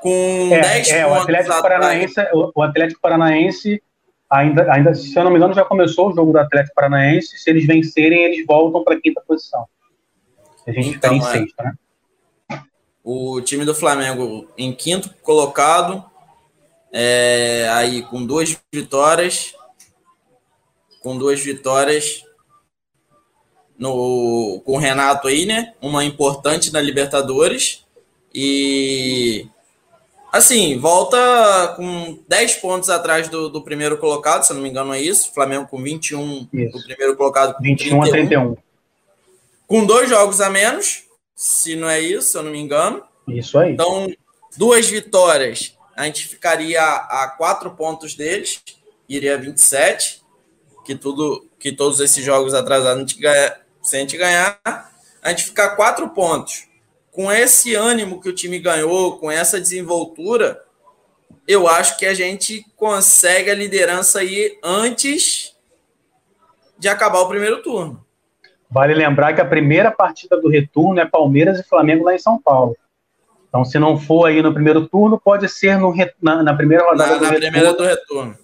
Com 0.00 0.48
é, 0.52 0.60
10 0.60 0.90
é, 0.90 1.04
pontos. 1.04 1.18
O 1.18 1.22
Atlético, 1.22 1.62
Paranaense, 1.62 2.14
o, 2.32 2.62
Atlético 2.62 3.00
Paranaense, 3.00 3.82
ainda, 4.28 4.72
ainda, 4.72 4.94
se 4.94 5.16
eu 5.16 5.24
não 5.24 5.30
me 5.30 5.36
engano, 5.36 5.54
já 5.54 5.64
começou 5.64 6.10
o 6.10 6.14
jogo 6.14 6.32
do 6.32 6.38
Atlético 6.38 6.74
Paranaense. 6.74 7.38
Se 7.38 7.50
eles 7.50 7.66
vencerem, 7.66 8.24
eles 8.24 8.44
voltam 8.46 8.82
para 8.82 8.96
a 8.96 9.00
quinta 9.00 9.22
posição. 9.26 9.66
A 10.66 10.72
gente 10.72 10.90
então, 10.90 11.14
fica 11.14 11.26
em 11.26 11.28
é. 11.28 11.32
sexta, 11.32 11.62
né? 11.62 11.72
O 13.02 13.40
time 13.40 13.64
do 13.64 13.74
Flamengo 13.74 14.48
em 14.56 14.72
quinto 14.72 15.10
colocado, 15.22 16.04
é, 16.92 17.68
aí 17.72 18.02
com 18.02 18.24
duas 18.24 18.56
vitórias, 18.72 19.54
com 21.02 21.16
duas 21.16 21.40
vitórias 21.40 22.24
no, 23.78 24.60
com 24.64 24.72
o 24.72 24.78
Renato 24.78 25.26
aí, 25.26 25.46
né? 25.46 25.72
Uma 25.80 26.04
importante 26.04 26.70
na 26.70 26.80
Libertadores. 26.80 27.86
E 28.32 29.48
assim, 30.30 30.78
volta 30.78 31.74
com 31.76 32.18
10 32.28 32.56
pontos 32.56 32.90
atrás 32.90 33.28
do, 33.28 33.48
do 33.48 33.62
primeiro 33.62 33.96
colocado, 33.96 34.44
se 34.44 34.52
não 34.52 34.60
me 34.60 34.68
engano, 34.68 34.92
é 34.92 35.00
isso. 35.00 35.32
Flamengo 35.32 35.66
com 35.66 35.82
21, 35.82 36.48
isso. 36.52 36.78
o 36.78 36.84
primeiro 36.84 37.16
colocado 37.16 37.54
com 37.54 37.62
21 37.62 38.00
31. 38.00 38.02
a 38.02 38.10
31. 38.10 38.56
Com 39.66 39.86
dois 39.86 40.10
jogos 40.10 40.40
a 40.40 40.50
menos, 40.50 41.04
se 41.40 41.74
não 41.74 41.88
é 41.88 41.98
isso, 41.98 42.32
se 42.32 42.36
eu 42.36 42.42
não 42.42 42.50
me 42.50 42.58
engano. 42.58 43.02
Isso 43.26 43.58
aí. 43.58 43.72
Então, 43.72 44.14
duas 44.58 44.86
vitórias 44.90 45.74
a 45.96 46.04
gente 46.04 46.28
ficaria 46.28 46.82
a 46.82 47.28
quatro 47.38 47.70
pontos 47.70 48.14
deles, 48.14 48.62
iria 49.08 49.38
27, 49.38 50.22
que 50.84 50.94
tudo, 50.94 51.48
que 51.58 51.72
todos 51.72 51.98
esses 51.98 52.22
jogos 52.22 52.52
atrasados 52.52 52.98
a 52.98 53.00
gente 53.00 53.18
ganha, 53.18 53.56
se 53.82 53.96
a 53.96 54.00
gente 54.00 54.18
ganhar, 54.18 54.60
a 55.22 55.30
gente 55.30 55.44
ficar 55.44 55.64
a 55.64 55.76
quatro 55.76 56.10
pontos. 56.10 56.68
Com 57.10 57.32
esse 57.32 57.74
ânimo 57.74 58.20
que 58.20 58.28
o 58.28 58.34
time 58.34 58.58
ganhou, 58.58 59.16
com 59.16 59.30
essa 59.30 59.58
desenvoltura, 59.58 60.62
eu 61.48 61.66
acho 61.66 61.96
que 61.96 62.04
a 62.04 62.12
gente 62.12 62.66
consegue 62.76 63.50
a 63.50 63.54
liderança 63.54 64.18
aí 64.18 64.58
antes 64.62 65.56
de 66.78 66.86
acabar 66.86 67.20
o 67.20 67.28
primeiro 67.28 67.62
turno. 67.62 68.04
Vale 68.70 68.94
lembrar 68.94 69.32
que 69.32 69.40
a 69.40 69.44
primeira 69.44 69.90
partida 69.90 70.40
do 70.40 70.48
retorno 70.48 71.00
é 71.00 71.04
Palmeiras 71.04 71.58
e 71.58 71.68
Flamengo 71.68 72.04
lá 72.04 72.14
em 72.14 72.18
São 72.18 72.40
Paulo. 72.40 72.76
Então, 73.48 73.64
se 73.64 73.78
não 73.80 73.98
for 73.98 74.26
aí 74.26 74.40
no 74.40 74.54
primeiro 74.54 74.86
turno, 74.86 75.20
pode 75.20 75.48
ser 75.48 75.76
no, 75.76 75.92
na, 76.22 76.42
na 76.42 76.54
primeira 76.54 76.84
rodada 76.84 77.14
na, 77.14 77.18
do, 77.18 77.24
na 77.24 77.30
retorno, 77.30 77.50
primeira 77.50 77.74
do 77.74 77.82
retorno. 77.82 78.38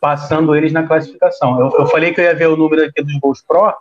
Passando 0.00 0.56
eles 0.56 0.72
na 0.72 0.86
classificação. 0.86 1.60
Eu, 1.60 1.80
eu, 1.80 1.86
falei 1.86 2.12
que 2.12 2.20
eu 2.20 2.24
ia 2.24 2.34
ver 2.34 2.48
o 2.48 2.56
número 2.56 2.84
aqui 2.84 3.00
dos 3.00 3.16
gols 3.20 3.40
pró. 3.40 3.76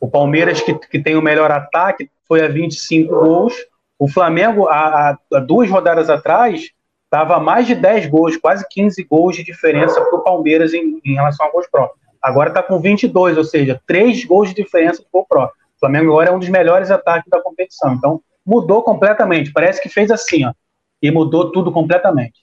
O 0.00 0.08
Palmeiras, 0.08 0.60
que, 0.60 0.74
que 0.74 1.00
tem 1.00 1.16
o 1.16 1.22
melhor 1.22 1.50
ataque, 1.50 2.08
foi 2.28 2.44
a 2.44 2.48
25 2.48 3.12
gols. 3.12 3.54
O 3.98 4.08
Flamengo, 4.08 4.68
há, 4.68 5.18
há 5.32 5.40
duas 5.40 5.68
rodadas 5.68 6.08
atrás, 6.08 6.70
estava 7.04 7.36
a 7.36 7.40
mais 7.40 7.66
de 7.66 7.74
10 7.74 8.06
gols, 8.06 8.36
quase 8.36 8.64
15 8.70 9.02
gols 9.04 9.36
de 9.36 9.44
diferença 9.44 10.00
para 10.00 10.18
o 10.18 10.22
Palmeiras 10.22 10.72
em, 10.72 11.00
em, 11.04 11.14
relação 11.14 11.46
a 11.46 11.50
gols 11.50 11.66
pró. 11.70 11.90
Agora 12.24 12.48
está 12.48 12.62
com 12.62 12.80
22, 12.80 13.36
ou 13.36 13.44
seja, 13.44 13.78
3 13.86 14.24
gols 14.24 14.48
de 14.48 14.62
diferença 14.62 15.04
para 15.12 15.20
o 15.20 15.26
pró. 15.26 15.44
O 15.44 15.78
Flamengo 15.78 16.12
agora 16.12 16.30
é 16.30 16.32
um 16.32 16.38
dos 16.38 16.48
melhores 16.48 16.90
ataques 16.90 17.28
da 17.28 17.38
competição. 17.42 17.92
Então, 17.92 18.22
mudou 18.46 18.82
completamente. 18.82 19.52
Parece 19.52 19.82
que 19.82 19.90
fez 19.90 20.10
assim, 20.10 20.46
ó, 20.46 20.54
e 21.02 21.10
mudou 21.10 21.52
tudo 21.52 21.70
completamente. 21.70 22.40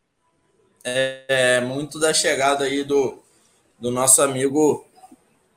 É, 0.83 1.23
é 1.27 1.61
muito 1.61 1.99
da 1.99 2.13
chegada 2.13 2.65
aí 2.65 2.83
do, 2.83 3.23
do 3.79 3.89
nosso 3.89 4.21
amigo 4.21 4.85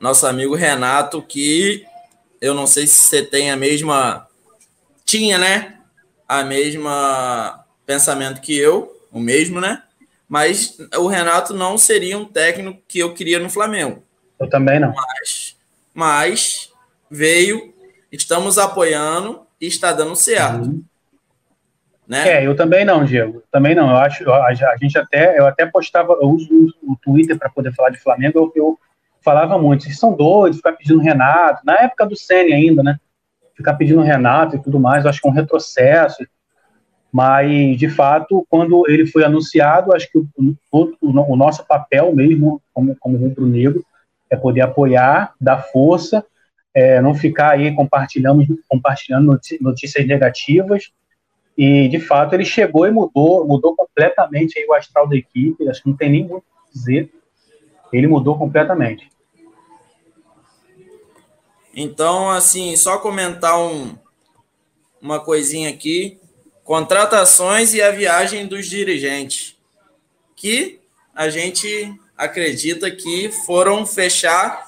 nosso 0.01 0.27
amigo 0.27 0.55
Renato, 0.55 1.21
que 1.21 1.85
eu 2.41 2.55
não 2.55 2.67
sei 2.67 2.87
se 2.87 2.95
você 2.95 3.23
tem 3.23 3.51
a 3.51 3.57
mesma 3.57 4.27
tinha, 5.05 5.37
né? 5.37 5.81
A 6.27 6.43
mesma 6.43 7.63
pensamento 7.85 8.41
que 8.41 8.57
eu, 8.57 8.91
o 9.13 9.21
mesmo, 9.21 9.61
né? 9.61 9.83
Mas 10.27 10.79
o 10.97 11.09
Renato 11.09 11.53
não 11.53 11.77
seria 11.77 12.17
um 12.17 12.25
técnico 12.25 12.83
que 12.89 13.01
eu 13.01 13.13
queria 13.13 13.39
no 13.39 13.51
Flamengo. 13.51 14.03
Eu 14.45 14.51
também 14.51 14.79
não. 14.79 14.93
Mas, 14.95 15.57
mas 15.95 16.73
veio, 17.11 17.75
estamos 18.13 18.59
apoiando 18.59 19.47
e 19.61 19.67
está 19.67 19.93
dando 19.93 20.15
certo. 20.15 20.67
Uhum. 20.67 20.85
Né? 22.07 22.29
É, 22.29 22.47
eu 22.47 22.55
também 22.55 22.85
não, 22.85 23.05
Diego. 23.05 23.43
Também 23.51 23.75
não. 23.75 23.91
Eu 23.91 23.97
acho, 23.97 24.31
a, 24.31 24.47
a 24.49 24.77
gente 24.77 24.99
até, 24.99 25.39
eu 25.39 25.47
até 25.47 25.65
postava, 25.65 26.13
eu 26.21 26.29
uso 26.29 26.75
o 26.83 26.97
Twitter 27.03 27.39
para 27.39 27.49
poder 27.49 27.73
falar 27.73 27.91
de 27.91 27.99
Flamengo, 27.99 28.39
eu, 28.39 28.53
eu 28.55 28.79
falava 29.23 29.59
muito, 29.59 29.85
vocês 29.85 29.99
são 29.99 30.15
doidos, 30.15 30.59
ficar 30.59 30.73
pedindo 30.73 31.01
Renato, 31.01 31.65
na 31.65 31.77
época 31.79 32.05
do 32.05 32.15
Sene 32.15 32.53
ainda, 32.53 32.83
né? 32.83 33.01
Ficar 33.57 33.73
pedindo 33.75 34.03
Renato 34.03 34.57
e 34.57 34.63
tudo 34.63 34.79
mais, 34.79 35.05
eu 35.05 35.11
acho 35.11 35.23
que 35.23 35.27
é 35.27 35.31
um 35.31 35.35
retrocesso. 35.35 36.27
Mas, 37.11 37.79
de 37.79 37.89
fato, 37.89 38.45
quando 38.51 38.85
ele 38.89 39.07
foi 39.07 39.25
anunciado, 39.25 39.95
acho 39.95 40.11
que 40.11 40.19
o, 40.19 40.27
o, 40.71 40.93
o 41.01 41.37
nosso 41.37 41.65
papel 41.65 42.15
mesmo, 42.15 42.61
como, 42.75 42.95
como 42.97 43.17
rubro-negro, 43.17 43.83
é 44.31 44.37
poder 44.37 44.63
apoiar, 44.63 45.35
dar 45.41 45.59
força 45.59 46.25
é, 46.75 47.01
não 47.01 47.15
ficar 47.15 47.53
aí 47.53 47.73
compartilhando, 47.73 48.45
compartilhando 48.69 49.41
notícias 49.61 50.07
negativas. 50.07 50.91
E, 51.57 51.87
de 51.89 52.01
fato, 52.01 52.35
ele 52.35 52.45
chegou 52.45 52.85
e 52.85 52.91
mudou, 52.91 53.47
mudou 53.47 53.77
completamente 53.77 54.59
aí 54.59 54.67
o 54.67 54.75
astral 54.75 55.09
da 55.09 55.15
equipe. 55.15 55.69
Acho 55.69 55.85
que 55.85 55.89
não 55.89 55.97
tem 55.97 56.11
nem 56.11 56.27
muito 56.27 56.43
o 56.43 56.67
que 56.67 56.73
dizer. 56.73 57.13
Ele 57.93 58.09
mudou 58.09 58.37
completamente. 58.37 59.09
Então, 61.73 62.29
assim, 62.29 62.75
só 62.75 62.99
comentar 62.99 63.57
um, 63.61 63.97
uma 65.01 65.21
coisinha 65.21 65.71
aqui. 65.71 66.19
Contratações 66.65 67.73
e 67.73 67.81
a 67.81 67.93
viagem 67.93 68.49
dos 68.49 68.67
dirigentes. 68.67 69.57
Que 70.35 70.81
a 71.15 71.29
gente 71.29 71.95
acredita 72.17 72.91
que 72.91 73.31
foram 73.45 73.85
fechar 73.85 74.65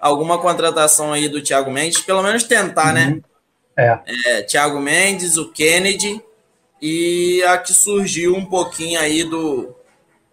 alguma 0.00 0.38
contratação 0.38 1.12
aí 1.12 1.28
do 1.28 1.42
Thiago 1.42 1.70
Mendes, 1.70 2.00
pelo 2.02 2.22
menos 2.22 2.44
tentar, 2.44 2.92
né? 2.92 3.06
uhum. 3.06 3.14
né? 3.14 3.22
É. 3.76 4.38
é. 4.38 4.42
Thiago 4.42 4.78
Mendes, 4.78 5.36
o 5.36 5.50
Kennedy 5.50 6.22
e 6.80 7.42
a 7.44 7.56
que 7.58 7.72
surgiu 7.72 8.34
um 8.34 8.44
pouquinho 8.44 9.00
aí 9.00 9.24
do 9.24 9.74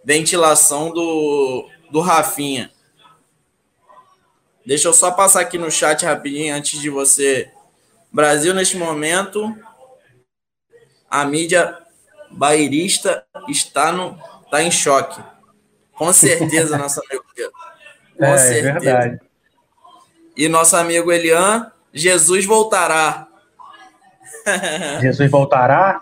ventilação 0.04 0.91
do, 0.91 1.70
do 1.89 2.02
Rafinha. 2.02 2.72
Deixa 4.66 4.88
eu 4.88 4.93
só 4.93 5.12
passar 5.12 5.41
aqui 5.41 5.58
no 5.58 5.72
chat 5.72 6.06
rapidinho 6.06 6.54
antes 6.54 6.80
de 6.80 6.89
você. 6.89 7.52
Brasil, 8.12 8.54
neste 8.54 8.78
momento, 8.78 9.56
a 11.10 11.26
mídia 11.26 11.78
bairista 12.30 13.26
está, 13.47 13.91
no, 13.91 14.20
está 14.45 14.62
em 14.62 14.70
choque. 14.70 15.22
Com 16.02 16.12
certeza, 16.12 16.80
nossa 16.80 16.99
amigo 16.99 17.24
Com 18.18 18.26
é, 18.26 18.38
certeza. 18.39 18.70
É 18.70 18.80
verdade. 18.80 19.22
E 20.36 20.49
nosso 20.49 20.76
amigo 20.76 21.12
Elian, 21.12 21.72
Jesus 21.93 22.43
voltará. 22.43 23.28
Jesus 24.99 25.30
voltará? 25.30 26.02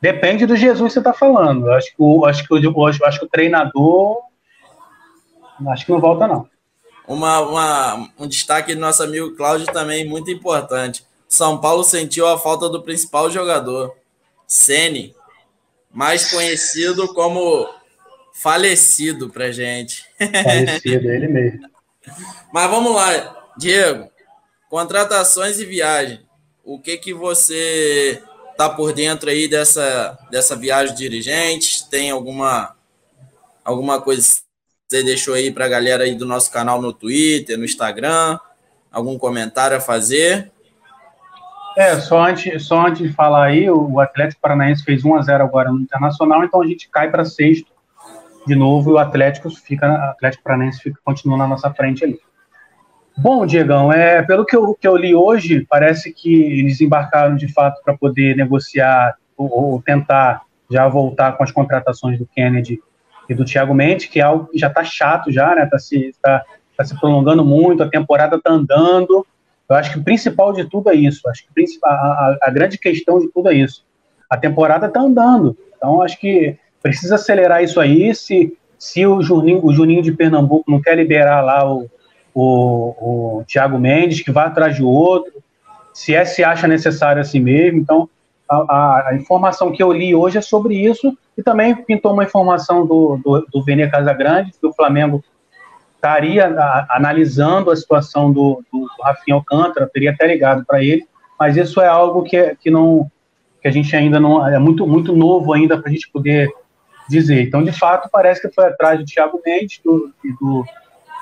Depende 0.00 0.44
do 0.44 0.56
Jesus 0.56 0.88
que 0.88 0.94
você 0.94 0.98
está 0.98 1.12
falando. 1.12 1.70
Acho 1.70 1.86
que, 1.90 1.94
o, 2.02 2.24
acho, 2.24 2.48
que 2.48 2.52
o, 2.52 2.86
acho 2.86 3.20
que 3.20 3.24
o 3.24 3.28
treinador. 3.28 4.24
Acho 5.68 5.86
que 5.86 5.92
não 5.92 6.00
volta, 6.00 6.26
não. 6.26 6.50
uma, 7.06 7.40
uma, 7.42 8.10
um 8.18 8.26
destaque 8.26 8.74
do 8.74 8.80
nosso 8.80 9.04
amigo 9.04 9.36
Cláudio 9.36 9.68
também 9.72 10.04
muito 10.04 10.32
importante. 10.32 11.06
São 11.28 11.60
Paulo 11.60 11.84
sentiu 11.84 12.26
a 12.26 12.36
falta 12.36 12.68
do 12.68 12.82
principal 12.82 13.30
jogador, 13.30 13.94
Sene, 14.48 15.14
mais 15.92 16.28
conhecido 16.28 17.14
como 17.14 17.68
falecido 18.42 19.30
pra 19.30 19.50
gente. 19.50 20.04
Falecido, 20.18 21.10
ele 21.10 21.28
mesmo. 21.28 21.68
Mas 22.52 22.70
vamos 22.70 22.94
lá, 22.94 23.50
Diego. 23.56 24.10
Contratações 24.68 25.58
e 25.58 25.64
viagem. 25.64 26.20
O 26.64 26.78
que 26.78 26.96
que 26.96 27.14
você 27.14 28.22
tá 28.56 28.68
por 28.68 28.92
dentro 28.92 29.30
aí 29.30 29.48
dessa, 29.48 30.18
dessa 30.30 30.54
viagem 30.54 30.94
de 30.94 31.00
dirigentes? 31.00 31.82
Tem 31.82 32.10
alguma 32.10 32.74
alguma 33.64 34.00
coisa 34.00 34.22
que 34.22 34.40
você 34.88 35.02
deixou 35.02 35.34
aí 35.34 35.50
para 35.50 35.64
a 35.64 35.68
galera 35.68 36.04
aí 36.04 36.14
do 36.14 36.24
nosso 36.24 36.50
canal 36.50 36.80
no 36.80 36.92
Twitter, 36.92 37.58
no 37.58 37.64
Instagram? 37.64 38.38
Algum 38.92 39.18
comentário 39.18 39.76
a 39.76 39.80
fazer? 39.80 40.52
É, 41.76 42.00
só 42.00 42.24
antes, 42.24 42.64
só 42.64 42.86
antes 42.86 43.02
de 43.02 43.12
falar 43.12 43.46
aí, 43.46 43.68
o 43.68 44.00
Atlético 44.00 44.40
Paranaense 44.40 44.84
fez 44.84 45.04
1 45.04 45.14
a 45.14 45.22
0 45.22 45.44
agora 45.44 45.70
no 45.70 45.80
Internacional, 45.80 46.44
então 46.44 46.62
a 46.62 46.66
gente 46.66 46.88
cai 46.88 47.10
para 47.10 47.24
sexto 47.24 47.75
de 48.46 48.54
novo 48.54 48.90
e 48.90 48.92
o 48.94 48.98
Atlético 48.98 49.50
fica, 49.50 49.92
Atlético 50.10 50.44
Paranaense 50.44 50.80
fica, 50.80 50.98
continua 51.04 51.36
na 51.36 51.46
nossa 51.46 51.70
frente 51.72 52.04
ali. 52.04 52.18
Bom, 53.18 53.46
Diegão, 53.46 53.92
é, 53.92 54.22
pelo 54.22 54.44
que 54.44 54.54
eu, 54.54 54.74
que 54.74 54.86
eu 54.86 54.96
li 54.96 55.14
hoje, 55.14 55.66
parece 55.68 56.12
que 56.12 56.34
eles 56.60 56.80
embarcaram 56.80 57.34
de 57.34 57.52
fato 57.52 57.82
para 57.82 57.96
poder 57.96 58.36
negociar 58.36 59.16
ou, 59.36 59.72
ou, 59.72 59.82
tentar 59.82 60.42
já 60.70 60.86
voltar 60.86 61.32
com 61.32 61.42
as 61.42 61.50
contratações 61.50 62.18
do 62.18 62.26
Kennedy 62.26 62.78
e 63.28 63.34
do 63.34 63.44
Thiago 63.44 63.74
Mendes, 63.74 64.06
que 64.06 64.20
é 64.20 64.22
algo 64.22 64.46
que 64.46 64.58
já 64.58 64.68
está 64.68 64.84
chato 64.84 65.32
já, 65.32 65.54
né? 65.54 65.64
Está 65.64 65.78
se, 65.78 66.14
tá, 66.22 66.44
tá 66.76 66.84
se 66.84 66.98
prolongando 67.00 67.44
muito, 67.44 67.82
a 67.82 67.88
temporada 67.88 68.36
está 68.36 68.52
andando, 68.52 69.26
eu 69.68 69.74
acho 69.74 69.92
que 69.92 69.98
o 69.98 70.04
principal 70.04 70.52
de 70.52 70.64
tudo 70.64 70.90
é 70.90 70.94
isso. 70.94 71.28
Acho 71.28 71.42
que 71.42 71.64
a, 71.84 71.90
a, 71.90 72.38
a 72.42 72.50
grande 72.50 72.78
questão 72.78 73.18
de 73.18 73.28
tudo 73.28 73.50
é 73.50 73.54
isso. 73.54 73.84
A 74.30 74.36
temporada 74.36 74.86
está 74.86 75.00
andando. 75.00 75.56
Então, 75.76 76.02
acho 76.02 76.18
que 76.20 76.56
precisa 76.88 77.16
acelerar 77.16 77.62
isso 77.62 77.80
aí. 77.80 78.14
Se, 78.14 78.56
se 78.78 79.06
o, 79.06 79.22
Juninho, 79.22 79.64
o 79.64 79.72
Juninho 79.72 80.02
de 80.02 80.12
Pernambuco 80.12 80.70
não 80.70 80.80
quer 80.80 80.96
liberar 80.96 81.40
lá 81.42 81.68
o, 81.70 81.88
o, 82.34 83.38
o 83.40 83.44
Thiago 83.44 83.78
Mendes, 83.78 84.22
que 84.22 84.30
vai 84.30 84.46
atrás 84.46 84.76
de 84.76 84.82
outro. 84.82 85.32
Se 85.92 86.14
é 86.14 86.24
se 86.24 86.44
acha 86.44 86.68
necessário 86.68 87.20
assim 87.20 87.40
mesmo. 87.40 87.80
Então, 87.80 88.08
a, 88.48 89.08
a, 89.08 89.16
informação 89.16 89.72
que 89.72 89.82
eu 89.82 89.92
li 89.92 90.14
hoje 90.14 90.38
é 90.38 90.42
sobre 90.42 90.74
isso. 90.74 91.16
E 91.36 91.42
também 91.42 91.74
pintou 91.74 92.12
uma 92.12 92.24
informação 92.24 92.86
do, 92.86 93.20
do, 93.22 93.46
do 93.52 93.64
Vene 93.64 93.90
Casagrande, 93.90 94.52
que 94.58 94.66
o 94.66 94.72
Flamengo 94.72 95.22
estaria 95.96 96.54
analisando 96.88 97.70
a 97.70 97.76
situação 97.76 98.32
do, 98.32 98.62
do, 98.72 98.86
Rafinha 99.02 99.34
Alcântara, 99.34 99.90
teria 99.92 100.12
até 100.12 100.26
ligado 100.26 100.64
para 100.64 100.82
ele, 100.82 101.06
mas 101.38 101.56
isso 101.56 101.80
é 101.80 101.88
algo 101.88 102.22
que, 102.22 102.54
que 102.56 102.70
não 102.70 103.10
que 103.60 103.68
a 103.68 103.70
gente 103.70 103.94
ainda 103.96 104.20
não 104.20 104.46
é 104.46 104.58
muito 104.58 104.86
muito 104.86 105.14
novo 105.14 105.52
ainda 105.52 105.76
para 105.76 105.90
a 105.90 105.92
gente 105.92 106.08
poder 106.10 106.48
dizer. 107.08 107.42
Então, 107.42 107.62
de 107.62 107.72
fato, 107.72 108.08
parece 108.10 108.40
que 108.40 108.54
foi 108.54 108.64
atrás 108.64 108.98
do 108.98 109.04
Thiago 109.04 109.40
Mendes 109.44 109.80
do, 109.84 110.10
e, 110.24 110.32
do, 110.32 110.64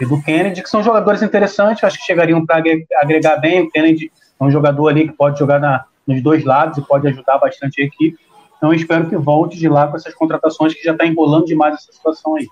e 0.01 0.07
do 0.07 0.23
Kennedy, 0.23 0.63
que 0.63 0.69
são 0.69 0.83
jogadores 0.83 1.23
interessantes, 1.23 1.85
acho 1.85 1.99
que 1.99 2.05
chegariam 2.05 2.45
para 2.45 2.63
agregar 3.01 3.37
bem. 3.37 3.63
O 3.63 3.71
Kennedy 3.71 4.11
é 4.41 4.45
um 4.45 4.51
jogador 4.51 4.89
ali 4.89 5.09
que 5.09 5.15
pode 5.15 5.39
jogar 5.39 5.61
na, 5.61 5.85
nos 6.07 6.23
dois 6.23 6.45
lados 6.45 6.79
e 6.79 6.83
pode 6.83 7.07
ajudar 7.09 7.39
bastante 7.39 7.83
a 7.83 7.85
equipe. 7.85 8.19
Então, 8.57 8.73
eu 8.73 8.77
espero 8.77 9.09
que 9.09 9.17
volte 9.17 9.59
de 9.59 9.69
lá 9.69 9.89
com 9.89 9.97
essas 9.97 10.15
contratações 10.15 10.75
que 10.75 10.83
já 10.83 10.93
está 10.93 11.05
enrolando 11.05 11.47
demais 11.47 11.75
essa 11.75 11.93
situação 11.93 12.37
aí. 12.37 12.49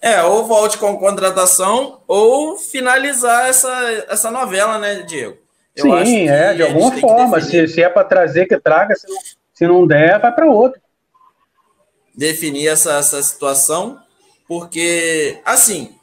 É, 0.00 0.20
ou 0.24 0.44
volte 0.44 0.78
com 0.78 0.98
contratação 0.98 2.00
ou 2.08 2.58
finalizar 2.58 3.48
essa, 3.48 3.70
essa 4.08 4.32
novela, 4.32 4.76
né, 4.76 5.02
Diego? 5.02 5.36
Eu 5.76 6.04
Sim, 6.04 6.28
é, 6.28 6.54
de 6.54 6.62
alguma 6.62 6.90
forma. 6.98 7.40
Se, 7.40 7.68
se 7.68 7.82
é 7.82 7.88
para 7.88 8.04
trazer, 8.04 8.46
que 8.46 8.58
traga. 8.58 8.94
Se 8.96 9.08
não, 9.08 9.16
se 9.54 9.66
não 9.66 9.86
der, 9.86 10.20
vai 10.20 10.32
para 10.34 10.50
outro. 10.50 10.80
Definir 12.14 12.68
essa, 12.68 12.94
essa 12.98 13.22
situação, 13.22 13.98
porque, 14.46 15.40
assim, 15.44 15.94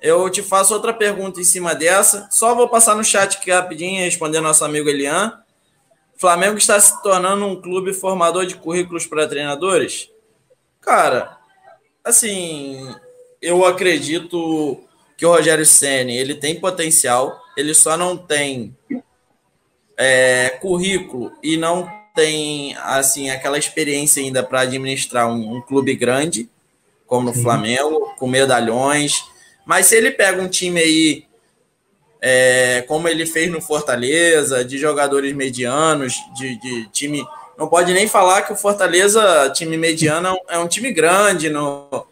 eu 0.00 0.28
te 0.28 0.42
faço 0.42 0.74
outra 0.74 0.92
pergunta 0.92 1.40
em 1.40 1.44
cima 1.44 1.74
dessa. 1.74 2.28
Só 2.30 2.54
vou 2.54 2.68
passar 2.68 2.94
no 2.94 3.02
chat 3.02 3.38
aqui 3.38 3.50
rapidinho, 3.50 4.04
responder 4.04 4.40
nosso 4.40 4.64
amigo 4.64 4.88
Elian. 4.88 5.40
Flamengo 6.18 6.58
está 6.58 6.78
se 6.78 7.02
tornando 7.02 7.44
um 7.46 7.60
clube 7.60 7.92
formador 7.92 8.46
de 8.46 8.54
currículos 8.56 9.06
para 9.06 9.26
treinadores? 9.26 10.10
Cara, 10.80 11.38
assim, 12.04 12.94
eu 13.40 13.64
acredito 13.64 14.84
que 15.16 15.24
o 15.24 15.30
Rogério 15.30 15.64
Ceni 15.64 16.16
ele 16.16 16.34
tem 16.34 16.60
potencial, 16.60 17.40
ele 17.56 17.74
só 17.74 17.96
não 17.96 18.16
tem 18.16 18.76
é, 19.96 20.50
currículo 20.60 21.32
e 21.42 21.56
não 21.56 21.90
tem 22.14 22.76
assim 22.76 23.28
aquela 23.28 23.58
experiência 23.58 24.22
ainda 24.22 24.42
para 24.42 24.60
administrar 24.60 25.28
um, 25.28 25.56
um, 25.56 25.60
clube 25.60 25.94
grande 25.96 26.48
como 27.06 27.30
o 27.30 27.34
Flamengo, 27.34 28.14
com 28.18 28.26
medalhões. 28.26 29.24
Mas 29.66 29.86
se 29.86 29.96
ele 29.96 30.10
pega 30.10 30.40
um 30.40 30.48
time 30.48 30.80
aí, 30.80 31.26
é, 32.20 32.82
como 32.88 33.08
ele 33.08 33.26
fez 33.26 33.50
no 33.50 33.60
Fortaleza, 33.60 34.64
de 34.64 34.78
jogadores 34.78 35.34
medianos, 35.34 36.14
de, 36.34 36.58
de, 36.60 36.88
time. 36.88 37.26
Não 37.58 37.68
pode 37.68 37.92
nem 37.92 38.08
falar 38.08 38.42
que 38.42 38.52
o 38.52 38.56
Fortaleza, 38.56 39.50
time 39.54 39.76
mediano, 39.76 40.36
é 40.48 40.58
um 40.58 40.66
time 40.66 40.92
grande 40.92 41.50
no, 41.50 42.06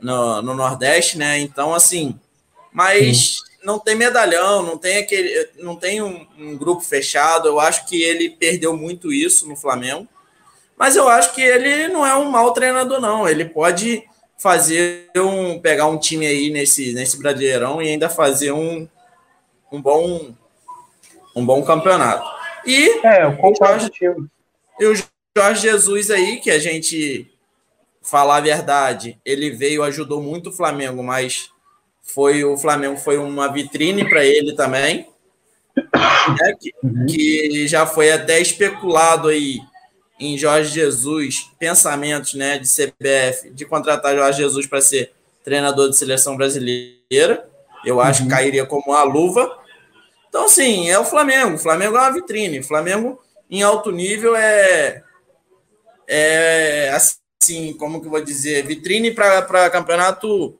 no, 0.00 0.42
no 0.42 0.54
Nordeste, 0.54 1.16
né? 1.16 1.38
Então, 1.38 1.72
assim, 1.72 2.18
mas 2.72 3.38
Sim. 3.38 3.55
Não 3.66 3.80
tem 3.80 3.96
medalhão, 3.96 4.62
não 4.62 4.78
tem 4.78 4.98
aquele, 4.98 5.50
não 5.58 5.74
tem 5.74 6.00
um, 6.00 6.24
um, 6.38 6.56
grupo 6.56 6.82
fechado. 6.82 7.48
Eu 7.48 7.58
acho 7.58 7.84
que 7.88 8.00
ele 8.00 8.30
perdeu 8.30 8.76
muito 8.76 9.12
isso 9.12 9.48
no 9.48 9.56
Flamengo. 9.56 10.06
Mas 10.78 10.94
eu 10.94 11.08
acho 11.08 11.34
que 11.34 11.42
ele 11.42 11.88
não 11.88 12.06
é 12.06 12.14
um 12.14 12.30
mau 12.30 12.52
treinador, 12.52 13.00
não. 13.00 13.28
Ele 13.28 13.44
pode 13.44 14.04
fazer 14.38 15.10
um 15.16 15.58
pegar 15.58 15.86
um 15.86 15.98
time 15.98 16.28
aí 16.28 16.48
nesse 16.48 16.92
nesse 16.92 17.18
Brasileirão 17.18 17.82
e 17.82 17.88
ainda 17.88 18.08
fazer 18.08 18.52
um, 18.52 18.88
um 19.72 19.82
bom 19.82 20.32
um 21.34 21.44
bom 21.44 21.60
campeonato. 21.64 22.24
E 22.64 23.04
é, 23.04 23.24
eu 23.24 23.36
concordo 23.36 23.90
e 24.78 24.86
o 24.86 24.94
Jorge 25.36 25.62
Jesus 25.62 26.12
aí 26.12 26.36
que 26.36 26.52
a 26.52 26.60
gente 26.60 27.28
falar 28.00 28.36
a 28.36 28.40
verdade, 28.40 29.18
ele 29.24 29.50
veio, 29.50 29.82
ajudou 29.82 30.22
muito 30.22 30.50
o 30.50 30.52
Flamengo, 30.52 31.02
mas 31.02 31.50
foi 32.06 32.44
o 32.44 32.56
Flamengo 32.56 32.96
foi 32.96 33.18
uma 33.18 33.52
vitrine 33.52 34.08
para 34.08 34.24
ele 34.24 34.54
também. 34.54 35.08
Né, 35.76 36.54
que, 36.58 36.74
uhum. 36.82 37.06
que, 37.06 37.68
já 37.68 37.86
foi 37.86 38.10
até 38.10 38.40
especulado 38.40 39.28
aí 39.28 39.60
em 40.18 40.38
Jorge 40.38 40.72
Jesus, 40.72 41.50
pensamentos 41.58 42.32
né, 42.32 42.58
de 42.58 42.66
CBF, 42.66 43.50
de 43.50 43.66
contratar 43.66 44.16
Jorge 44.16 44.38
Jesus 44.38 44.66
para 44.66 44.80
ser 44.80 45.12
treinador 45.44 45.90
de 45.90 45.96
seleção 45.96 46.36
brasileira. 46.36 47.46
Eu 47.84 48.00
acho 48.00 48.22
uhum. 48.22 48.28
que 48.28 48.34
cairia 48.34 48.64
como 48.64 48.84
uma 48.86 49.02
luva. 49.02 49.58
Então, 50.28 50.48
sim, 50.48 50.88
é 50.88 50.98
o 50.98 51.04
Flamengo. 51.04 51.56
O 51.56 51.58
Flamengo 51.58 51.96
é 51.96 52.00
uma 52.00 52.12
vitrine. 52.12 52.60
O 52.60 52.64
Flamengo, 52.64 53.20
em 53.50 53.62
alto 53.62 53.92
nível, 53.92 54.34
é, 54.34 55.02
é 56.08 56.90
assim, 56.94 57.18
assim, 57.46 57.72
como 57.74 58.00
que 58.00 58.06
eu 58.06 58.10
vou 58.10 58.22
dizer, 58.22 58.66
vitrine 58.66 59.12
para 59.12 59.70
campeonato 59.70 60.58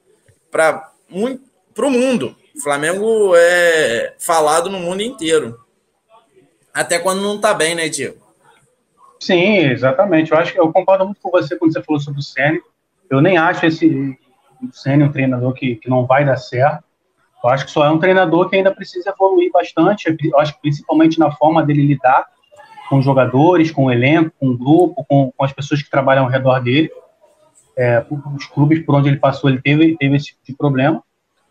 para 0.50 0.92
o 1.10 1.90
mundo. 1.90 2.36
O 2.54 2.60
Flamengo 2.60 3.32
é 3.36 4.14
falado 4.18 4.70
no 4.70 4.78
mundo 4.78 5.02
inteiro. 5.02 5.58
Até 6.72 6.98
quando 6.98 7.22
não 7.22 7.36
está 7.36 7.54
bem, 7.54 7.74
né, 7.74 7.88
Diego? 7.88 8.26
Sim, 9.20 9.58
exatamente. 9.58 10.32
Eu 10.32 10.38
acho 10.38 10.52
que 10.52 10.60
eu 10.60 10.72
concordo 10.72 11.04
muito 11.04 11.20
com 11.20 11.30
você 11.30 11.56
quando 11.56 11.72
você 11.72 11.82
falou 11.82 12.00
sobre 12.00 12.20
o 12.20 12.22
Sênio. 12.22 12.62
Eu 13.10 13.20
nem 13.20 13.38
acho 13.38 13.64
esse 13.66 14.16
Sênio 14.72 15.06
um 15.06 15.12
treinador 15.12 15.52
que, 15.52 15.76
que 15.76 15.88
não 15.88 16.06
vai 16.06 16.24
dar 16.24 16.36
certo. 16.36 16.84
Eu 17.42 17.50
acho 17.50 17.66
que 17.66 17.70
só 17.70 17.84
é 17.84 17.90
um 17.90 17.98
treinador 17.98 18.48
que 18.48 18.56
ainda 18.56 18.74
precisa 18.74 19.10
evoluir 19.10 19.52
bastante. 19.52 20.14
Eu 20.24 20.38
acho 20.38 20.54
que 20.54 20.60
principalmente 20.60 21.18
na 21.18 21.30
forma 21.30 21.62
dele 21.62 21.86
lidar 21.86 22.26
com 22.88 22.98
os 22.98 23.04
jogadores, 23.04 23.70
com 23.70 23.86
o 23.86 23.90
elenco, 23.90 24.32
com 24.38 24.48
o 24.48 24.56
grupo, 24.56 25.04
com, 25.04 25.32
com 25.32 25.44
as 25.44 25.52
pessoas 25.52 25.82
que 25.82 25.90
trabalham 25.90 26.24
ao 26.24 26.30
redor 26.30 26.60
dele. 26.60 26.90
É, 27.76 28.04
os 28.34 28.46
clubes 28.46 28.84
por 28.84 28.94
onde 28.94 29.08
ele 29.08 29.18
passou, 29.18 29.50
ele 29.50 29.60
teve, 29.60 29.96
teve 29.96 30.16
esse 30.16 30.26
tipo 30.26 30.40
de 30.44 30.54
problema. 30.54 31.02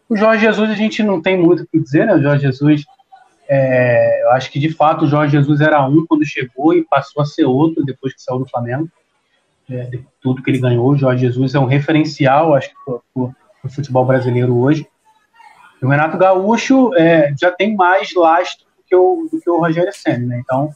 O 0.09 0.15
Jorge 0.15 0.43
Jesus, 0.43 0.69
a 0.69 0.75
gente 0.75 1.03
não 1.03 1.21
tem 1.21 1.37
muito 1.37 1.63
o 1.63 1.67
que 1.67 1.79
dizer, 1.79 2.05
né? 2.05 2.15
O 2.15 2.21
Jorge 2.21 2.43
Jesus, 2.43 2.83
é, 3.47 4.23
eu 4.23 4.31
acho 4.31 4.51
que 4.51 4.59
de 4.59 4.69
fato 4.69 5.05
o 5.05 5.07
Jorge 5.07 5.37
Jesus 5.37 5.61
era 5.61 5.85
um 5.87 6.05
quando 6.05 6.25
chegou 6.25 6.73
e 6.73 6.83
passou 6.83 7.21
a 7.21 7.25
ser 7.25 7.45
outro 7.45 7.85
depois 7.85 8.13
que 8.13 8.21
saiu 8.21 8.39
do 8.39 8.49
Flamengo. 8.49 8.89
É, 9.69 9.89
tudo 10.21 10.43
que 10.43 10.51
ele 10.51 10.59
ganhou, 10.59 10.91
o 10.91 10.97
Jorge 10.97 11.25
Jesus 11.25 11.55
é 11.55 11.59
um 11.59 11.65
referencial, 11.65 12.53
acho 12.53 12.69
que, 12.69 12.75
para 12.85 12.99
o 13.13 13.69
futebol 13.69 14.05
brasileiro 14.05 14.55
hoje. 14.57 14.87
E 15.81 15.85
o 15.85 15.89
Renato 15.89 16.17
Gaúcho 16.17 16.93
é, 16.95 17.33
já 17.39 17.51
tem 17.51 17.75
mais 17.75 18.13
lastro 18.13 18.65
do 18.65 18.83
que 18.87 18.95
o, 18.95 19.27
do 19.31 19.39
que 19.39 19.49
o 19.49 19.59
Rogério 19.59 19.93
Senna, 19.93 20.25
né? 20.25 20.41
Então, 20.43 20.71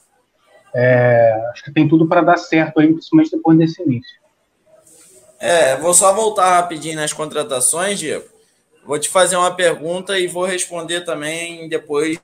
é, 0.74 1.50
acho 1.52 1.64
que 1.64 1.72
tem 1.72 1.88
tudo 1.88 2.08
para 2.08 2.22
dar 2.22 2.38
certo 2.38 2.80
aí, 2.80 2.92
principalmente 2.92 3.32
depois 3.32 3.58
desse 3.58 3.82
início. 3.82 4.19
É, 5.40 5.78
vou 5.78 5.94
só 5.94 6.14
voltar 6.14 6.56
rapidinho 6.56 6.98
nas 6.98 7.14
contratações, 7.14 7.98
Diego. 7.98 8.26
vou 8.86 9.00
te 9.00 9.08
fazer 9.08 9.38
uma 9.38 9.56
pergunta 9.56 10.20
e 10.20 10.28
vou 10.28 10.44
responder 10.44 11.02
também 11.02 11.70
depois 11.70 12.20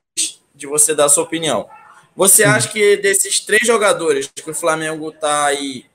de 0.54 0.68
você 0.68 0.94
dar 0.94 1.06
a 1.06 1.10
sua 1.10 1.24
opinião. 1.24 1.70
Você 2.16 2.44
Sim. 2.44 2.50
acha 2.50 2.68
que 2.70 2.98
desses 2.98 3.40
três 3.40 3.66
jogadores 3.66 4.30
que 4.34 4.50
o 4.50 4.56
Flamengo 4.56 5.10
está 5.10 5.46
aí 5.46 5.86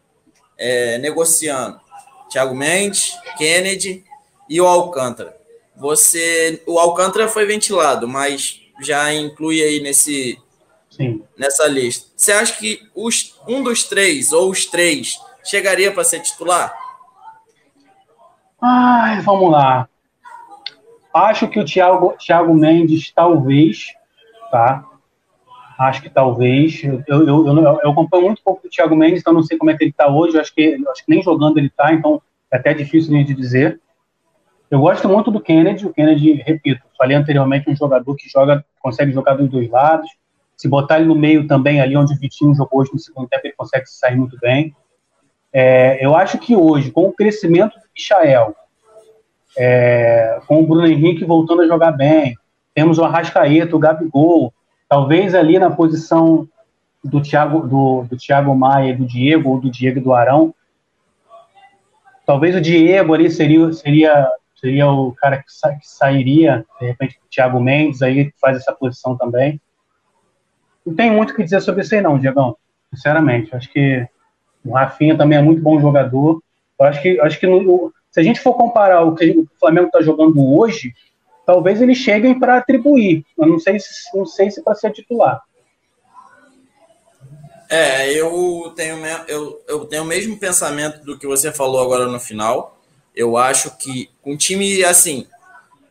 é, 0.56 0.98
negociando, 0.98 1.80
Thiago 2.30 2.54
Mendes, 2.54 3.16
Kennedy 3.36 4.04
e 4.48 4.60
o 4.60 4.66
Alcântara, 4.66 5.36
você, 5.76 6.62
o 6.66 6.78
Alcântara 6.78 7.26
foi 7.26 7.46
ventilado, 7.46 8.06
mas 8.06 8.60
já 8.82 9.12
inclui 9.14 9.62
aí 9.62 9.80
nesse 9.80 10.38
Sim. 10.90 11.22
nessa 11.36 11.66
lista. 11.66 12.06
Você 12.16 12.32
acha 12.32 12.52
que 12.56 12.82
os, 12.94 13.34
um 13.48 13.62
dos 13.62 13.84
três 13.84 14.32
ou 14.32 14.50
os 14.50 14.66
três 14.66 15.18
chegaria 15.42 15.90
para 15.90 16.04
ser 16.04 16.20
titular? 16.20 16.74
Ai, 18.62 19.20
vamos 19.22 19.50
lá. 19.50 19.88
Acho 21.14 21.48
que 21.48 21.58
o 21.58 21.64
Thiago, 21.64 22.14
Thiago 22.18 22.54
Mendes 22.54 23.10
talvez, 23.10 23.86
tá? 24.50 24.84
Acho 25.78 26.02
que 26.02 26.10
talvez. 26.10 26.84
Eu, 26.84 27.02
eu, 27.08 27.46
eu, 27.46 27.80
eu 27.82 27.90
acompanho 27.90 28.26
muito 28.26 28.42
pouco 28.44 28.62
do 28.62 28.68
Thiago 28.68 28.94
Mendes, 28.94 29.20
então 29.20 29.32
não 29.32 29.42
sei 29.42 29.56
como 29.56 29.70
é 29.70 29.76
que 29.76 29.84
ele 29.84 29.90
está 29.90 30.08
hoje. 30.08 30.38
Acho 30.38 30.54
que, 30.54 30.74
acho 30.90 31.04
que 31.04 31.10
nem 31.10 31.22
jogando 31.22 31.58
ele 31.58 31.68
está, 31.68 31.92
então 31.92 32.20
é 32.50 32.56
até 32.56 32.74
difícil 32.74 33.12
de 33.24 33.34
dizer. 33.34 33.80
Eu 34.70 34.80
gosto 34.80 35.08
muito 35.08 35.30
do 35.30 35.40
Kennedy. 35.40 35.86
O 35.86 35.92
Kennedy, 35.92 36.34
repito, 36.34 36.82
falei 36.96 37.16
anteriormente, 37.16 37.68
um 37.68 37.74
jogador 37.74 38.14
que 38.14 38.28
joga, 38.28 38.64
consegue 38.78 39.10
jogar 39.10 39.34
dos 39.34 39.48
dois 39.48 39.68
lados. 39.70 40.08
Se 40.54 40.68
botar 40.68 40.98
ele 40.98 41.08
no 41.08 41.14
meio 41.14 41.46
também, 41.46 41.80
ali 41.80 41.96
onde 41.96 42.12
o 42.12 42.18
Vitinho 42.18 42.54
jogou 42.54 42.82
hoje 42.82 42.90
no 42.92 42.98
segundo 42.98 43.26
tempo, 43.26 43.46
ele 43.46 43.54
consegue 43.56 43.86
sair 43.86 44.16
muito 44.16 44.36
bem. 44.38 44.76
É, 45.52 46.04
eu 46.04 46.14
acho 46.14 46.38
que 46.38 46.54
hoje, 46.54 46.90
com 46.90 47.08
o 47.08 47.12
crescimento 47.12 47.74
do 47.74 47.84
Michael, 47.96 48.54
é, 49.58 50.40
com 50.46 50.62
o 50.62 50.66
Bruno 50.66 50.86
Henrique 50.86 51.24
voltando 51.24 51.62
a 51.62 51.66
jogar 51.66 51.92
bem, 51.92 52.36
temos 52.74 52.98
o 52.98 53.04
Arrascaeta, 53.04 53.74
o 53.74 53.80
Gabigol, 53.80 54.54
talvez 54.88 55.34
ali 55.34 55.58
na 55.58 55.70
posição 55.70 56.48
do 57.02 57.20
Thiago, 57.20 57.66
do, 57.66 58.04
do 58.04 58.16
Thiago 58.16 58.54
Maia 58.54 58.90
e 58.90 58.96
do 58.96 59.04
Diego, 59.04 59.50
ou 59.50 59.60
do 59.60 59.70
Diego 59.70 59.98
e 59.98 60.02
do 60.02 60.14
Arão, 60.14 60.54
talvez 62.24 62.54
o 62.54 62.60
Diego 62.60 63.12
ali 63.12 63.30
seria, 63.30 63.72
seria, 63.72 64.28
seria 64.54 64.88
o 64.88 65.12
cara 65.12 65.38
que, 65.38 65.52
sa, 65.52 65.74
que 65.74 65.88
sairia, 65.88 66.64
de 66.78 66.86
repente, 66.86 67.18
o 67.18 67.28
Thiago 67.28 67.60
Mendes 67.60 68.02
aí 68.02 68.32
faz 68.40 68.56
essa 68.56 68.72
posição 68.72 69.16
também. 69.16 69.60
Não 70.86 70.94
tem 70.94 71.10
muito 71.10 71.32
o 71.32 71.34
que 71.34 71.42
dizer 71.42 71.60
sobre 71.60 71.82
isso 71.82 71.94
aí 71.94 72.00
não, 72.00 72.18
Diegão, 72.18 72.56
sinceramente. 72.94 73.54
Acho 73.54 73.70
que 73.70 74.06
o 74.64 74.72
Rafinha 74.72 75.16
também 75.16 75.38
é 75.38 75.42
muito 75.42 75.62
bom 75.62 75.80
jogador. 75.80 76.42
Eu 76.78 76.86
acho 76.86 77.02
que, 77.02 77.20
acho 77.20 77.40
que 77.40 77.46
no, 77.46 77.92
se 78.10 78.20
a 78.20 78.22
gente 78.22 78.40
for 78.40 78.54
comparar 78.54 79.02
o 79.02 79.14
que 79.14 79.30
o 79.30 79.48
Flamengo 79.58 79.86
está 79.86 80.02
jogando 80.02 80.56
hoje, 80.56 80.94
talvez 81.46 81.80
eles 81.80 81.98
cheguem 81.98 82.38
para 82.38 82.56
atribuir. 82.56 83.24
Eu 83.38 83.46
não 83.46 83.58
sei 83.58 83.78
se, 83.78 83.88
não 84.14 84.26
sei 84.26 84.50
se 84.50 84.62
para 84.62 84.74
ser 84.74 84.92
titular. 84.92 85.42
É, 87.68 88.12
eu 88.12 88.72
tenho, 88.74 88.96
eu, 89.28 89.62
eu 89.68 89.84
tenho 89.84 90.02
o 90.02 90.06
mesmo 90.06 90.36
pensamento 90.36 91.04
do 91.04 91.16
que 91.16 91.26
você 91.26 91.52
falou 91.52 91.80
agora 91.80 92.06
no 92.06 92.18
final. 92.18 92.76
Eu 93.14 93.36
acho 93.36 93.76
que 93.76 94.10
um 94.24 94.36
time 94.36 94.82
assim, 94.82 95.26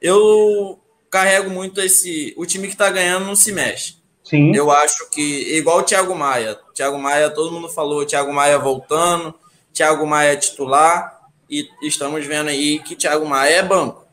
eu 0.01 0.77
carrego 1.09 1.49
muito 1.49 1.79
esse. 1.79 2.33
O 2.37 2.45
time 2.45 2.67
que 2.67 2.73
está 2.73 2.89
ganhando 2.89 3.25
não 3.25 3.35
se 3.35 3.51
mexe. 3.51 3.95
Sim. 4.23 4.53
Eu 4.53 4.69
acho 4.69 5.09
que, 5.09 5.57
igual 5.57 5.79
o 5.79 5.83
Thiago 5.83 6.13
Maia. 6.15 6.57
Thiago 6.79 6.97
Maia, 6.97 7.29
todo 7.29 7.51
mundo 7.51 7.67
falou, 7.67 8.05
Thiago 8.05 8.31
Maia 8.31 8.57
voltando, 8.57 9.35
Thiago 9.73 10.07
Maia 10.07 10.37
titular, 10.37 11.29
e 11.49 11.69
estamos 11.81 12.25
vendo 12.25 12.47
aí 12.47 12.79
que 12.79 12.95
Thiago 12.95 13.25
Maia 13.25 13.55
é 13.55 13.61
banco. 13.61 14.07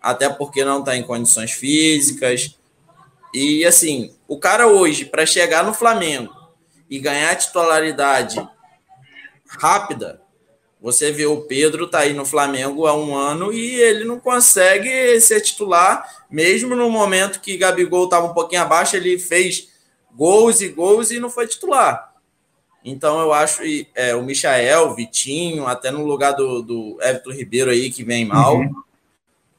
Até 0.00 0.30
porque 0.30 0.64
não 0.64 0.78
está 0.78 0.96
em 0.96 1.02
condições 1.02 1.52
físicas. 1.52 2.56
E 3.34 3.62
assim, 3.66 4.14
o 4.26 4.38
cara 4.38 4.68
hoje, 4.68 5.04
para 5.04 5.26
chegar 5.26 5.62
no 5.62 5.74
Flamengo 5.74 6.34
e 6.88 6.98
ganhar 6.98 7.36
titularidade 7.36 8.40
rápida, 9.46 10.22
você 10.80 11.12
vê 11.12 11.26
o 11.26 11.42
Pedro 11.42 11.86
tá 11.88 11.98
aí 11.98 12.14
no 12.14 12.24
Flamengo 12.24 12.86
há 12.86 12.94
um 12.94 13.14
ano 13.14 13.52
e 13.52 13.74
ele 13.82 14.04
não 14.04 14.18
consegue 14.18 15.20
ser 15.20 15.42
titular, 15.42 16.24
mesmo 16.30 16.74
no 16.74 16.88
momento 16.88 17.40
que 17.40 17.58
Gabigol 17.58 18.04
estava 18.04 18.28
um 18.28 18.32
pouquinho 18.32 18.62
abaixo, 18.62 18.96
ele 18.96 19.18
fez 19.18 19.73
gols 20.14 20.60
e 20.60 20.68
gols 20.68 21.10
e 21.10 21.18
não 21.18 21.30
foi 21.30 21.46
titular. 21.46 22.14
Então 22.84 23.20
eu 23.20 23.32
acho 23.32 23.62
é, 23.94 24.14
o 24.14 24.22
Michael, 24.22 24.88
o 24.88 24.94
Vitinho, 24.94 25.66
até 25.66 25.90
no 25.90 26.04
lugar 26.04 26.32
do, 26.32 26.62
do 26.62 26.98
Everton 27.00 27.30
Ribeiro 27.30 27.70
aí, 27.70 27.90
que 27.90 28.04
vem 28.04 28.24
mal. 28.24 28.58
Uhum. 28.58 28.74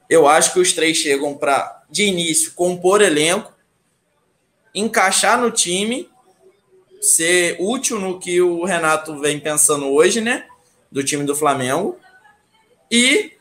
Eu 0.10 0.28
acho 0.28 0.54
que 0.54 0.60
os 0.60 0.74
três 0.74 0.98
chegam 0.98 1.34
para, 1.36 1.84
de 1.90 2.04
início, 2.04 2.54
compor 2.54 3.02
elenco, 3.02 3.52
encaixar 4.74 5.42
no 5.42 5.50
time, 5.50 6.08
ser 7.02 7.58
útil 7.60 8.00
no 8.00 8.20
que 8.20 8.42
o 8.42 8.64
Renato 8.64 9.20
vem 9.20 9.40
pensando 9.40 9.88
hoje, 9.88 10.22
né? 10.22 10.46
do 10.96 11.04
time 11.04 11.26
do 11.26 11.36
Flamengo 11.36 12.00
e 12.90 13.34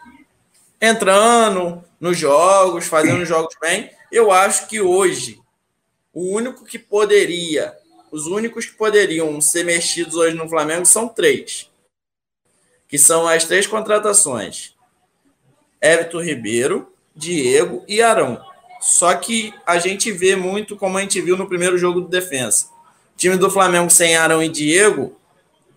entrando 0.81 1.85
nos 2.01 2.19
jogos, 2.19 2.85
fazendo 2.87 3.25
jogos 3.25 3.55
bem. 3.61 3.89
Eu 4.11 4.33
acho 4.33 4.67
que 4.67 4.81
hoje 4.81 5.41
o 6.15 6.33
único 6.33 6.65
que 6.65 6.79
poderia, 6.79 7.77
os 8.11 8.27
únicos 8.27 8.67
que 8.67 8.77
poderiam 8.77 9.41
ser 9.41 9.65
mexidos 9.65 10.15
hoje 10.15 10.37
no 10.37 10.49
Flamengo 10.49 10.87
são 10.87 11.09
três, 11.09 11.71
que 12.89 12.97
são 12.97 13.27
as 13.27 13.45
três 13.45 13.67
contratações: 13.67 14.75
Everton 15.83 16.23
Ribeiro, 16.23 16.93
Diego 17.15 17.85
e 17.89 18.01
Arão. 18.01 18.41
Só 18.81 19.15
que 19.15 19.53
a 19.67 19.79
gente 19.79 20.13
vê 20.13 20.37
muito 20.37 20.77
como 20.77 20.99
a 20.99 21.01
gente 21.01 21.21
viu 21.21 21.37
no 21.37 21.49
primeiro 21.49 21.77
jogo 21.77 22.01
do 22.01 22.09
defensa. 22.09 22.69
O 23.15 23.17
time 23.17 23.37
do 23.37 23.51
Flamengo 23.51 23.91
sem 23.91 24.17
Arão 24.17 24.43
e 24.43 24.49
Diego 24.49 25.17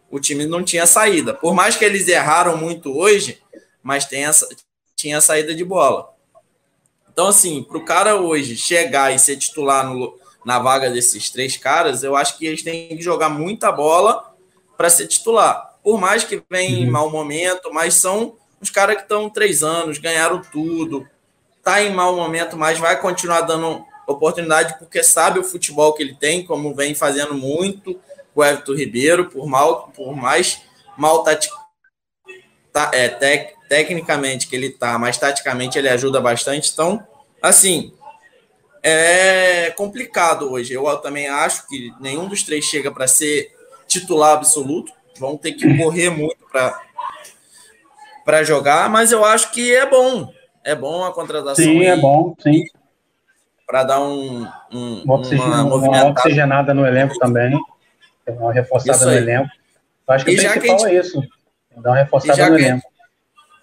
o 0.09 0.19
time 0.19 0.45
não 0.45 0.63
tinha 0.63 0.85
saída. 0.85 1.33
Por 1.33 1.53
mais 1.53 1.75
que 1.75 1.85
eles 1.85 2.07
erraram 2.07 2.57
muito 2.57 2.97
hoje, 2.97 3.41
mas 3.83 4.05
tem 4.05 4.25
essa, 4.25 4.47
tinha 4.95 5.19
saída 5.21 5.53
de 5.53 5.63
bola. 5.63 6.13
Então, 7.11 7.27
assim, 7.27 7.63
para 7.63 7.77
o 7.77 7.85
cara 7.85 8.15
hoje 8.15 8.55
chegar 8.55 9.13
e 9.13 9.19
ser 9.19 9.37
titular 9.37 9.85
no, 9.85 10.17
na 10.45 10.59
vaga 10.59 10.89
desses 10.89 11.29
três 11.29 11.57
caras, 11.57 12.03
eu 12.03 12.15
acho 12.15 12.37
que 12.37 12.45
eles 12.45 12.63
têm 12.63 12.89
que 12.89 13.01
jogar 13.01 13.29
muita 13.29 13.71
bola 13.71 14.33
para 14.77 14.89
ser 14.89 15.07
titular. 15.07 15.75
Por 15.83 15.99
mais 15.99 16.23
que 16.23 16.41
venha 16.49 16.79
em 16.79 16.85
uhum. 16.85 16.91
mau 16.91 17.09
momento, 17.09 17.71
mas 17.73 17.95
são 17.95 18.35
os 18.61 18.69
caras 18.69 18.97
que 18.97 19.01
estão 19.03 19.29
três 19.29 19.63
anos, 19.63 19.97
ganharam 19.97 20.41
tudo, 20.41 21.07
tá 21.63 21.81
em 21.81 21.93
mau 21.93 22.15
momento, 22.15 22.57
mas 22.57 22.79
vai 22.79 22.99
continuar 22.99 23.41
dando 23.41 23.85
oportunidade 24.07 24.79
porque 24.79 25.03
sabe 25.03 25.39
o 25.39 25.43
futebol 25.43 25.93
que 25.93 26.01
ele 26.01 26.15
tem, 26.15 26.45
como 26.45 26.73
vem 26.73 26.95
fazendo 26.95 27.33
muito 27.33 27.99
o 28.33 28.43
Everton 28.43 28.73
Ribeiro, 28.73 29.25
por, 29.25 29.47
mal, 29.47 29.91
por 29.95 30.15
mais 30.15 30.61
mal 30.95 31.23
tati, 31.23 31.49
tá, 32.71 32.91
é, 32.93 33.09
tec, 33.09 33.55
tecnicamente 33.67 34.47
que 34.47 34.55
ele 34.55 34.69
tá, 34.69 34.97
mas 34.97 35.17
taticamente 35.17 35.77
ele 35.77 35.89
ajuda 35.89 36.21
bastante. 36.21 36.71
Então, 36.71 37.05
assim, 37.41 37.93
é 38.87 39.71
complicado 39.71 40.51
hoje. 40.51 40.73
Eu 40.73 40.85
também 40.97 41.27
acho 41.27 41.67
que 41.67 41.91
nenhum 41.99 42.27
dos 42.27 42.43
três 42.43 42.65
chega 42.65 42.91
para 42.91 43.07
ser 43.07 43.51
titular 43.87 44.33
absoluto. 44.33 44.91
Vão 45.19 45.37
ter 45.37 45.53
que 45.53 45.77
correr 45.77 46.09
muito 46.09 46.45
para 48.23 48.43
jogar, 48.43 48.89
mas 48.89 49.11
eu 49.11 49.25
acho 49.25 49.51
que 49.51 49.75
é 49.75 49.85
bom. 49.85 50.31
É 50.63 50.75
bom 50.75 51.03
a 51.03 51.13
contratação. 51.13 51.63
Sim, 51.63 51.83
é 51.83 51.95
bom, 51.95 52.35
sim. 52.39 52.63
Para 53.65 53.83
dar 53.83 54.01
um, 54.01 54.47
um 54.71 55.03
uma, 55.03 55.63
uma, 55.63 55.75
uma 55.75 56.05
oxigenada 56.05 56.73
no 56.73 56.85
elenco 56.85 57.17
também 57.17 57.57
dar 58.31 58.41
uma 58.41 58.53
reforçada 58.53 59.05
no 59.05 59.11
elenco. 59.11 59.49
Eu 60.07 60.13
acho 60.13 60.25
que 60.25 60.31
e 60.31 60.35
o 60.35 60.37
principal 60.37 60.79
gente, 60.79 60.89
é 60.89 60.99
isso, 60.99 61.23
dar 61.77 61.91
uma 61.91 61.97
reforçada 61.97 62.49
no 62.49 62.57
elenco. 62.57 62.87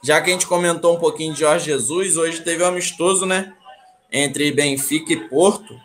Já 0.02 0.20
que 0.20 0.30
a 0.30 0.32
gente 0.32 0.46
comentou 0.46 0.96
um 0.96 0.98
pouquinho 0.98 1.32
de 1.32 1.40
Jorge 1.40 1.66
Jesus, 1.66 2.16
hoje 2.16 2.40
teve 2.42 2.62
um 2.62 2.66
amistoso, 2.66 3.24
né? 3.24 3.54
Entre 4.16 4.52
Benfica 4.52 5.12
e 5.12 5.28
Porto. 5.28 5.76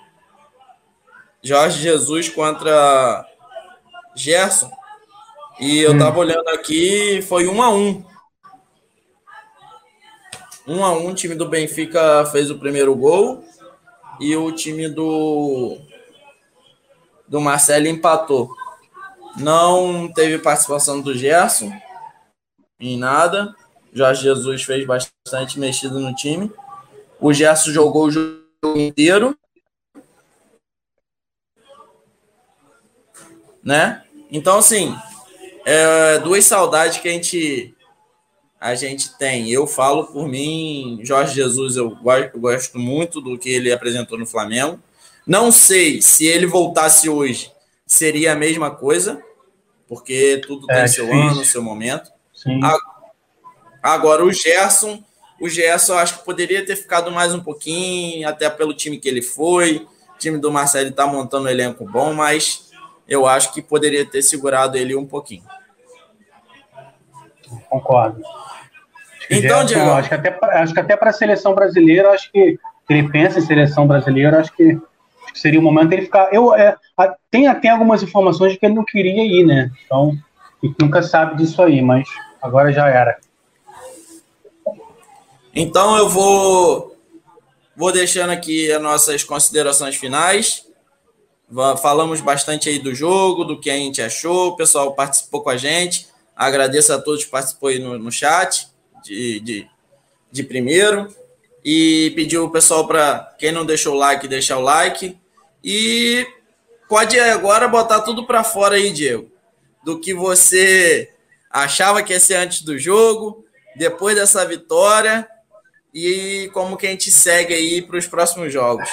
Jorge 1.41 1.81
Jesus 1.81 2.29
contra 2.29 3.25
Gerson. 4.15 4.71
E 5.59 5.79
eu 5.79 5.93
hum. 5.93 5.97
tava 5.97 6.19
olhando 6.19 6.47
aqui, 6.49 7.23
foi 7.23 7.47
um 7.47 7.63
a 7.63 7.69
um. 7.73 8.05
Um 10.67 10.85
a 10.85 10.93
um, 10.93 11.07
o 11.07 11.15
time 11.15 11.33
do 11.33 11.49
Benfica 11.49 12.23
fez 12.31 12.51
o 12.51 12.59
primeiro 12.59 12.95
gol 12.95 13.43
e 14.19 14.35
o 14.35 14.51
time 14.51 14.87
do 14.87 15.79
do 17.27 17.41
Marcelo 17.41 17.87
empatou. 17.87 18.49
Não 19.37 20.11
teve 20.13 20.37
participação 20.37 21.01
do 21.01 21.15
Gerson 21.15 21.71
em 22.79 22.97
nada. 22.97 23.55
Jorge 23.91 24.23
Jesus 24.23 24.63
fez 24.63 24.85
bastante 24.85 25.59
mexido 25.59 25.99
no 25.99 26.13
time. 26.13 26.51
O 27.19 27.33
Gerson 27.33 27.71
jogou 27.71 28.05
o 28.05 28.11
jogo 28.11 28.39
inteiro. 28.75 29.37
Né? 33.63 34.03
Então, 34.31 34.57
assim, 34.57 34.95
é, 35.65 36.19
duas 36.19 36.45
saudades 36.45 36.97
que 36.97 37.07
a 37.07 37.11
gente 37.11 37.75
a 38.59 38.75
gente 38.75 39.17
tem, 39.17 39.49
eu 39.49 39.65
falo 39.65 40.07
por 40.07 40.27
mim, 40.27 40.99
Jorge 41.03 41.33
Jesus, 41.33 41.77
eu 41.77 41.97
gosto 42.35 42.77
muito 42.77 43.21
do 43.21 43.37
que 43.37 43.49
ele 43.49 43.71
apresentou 43.71 44.17
no 44.17 44.25
Flamengo. 44.25 44.77
Não 45.25 45.49
sei 45.49 46.01
se 46.01 46.25
ele 46.25 46.45
voltasse 46.45 47.07
hoje, 47.07 47.53
seria 47.85 48.33
a 48.33 48.35
mesma 48.35 48.69
coisa, 48.69 49.23
porque 49.87 50.41
tudo 50.45 50.69
é, 50.69 50.79
tem 50.79 50.87
seu 50.89 51.05
difícil. 51.05 51.29
ano, 51.29 51.45
seu 51.45 51.63
momento. 51.63 52.11
Sim. 52.33 52.59
Agora, 53.81 54.25
o 54.25 54.33
Gerson, 54.33 55.01
o 55.39 55.47
Gerson 55.47 55.97
acho 55.97 56.19
que 56.19 56.25
poderia 56.25 56.65
ter 56.65 56.75
ficado 56.75 57.11
mais 57.11 57.33
um 57.33 57.39
pouquinho, 57.39 58.27
até 58.27 58.49
pelo 58.49 58.73
time 58.73 58.97
que 58.97 59.07
ele 59.07 59.21
foi. 59.21 59.87
O 60.15 60.17
time 60.17 60.37
do 60.37 60.51
Marcelo 60.51 60.89
está 60.89 61.07
montando 61.07 61.45
um 61.45 61.49
elenco 61.49 61.85
bom, 61.85 62.13
mas 62.13 62.69
eu 63.07 63.25
acho 63.25 63.53
que 63.53 63.61
poderia 63.61 64.05
ter 64.05 64.21
segurado 64.21 64.77
ele 64.77 64.95
um 64.95 65.05
pouquinho. 65.05 65.43
Concordo. 67.69 68.21
Então, 69.29 69.63
Diego, 69.63 69.91
acho 69.91 70.09
que 70.09 70.15
até 70.15 70.39
acho 70.41 70.73
que 70.73 70.79
até 70.79 70.97
para 70.97 71.11
a 71.11 71.13
seleção 71.13 71.53
brasileira, 71.53 72.11
acho 72.11 72.31
que 72.31 72.59
ele 72.89 73.09
pensa 73.09 73.39
em 73.39 73.43
seleção 73.43 73.87
brasileira, 73.87 74.39
acho 74.39 74.51
que, 74.53 74.71
acho 75.23 75.33
que 75.33 75.39
seria 75.39 75.59
o 75.59 75.63
momento 75.63 75.93
ele 75.93 76.03
ficar. 76.03 76.33
Eu 76.33 76.53
é, 76.55 76.75
tem 77.29 77.47
até 77.47 77.69
algumas 77.69 78.01
informações 78.01 78.53
de 78.53 78.59
que 78.59 78.65
ele 78.65 78.75
não 78.75 78.83
queria 78.83 79.23
ir, 79.23 79.45
né? 79.45 79.71
Então, 79.85 80.17
a 80.61 80.65
gente 80.65 80.75
nunca 80.79 81.01
sabe 81.01 81.37
disso 81.37 81.61
aí, 81.61 81.81
mas 81.81 82.07
agora 82.41 82.71
já 82.73 82.87
era. 82.87 83.17
Então 85.61 85.97
eu 85.97 86.07
vou 86.07 86.95
vou 87.75 87.91
deixando 87.91 88.29
aqui 88.29 88.71
as 88.71 88.81
nossas 88.81 89.25
considerações 89.25 89.97
finais. 89.97 90.65
Falamos 91.81 92.21
bastante 92.21 92.69
aí 92.69 92.79
do 92.79 92.95
jogo, 92.95 93.43
do 93.43 93.59
que 93.59 93.69
a 93.69 93.75
gente 93.75 94.01
achou, 94.01 94.51
o 94.51 94.55
pessoal 94.55 94.93
participou 94.93 95.41
com 95.41 95.49
a 95.49 95.57
gente. 95.57 96.07
Agradeço 96.33 96.93
a 96.93 97.01
todos 97.01 97.25
que 97.25 97.29
participou 97.29 97.67
aí 97.67 97.77
no, 97.77 97.99
no 97.99 98.09
chat 98.09 98.69
de, 99.03 99.41
de, 99.41 99.67
de 100.31 100.43
primeiro. 100.43 101.13
E 101.65 102.13
pediu 102.15 102.45
o 102.45 102.51
pessoal 102.51 102.87
para 102.87 103.35
quem 103.37 103.51
não 103.51 103.65
deixou 103.65 103.95
o 103.95 103.97
like, 103.97 104.29
deixar 104.29 104.59
o 104.59 104.61
like. 104.61 105.17
E 105.61 106.25
pode 106.87 107.19
agora 107.19 107.67
botar 107.67 107.99
tudo 107.99 108.25
para 108.25 108.45
fora 108.45 108.75
aí, 108.75 108.91
Diego. 108.91 109.29
Do 109.83 109.99
que 109.99 110.13
você 110.13 111.11
achava 111.51 112.01
que 112.01 112.13
ia 112.13 112.19
ser 112.21 112.35
antes 112.35 112.61
do 112.61 112.77
jogo, 112.77 113.43
depois 113.75 114.15
dessa 114.15 114.45
vitória 114.45 115.27
e 116.05 116.49
como 116.49 116.77
que 116.77 116.87
a 116.87 116.89
gente 116.89 117.11
segue 117.11 117.53
aí 117.53 117.81
para 117.81 117.97
os 117.97 118.07
próximos 118.07 118.51
jogos. 118.51 118.89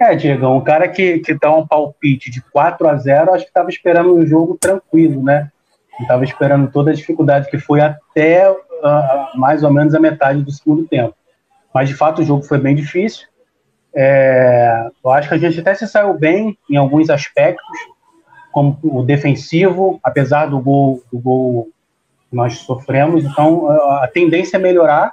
É, 0.00 0.14
Diego, 0.14 0.46
um 0.46 0.62
cara 0.62 0.88
que, 0.88 1.20
que 1.20 1.34
dá 1.34 1.50
um 1.50 1.66
palpite 1.66 2.30
de 2.30 2.42
4 2.52 2.86
a 2.86 2.96
0 2.96 3.32
acho 3.32 3.44
que 3.44 3.50
estava 3.50 3.70
esperando 3.70 4.14
um 4.14 4.26
jogo 4.26 4.58
tranquilo, 4.60 5.22
né? 5.22 5.50
Estava 6.00 6.22
esperando 6.22 6.70
toda 6.70 6.90
a 6.90 6.94
dificuldade 6.94 7.50
que 7.50 7.58
foi 7.58 7.80
até 7.80 8.50
uh, 8.50 9.38
mais 9.38 9.62
ou 9.62 9.72
menos 9.72 9.94
a 9.94 10.00
metade 10.00 10.42
do 10.42 10.52
segundo 10.52 10.86
tempo. 10.86 11.14
Mas, 11.72 11.88
de 11.88 11.94
fato, 11.94 12.20
o 12.20 12.24
jogo 12.24 12.42
foi 12.42 12.58
bem 12.58 12.74
difícil. 12.74 13.26
É, 13.94 14.88
eu 15.02 15.10
acho 15.10 15.28
que 15.28 15.34
a 15.34 15.38
gente 15.38 15.58
até 15.58 15.74
se 15.74 15.86
saiu 15.86 16.12
bem 16.12 16.58
em 16.68 16.76
alguns 16.76 17.08
aspectos, 17.08 17.78
como 18.52 18.78
o 18.82 19.02
defensivo, 19.02 19.98
apesar 20.02 20.46
do 20.46 20.60
gol, 20.60 21.02
do 21.10 21.18
gol 21.18 21.68
que 22.28 22.36
nós 22.36 22.58
sofremos. 22.58 23.24
Então, 23.24 23.70
a 23.70 24.06
tendência 24.08 24.58
é 24.58 24.60
melhorar 24.60 25.12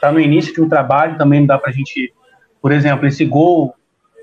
está 0.00 0.10
no 0.10 0.18
início 0.18 0.54
de 0.54 0.62
um 0.62 0.68
trabalho, 0.68 1.18
também 1.18 1.40
não 1.40 1.46
dá 1.46 1.58
para 1.58 1.70
a 1.70 1.72
gente, 1.72 2.12
por 2.62 2.72
exemplo, 2.72 3.06
esse 3.06 3.24
gol, 3.26 3.74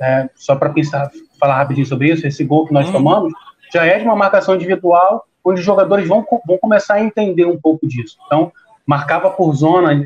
é, 0.01 0.27
só 0.35 0.55
para 0.55 0.71
pensar, 0.71 1.09
falar 1.39 1.57
rapidinho 1.57 1.85
sobre 1.85 2.11
isso, 2.11 2.25
esse 2.25 2.43
gol 2.43 2.65
que 2.65 2.73
nós 2.73 2.89
hum. 2.89 2.91
tomamos, 2.91 3.31
já 3.71 3.85
é 3.85 3.99
de 3.99 4.03
uma 4.03 4.15
marcação 4.15 4.55
individual, 4.55 5.25
onde 5.43 5.59
os 5.59 5.65
jogadores 5.65 6.07
vão, 6.07 6.25
vão 6.45 6.57
começar 6.57 6.95
a 6.95 7.03
entender 7.03 7.45
um 7.45 7.59
pouco 7.59 7.87
disso. 7.87 8.17
Então, 8.25 8.51
marcava 8.85 9.29
por 9.29 9.53
zona 9.53 10.03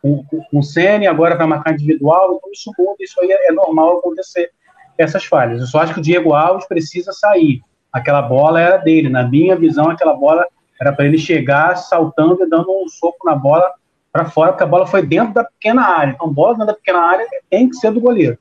com, 0.00 0.24
com 0.24 0.58
o 0.58 0.62
Sene, 0.62 1.06
agora 1.06 1.36
vai 1.36 1.46
marcar 1.46 1.72
individual, 1.72 2.36
então 2.36 2.50
isso 2.52 2.72
muda, 2.78 2.96
isso 3.00 3.20
aí 3.20 3.30
é, 3.32 3.48
é 3.48 3.52
normal 3.52 3.98
acontecer, 3.98 4.50
essas 4.96 5.24
falhas. 5.24 5.60
Eu 5.60 5.66
só 5.66 5.80
acho 5.80 5.94
que 5.94 6.00
o 6.00 6.02
Diego 6.02 6.32
Alves 6.32 6.66
precisa 6.66 7.12
sair. 7.12 7.60
Aquela 7.92 8.22
bola 8.22 8.60
era 8.60 8.76
dele, 8.76 9.08
na 9.08 9.26
minha 9.26 9.56
visão, 9.56 9.90
aquela 9.90 10.14
bola 10.14 10.46
era 10.80 10.92
para 10.92 11.06
ele 11.06 11.18
chegar 11.18 11.76
saltando 11.76 12.44
e 12.44 12.48
dando 12.48 12.70
um 12.70 12.88
soco 12.88 13.26
na 13.26 13.34
bola 13.34 13.72
para 14.18 14.24
fora, 14.24 14.52
porque 14.52 14.64
a 14.64 14.66
bola 14.66 14.86
foi 14.86 15.02
dentro 15.02 15.32
da 15.32 15.44
pequena 15.44 15.82
área. 15.82 16.12
Então, 16.12 16.32
bola 16.32 16.54
dentro 16.54 16.66
da 16.66 16.74
pequena 16.74 17.00
área 17.00 17.24
tem 17.48 17.68
que 17.68 17.76
ser 17.76 17.92
do 17.92 18.00
goleiro. 18.00 18.36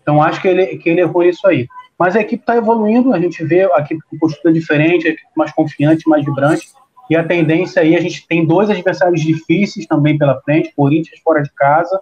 Então, 0.00 0.22
acho 0.22 0.40
que 0.40 0.48
ele, 0.48 0.78
que 0.78 0.88
ele 0.88 1.02
errou 1.02 1.22
isso 1.22 1.46
aí. 1.46 1.68
Mas 1.98 2.16
a 2.16 2.20
equipe 2.20 2.42
está 2.42 2.56
evoluindo, 2.56 3.12
a 3.12 3.20
gente 3.20 3.44
vê 3.44 3.70
a 3.74 3.80
equipe 3.80 4.00
com 4.08 4.18
postura 4.18 4.54
diferente, 4.54 5.06
a 5.06 5.10
equipe 5.10 5.28
mais 5.36 5.52
confiante, 5.52 6.08
mais 6.08 6.24
vibrante. 6.24 6.68
E 7.10 7.16
a 7.16 7.24
tendência 7.24 7.82
aí, 7.82 7.94
a 7.94 8.00
gente 8.00 8.26
tem 8.26 8.46
dois 8.46 8.70
adversários 8.70 9.20
difíceis 9.20 9.86
também 9.86 10.16
pela 10.16 10.40
frente, 10.40 10.72
Corinthians 10.74 11.20
fora 11.22 11.42
de 11.42 11.50
casa, 11.52 12.00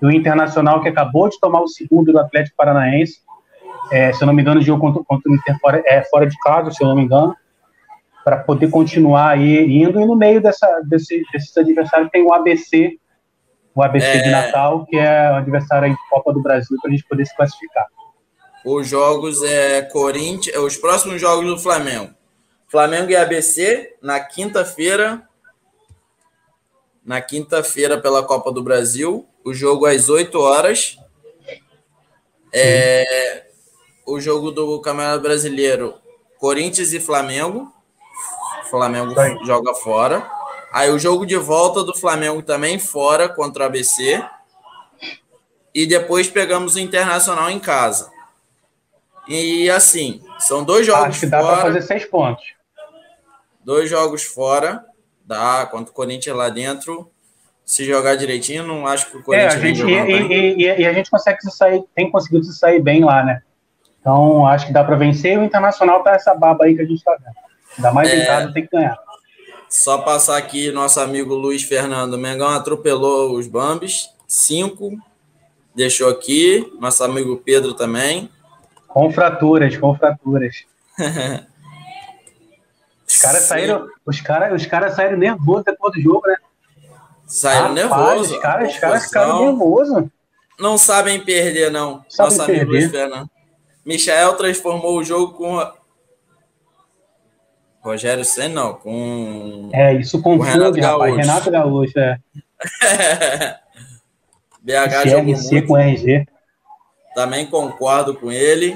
e 0.00 0.06
o 0.06 0.10
Internacional 0.10 0.80
que 0.82 0.88
acabou 0.88 1.28
de 1.28 1.38
tomar 1.38 1.60
o 1.60 1.68
segundo 1.68 2.10
do 2.10 2.18
Atlético 2.18 2.56
Paranaense. 2.56 3.18
É, 3.92 4.12
se 4.12 4.22
eu 4.22 4.26
não 4.26 4.34
me 4.34 4.42
engano, 4.42 4.60
o 4.60 4.62
jogo 4.62 4.80
contra, 4.80 5.04
contra 5.04 5.30
o 5.30 5.34
Inter 5.34 5.58
fora, 5.60 5.82
é, 5.86 6.02
fora 6.04 6.26
de 6.26 6.36
casa, 6.38 6.70
se 6.70 6.82
eu 6.82 6.88
não 6.88 6.96
me 6.96 7.02
engano 7.02 7.36
para 8.24 8.38
poder 8.38 8.70
continuar 8.70 9.32
aí 9.32 9.58
indo. 9.60 10.00
E 10.00 10.06
no 10.06 10.16
meio 10.16 10.40
dessa, 10.40 10.80
desse, 10.86 11.22
desses 11.32 11.56
adversários 11.56 12.10
tem 12.10 12.22
o 12.22 12.32
ABC, 12.32 12.98
o 13.74 13.82
ABC 13.82 14.06
é... 14.06 14.22
de 14.22 14.30
Natal, 14.30 14.86
que 14.86 14.96
é 14.96 15.30
o 15.30 15.34
adversário 15.34 15.90
de 15.90 16.08
Copa 16.08 16.32
do 16.32 16.42
Brasil, 16.42 16.78
para 16.80 16.90
a 16.90 16.94
gente 16.94 17.06
poder 17.06 17.26
se 17.26 17.36
classificar. 17.36 17.86
Os 18.64 18.88
jogos 18.88 19.42
é 19.42 19.82
Corinthians, 19.82 20.56
os 20.56 20.76
próximos 20.76 21.20
jogos 21.20 21.44
do 21.44 21.58
Flamengo. 21.58 22.14
Flamengo 22.66 23.10
e 23.10 23.16
ABC 23.16 23.94
na 24.00 24.18
quinta-feira. 24.20 25.28
Na 27.04 27.20
quinta-feira 27.20 28.00
pela 28.00 28.22
Copa 28.22 28.50
do 28.50 28.62
Brasil. 28.62 29.28
O 29.44 29.52
jogo 29.52 29.84
às 29.84 30.08
8 30.08 30.40
horas. 30.40 30.98
É, 32.50 33.44
o 34.06 34.18
jogo 34.18 34.50
do 34.50 34.80
Campeonato 34.80 35.20
Brasileiro, 35.20 35.94
Corinthians 36.38 36.92
e 36.92 37.00
Flamengo. 37.00 37.70
Flamengo 38.74 39.14
joga 39.44 39.72
fora. 39.74 40.28
Aí 40.72 40.90
o 40.90 40.98
jogo 40.98 41.24
de 41.24 41.36
volta 41.36 41.84
do 41.84 41.96
Flamengo 41.96 42.42
também 42.42 42.78
fora 42.80 43.28
contra 43.28 43.62
o 43.62 43.66
ABC. 43.66 44.20
E 45.72 45.86
depois 45.86 46.28
pegamos 46.28 46.74
o 46.74 46.80
Internacional 46.80 47.48
em 47.50 47.60
casa. 47.60 48.10
E 49.28 49.70
assim, 49.70 50.20
são 50.38 50.64
dois 50.64 50.86
jogos 50.86 51.06
Acho 51.06 51.20
que 51.20 51.26
dá 51.26 51.40
para 51.40 51.62
fazer 51.62 51.82
seis 51.82 52.04
pontos. 52.04 52.44
Dois 53.64 53.88
jogos 53.88 54.24
fora. 54.24 54.84
Dá, 55.24 55.66
contra 55.70 55.90
o 55.90 55.94
Corinthians 55.94 56.36
lá 56.36 56.48
dentro. 56.48 57.10
Se 57.64 57.84
jogar 57.84 58.16
direitinho, 58.16 58.66
não 58.66 58.86
acho 58.86 59.10
que 59.10 59.16
o 59.16 59.22
Corinthians. 59.22 59.54
É, 59.54 59.56
a 59.56 59.60
gente, 59.60 59.82
e, 59.82 59.92
e, 59.92 60.62
e, 60.62 60.80
e, 60.82 60.86
a 60.86 60.92
gente 60.92 61.10
consegue 61.10 61.40
se 61.40 61.50
sair, 61.50 61.82
tem 61.94 62.10
conseguido 62.10 62.44
se 62.44 62.58
sair 62.58 62.82
bem 62.82 63.02
lá, 63.02 63.22
né? 63.24 63.42
Então, 64.00 64.46
acho 64.46 64.66
que 64.66 64.72
dá 64.72 64.84
para 64.84 64.96
vencer. 64.96 65.38
O 65.38 65.44
Internacional 65.44 66.02
tá 66.02 66.12
essa 66.12 66.34
baba 66.34 66.66
aí 66.66 66.74
que 66.74 66.82
a 66.82 66.84
gente 66.84 67.02
tá 67.02 67.16
vendo. 67.18 67.44
Ainda 67.76 67.92
mais 67.92 68.08
é, 68.10 68.22
em 68.22 68.26
casa 68.26 68.52
tem 68.52 68.64
que 68.64 68.70
ganhar. 68.70 68.98
Só 69.68 69.98
passar 69.98 70.36
aqui, 70.36 70.70
nosso 70.70 71.00
amigo 71.00 71.34
Luiz 71.34 71.62
Fernando. 71.62 72.16
Mengão 72.16 72.48
atropelou 72.48 73.36
os 73.36 73.48
Bambis. 73.48 74.10
Cinco. 74.26 74.96
Deixou 75.74 76.08
aqui. 76.08 76.72
Nosso 76.78 77.02
amigo 77.02 77.36
Pedro 77.44 77.74
também. 77.74 78.30
Com 78.86 79.10
fraturas, 79.10 79.76
com 79.76 79.96
fraturas. 79.96 80.64
os 83.06 83.16
caras 83.20 83.42
saíram, 83.42 83.88
os 84.06 84.20
cara, 84.20 84.54
os 84.54 84.64
cara 84.66 84.90
saíram 84.90 85.18
nervosos 85.18 85.64
depois 85.64 85.92
do 85.94 86.00
jogo, 86.00 86.28
né? 86.28 86.36
Saíram 87.26 87.72
nervosos. 87.72 88.30
Os 88.30 88.38
caras, 88.38 88.72
os 88.72 88.78
caras 88.78 89.04
ficaram 89.06 89.46
nervosos. 89.46 90.04
Não 90.58 90.78
sabem 90.78 91.20
perder, 91.24 91.72
não. 91.72 92.04
Nosso 92.16 92.42
amigo 92.42 92.70
Luiz 92.70 92.88
Fernando. 92.90 93.28
Michael 93.84 94.34
transformou 94.34 94.98
o 94.98 95.04
jogo 95.04 95.34
com 95.34 95.58
Rogério 97.84 98.24
Senna, 98.24 98.54
não, 98.54 98.74
com. 98.74 99.68
É, 99.74 99.92
isso 99.94 100.22
confunde, 100.22 100.52
Renato 100.52 100.80
Gaúcho. 100.80 101.16
Renato 101.16 101.50
Gaúcho, 101.50 101.98
é. 101.98 102.18
BH 104.62 105.02
CLC 105.02 105.62
com 105.62 105.76
RG. 105.76 106.26
Também 107.14 107.44
concordo 107.44 108.14
com 108.14 108.32
ele. 108.32 108.74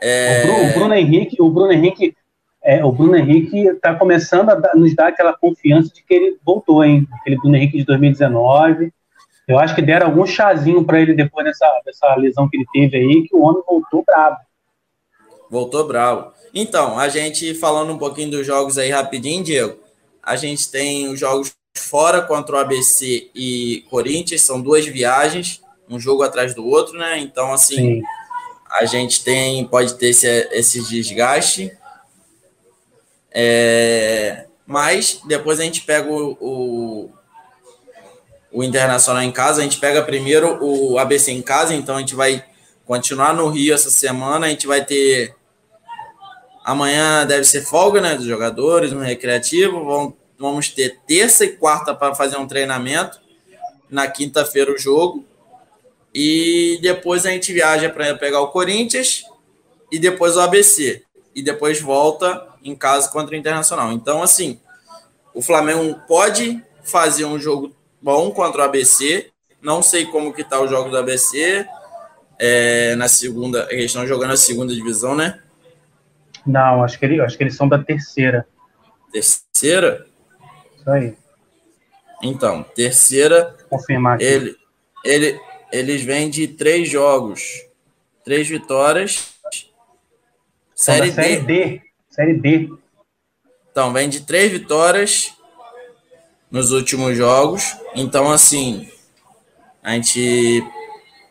É... 0.00 0.44
O, 0.44 0.46
Bruno, 0.46 0.64
o, 0.64 0.72
Bruno, 0.72 0.94
Henrique, 0.94 1.36
o 1.42 1.50
Bruno 1.50 1.72
Henrique, 1.72 2.16
é, 2.64 2.82
o 2.82 2.90
Bruno 2.90 3.16
Henrique 3.16 3.68
está 3.68 3.94
começando 3.94 4.48
a 4.48 4.74
nos 4.74 4.94
dar 4.94 5.08
aquela 5.08 5.34
confiança 5.34 5.92
de 5.92 6.02
que 6.02 6.14
ele 6.14 6.38
voltou, 6.44 6.82
hein? 6.82 7.06
Aquele 7.20 7.36
Bruno 7.36 7.54
Henrique 7.54 7.76
de 7.76 7.84
2019. 7.84 8.90
Eu 9.46 9.58
acho 9.58 9.74
que 9.74 9.82
deram 9.82 10.06
algum 10.06 10.24
chazinho 10.24 10.82
para 10.84 11.00
ele 11.00 11.12
depois 11.12 11.44
dessa, 11.44 11.70
dessa 11.84 12.14
lesão 12.14 12.48
que 12.48 12.56
ele 12.56 12.66
teve 12.72 12.96
aí, 12.96 13.28
que 13.28 13.36
o 13.36 13.42
homem 13.42 13.62
voltou 13.68 14.02
bravo. 14.04 14.38
Voltou 15.50 15.86
bravo. 15.86 16.32
Então, 16.52 16.98
a 16.98 17.08
gente 17.08 17.54
falando 17.54 17.92
um 17.92 17.98
pouquinho 17.98 18.30
dos 18.30 18.46
jogos 18.46 18.78
aí 18.78 18.90
rapidinho, 18.90 19.44
Diego. 19.44 19.78
A 20.22 20.36
gente 20.36 20.70
tem 20.70 21.08
os 21.08 21.20
jogos 21.20 21.54
fora 21.76 22.22
contra 22.22 22.56
o 22.56 22.58
ABC 22.58 23.30
e 23.34 23.84
Corinthians, 23.90 24.42
são 24.42 24.60
duas 24.60 24.84
viagens, 24.84 25.60
um 25.88 26.00
jogo 26.00 26.22
atrás 26.22 26.54
do 26.54 26.66
outro, 26.66 26.98
né? 26.98 27.18
Então, 27.18 27.52
assim, 27.52 27.76
Sim. 27.76 28.02
a 28.70 28.84
gente 28.84 29.22
tem, 29.22 29.64
pode 29.66 29.94
ter 29.94 30.08
esse, 30.08 30.26
esse 30.50 30.82
desgaste. 30.82 31.70
É, 33.30 34.46
mas 34.66 35.20
depois 35.26 35.60
a 35.60 35.62
gente 35.62 35.82
pega 35.82 36.10
o, 36.10 36.36
o, 36.40 37.10
o 38.50 38.64
Internacional 38.64 39.22
em 39.22 39.30
casa, 39.30 39.60
a 39.60 39.64
gente 39.64 39.78
pega 39.78 40.02
primeiro 40.02 40.58
o 40.64 40.98
ABC 40.98 41.30
em 41.30 41.42
casa, 41.42 41.74
então 41.74 41.96
a 41.96 42.00
gente 42.00 42.14
vai 42.14 42.44
continuar 42.84 43.34
no 43.34 43.48
Rio 43.48 43.74
essa 43.74 43.90
semana, 43.90 44.46
a 44.46 44.48
gente 44.48 44.66
vai 44.66 44.84
ter 44.84 45.35
amanhã 46.66 47.24
deve 47.24 47.44
ser 47.44 47.62
folga, 47.62 48.00
né, 48.00 48.16
dos 48.16 48.26
jogadores 48.26 48.90
no 48.90 48.98
recreativo, 48.98 49.84
vamos, 49.84 50.14
vamos 50.36 50.68
ter 50.68 50.98
terça 51.06 51.44
e 51.44 51.52
quarta 51.52 51.94
para 51.94 52.12
fazer 52.12 52.36
um 52.38 52.46
treinamento, 52.48 53.20
na 53.88 54.08
quinta-feira 54.08 54.72
o 54.72 54.76
jogo, 54.76 55.24
e 56.12 56.76
depois 56.82 57.24
a 57.24 57.30
gente 57.30 57.52
viaja 57.52 57.88
para 57.88 58.16
pegar 58.16 58.40
o 58.40 58.48
Corinthians 58.48 59.22
e 59.92 59.98
depois 59.98 60.36
o 60.36 60.40
ABC, 60.40 61.04
e 61.36 61.40
depois 61.40 61.80
volta 61.80 62.48
em 62.64 62.74
casa 62.74 63.08
contra 63.10 63.36
o 63.36 63.38
Internacional. 63.38 63.92
Então, 63.92 64.20
assim, 64.20 64.58
o 65.32 65.40
Flamengo 65.40 66.00
pode 66.08 66.60
fazer 66.82 67.26
um 67.26 67.38
jogo 67.38 67.72
bom 68.02 68.32
contra 68.32 68.62
o 68.62 68.64
ABC. 68.64 69.30
Não 69.62 69.82
sei 69.82 70.06
como 70.06 70.32
que 70.32 70.42
tá 70.42 70.60
o 70.60 70.66
jogo 70.66 70.90
do 70.90 70.98
ABC. 70.98 71.64
É, 72.40 72.96
na 72.96 73.06
segunda, 73.06 73.68
eles 73.70 73.84
estão 73.84 74.04
jogando 74.04 74.32
a 74.32 74.36
segunda 74.36 74.74
divisão, 74.74 75.14
né? 75.14 75.40
Não, 76.46 76.84
acho 76.84 76.98
que, 76.98 77.04
ele, 77.04 77.20
acho 77.20 77.36
que 77.36 77.42
eles 77.42 77.56
são 77.56 77.68
da 77.68 77.82
terceira. 77.82 78.46
Terceira? 79.12 80.06
Isso 80.76 80.90
aí. 80.90 81.16
Então, 82.22 82.62
terceira. 82.62 83.56
Confirmar 83.68 84.14
aqui. 84.14 84.24
Ele, 84.24 84.56
ele, 85.04 85.40
eles 85.72 86.02
vêm 86.02 86.30
de 86.30 86.46
três 86.48 86.88
jogos, 86.88 87.66
três 88.24 88.48
vitórias. 88.48 89.34
Série, 90.74 91.10
série 91.10 91.40
D. 91.40 91.42
D. 91.42 91.82
Série 92.10 92.34
D. 92.34 92.70
Então, 93.70 93.92
vem 93.92 94.08
de 94.08 94.20
três 94.20 94.52
vitórias 94.52 95.34
nos 96.50 96.70
últimos 96.70 97.16
jogos. 97.16 97.76
Então, 97.94 98.30
assim, 98.30 98.88
a 99.82 99.92
gente 99.92 100.62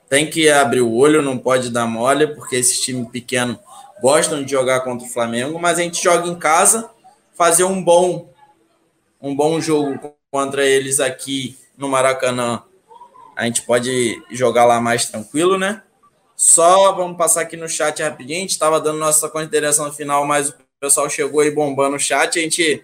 tem 0.10 0.30
que 0.30 0.50
abrir 0.50 0.82
o 0.82 0.94
olho, 0.94 1.22
não 1.22 1.38
pode 1.38 1.72
dar 1.72 1.88
mole, 1.88 2.28
porque 2.36 2.56
esses 2.56 2.80
times 2.80 3.10
pequenos 3.10 3.58
gostam 4.02 4.44
de 4.44 4.52
jogar 4.52 4.82
contra 4.82 5.08
o 5.08 5.10
Flamengo, 5.10 5.60
mas 5.60 5.80
a 5.80 5.82
gente 5.82 6.04
joga 6.04 6.28
em 6.28 6.36
casa, 6.36 6.90
fazer 7.34 7.64
um 7.64 7.84
bom 7.84 8.30
um 9.22 9.36
bom 9.36 9.60
jogo 9.60 10.14
contra 10.30 10.64
eles 10.64 11.00
aqui 11.00 11.58
no 11.78 11.90
Maracanã. 11.90 12.62
A 13.36 13.46
gente 13.46 13.64
pode 13.64 14.22
jogar 14.30 14.66
lá 14.66 14.80
mais 14.80 15.08
tranquilo, 15.08 15.58
né? 15.58 15.82
Só 16.36 16.92
vamos 16.94 17.18
passar 17.18 17.42
aqui 17.42 17.58
no 17.58 17.68
chat 17.68 18.04
rapidinho. 18.04 18.40
A 18.40 18.42
gente 18.42 18.52
estava 18.52 18.80
dando 18.80 19.00
nossa 19.00 19.28
consideração 19.30 19.92
final, 19.92 20.26
mas 20.26 20.50
o 20.50 20.56
pessoal 20.80 21.10
chegou 21.10 21.42
aí 21.42 21.50
bombando 21.50 21.96
o 21.96 22.00
chat. 22.00 22.38
A 22.38 22.42
gente. 22.42 22.84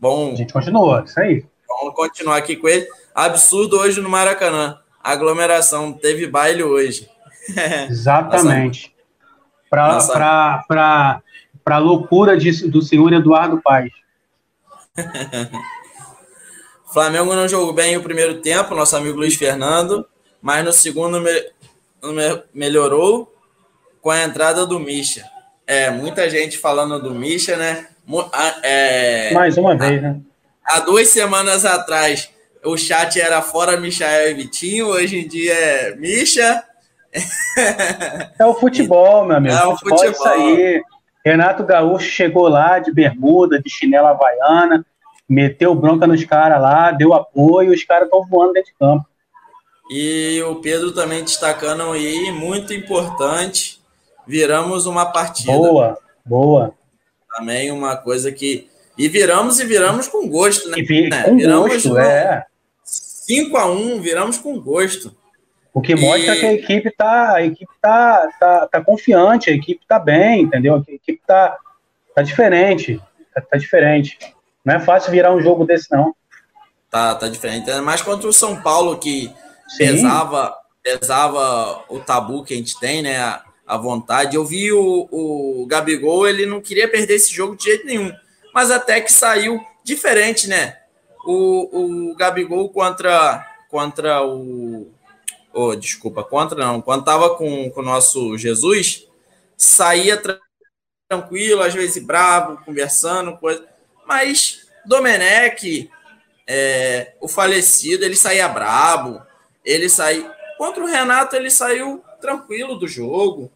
Bom, 0.00 0.32
a 0.32 0.34
gente 0.34 0.52
continua, 0.52 1.04
isso 1.06 1.20
aí. 1.20 1.44
Vamos 1.68 1.94
continuar 1.94 2.36
aqui 2.38 2.56
com 2.56 2.68
ele. 2.68 2.88
Absurdo 3.14 3.78
hoje 3.78 4.00
no 4.00 4.08
Maracanã. 4.08 4.78
Aglomeração, 5.02 5.92
teve 5.92 6.26
baile 6.26 6.62
hoje. 6.62 7.08
Exatamente. 7.88 8.94
Para 9.68 11.22
a 11.66 11.78
loucura 11.78 12.36
de, 12.36 12.68
do 12.68 12.80
senhor 12.82 13.12
Eduardo 13.12 13.60
Paes. 13.62 13.92
Flamengo 16.92 17.34
não 17.34 17.46
jogou 17.46 17.72
bem 17.72 17.96
o 17.96 18.02
primeiro 18.02 18.40
tempo, 18.40 18.74
nosso 18.74 18.96
amigo 18.96 19.18
Luiz 19.18 19.34
Fernando, 19.34 20.06
mas 20.40 20.64
no 20.64 20.72
segundo 20.72 21.20
me, 21.20 21.32
me, 22.02 22.42
melhorou 22.54 23.32
com 24.00 24.10
a 24.10 24.22
entrada 24.22 24.64
do 24.64 24.80
Misha. 24.80 25.24
É, 25.66 25.90
muita 25.90 26.30
gente 26.30 26.56
falando 26.56 27.00
do 27.00 27.14
Misha, 27.14 27.56
né? 27.56 27.88
É, 28.62 29.32
Mais 29.34 29.58
uma 29.58 29.76
vez, 29.76 30.00
né? 30.00 30.18
Há 30.64 30.80
duas 30.80 31.08
semanas 31.08 31.66
atrás, 31.66 32.30
o 32.64 32.76
chat 32.76 33.20
era 33.20 33.42
fora 33.42 33.76
Michael 33.76 34.30
e 34.30 34.34
Vitinho, 34.34 34.86
hoje 34.86 35.18
em 35.18 35.28
dia 35.28 35.52
é 35.52 35.94
Misha. 35.96 36.64
É 38.38 38.46
o 38.46 38.54
futebol, 38.54 39.24
meu 39.24 39.36
amigo. 39.36 39.54
É 39.54 39.66
o 39.66 39.76
futebol, 39.76 39.98
futebol. 39.98 40.12
isso 40.12 40.28
aí. 40.28 40.82
Renato 41.24 41.64
Gaúcho 41.64 42.06
chegou 42.06 42.48
lá 42.48 42.78
de 42.78 42.92
bermuda, 42.92 43.60
de 43.60 43.68
chinela 43.68 44.10
havaiana, 44.10 44.84
meteu 45.28 45.74
bronca 45.74 46.06
nos 46.06 46.24
caras 46.24 46.60
lá, 46.60 46.90
deu 46.90 47.12
apoio, 47.12 47.72
os 47.72 47.84
caras 47.84 48.04
estão 48.04 48.24
voando 48.26 48.54
dentro 48.54 48.70
de 48.70 48.78
campo. 48.78 49.06
E 49.90 50.42
o 50.42 50.56
Pedro 50.56 50.92
também 50.92 51.24
destacando 51.24 51.92
aí, 51.92 52.30
muito 52.30 52.72
importante, 52.72 53.80
viramos 54.26 54.86
uma 54.86 55.06
partida. 55.06 55.52
Boa, 55.52 55.98
boa. 56.24 56.74
Também 57.36 57.70
uma 57.70 57.96
coisa 57.96 58.30
que. 58.30 58.68
E 58.96 59.08
viramos 59.08 59.60
e 59.60 59.64
viramos 59.64 60.08
com 60.08 60.28
gosto, 60.28 60.68
né? 60.68 60.76
Vi, 60.82 61.08
com 61.24 61.36
viramos 61.36 61.72
gosto, 61.72 61.88
no... 61.90 61.98
é. 61.98 62.44
5 62.84 63.56
a 63.56 63.66
1 63.66 64.00
viramos 64.00 64.38
com 64.38 64.58
gosto. 64.60 65.14
O 65.78 65.80
que 65.80 65.94
mostra 65.94 66.34
e... 66.34 66.40
que 66.40 66.46
a 66.46 66.52
equipe 66.52 66.90
tá, 66.90 67.34
a 67.34 67.44
equipe 67.44 67.70
tá, 67.80 68.28
tá, 68.40 68.66
tá 68.66 68.80
confiante, 68.84 69.48
a 69.48 69.52
equipe 69.52 69.80
tá 69.86 69.96
bem, 69.96 70.42
entendeu? 70.42 70.74
A 70.74 70.92
equipe 70.92 71.20
tá, 71.24 71.56
tá 72.12 72.20
diferente, 72.20 73.00
tá, 73.32 73.40
tá 73.40 73.56
diferente. 73.56 74.18
Não 74.64 74.74
é 74.74 74.80
fácil 74.80 75.12
virar 75.12 75.32
um 75.32 75.40
jogo 75.40 75.64
desse, 75.64 75.88
não. 75.92 76.12
Tá, 76.90 77.14
tá 77.14 77.28
diferente. 77.28 77.70
É 77.70 77.80
mais 77.80 78.02
contra 78.02 78.28
o 78.28 78.32
São 78.32 78.60
Paulo, 78.60 78.98
que 78.98 79.32
pesava, 79.76 80.52
pesava 80.82 81.84
o 81.88 82.00
tabu 82.00 82.42
que 82.42 82.54
a 82.54 82.56
gente 82.56 82.76
tem, 82.80 83.00
né? 83.00 83.16
A, 83.20 83.44
a 83.64 83.76
vontade. 83.76 84.34
Eu 84.34 84.44
vi 84.44 84.72
o, 84.72 85.08
o 85.12 85.64
Gabigol, 85.68 86.26
ele 86.26 86.44
não 86.44 86.60
queria 86.60 86.90
perder 86.90 87.14
esse 87.14 87.32
jogo 87.32 87.54
de 87.54 87.62
jeito 87.62 87.86
nenhum. 87.86 88.12
Mas 88.52 88.72
até 88.72 89.00
que 89.00 89.12
saiu 89.12 89.64
diferente, 89.84 90.48
né? 90.48 90.76
O, 91.24 92.10
o 92.10 92.16
Gabigol 92.16 92.68
contra, 92.68 93.46
contra 93.70 94.26
o. 94.26 94.97
Oh, 95.60 95.74
desculpa, 95.74 96.22
contra 96.22 96.56
não. 96.56 96.80
Quando 96.80 97.04
tava 97.04 97.34
com, 97.34 97.68
com 97.68 97.80
o 97.80 97.84
nosso 97.84 98.38
Jesus, 98.38 99.08
saía 99.56 100.22
tranquilo, 101.08 101.62
às 101.62 101.74
vezes 101.74 102.00
bravo, 102.00 102.64
conversando, 102.64 103.36
coisa. 103.38 103.66
Mas 104.06 104.68
Domenech, 104.86 105.90
é, 106.46 107.16
o 107.20 107.26
falecido, 107.26 108.04
ele 108.04 108.14
saía 108.14 108.46
brabo, 108.46 109.20
ele 109.64 109.88
saiu. 109.88 110.30
Contra 110.56 110.80
o 110.80 110.86
Renato, 110.86 111.34
ele 111.34 111.50
saiu 111.50 112.04
tranquilo 112.20 112.78
do 112.78 112.86
jogo. 112.86 113.50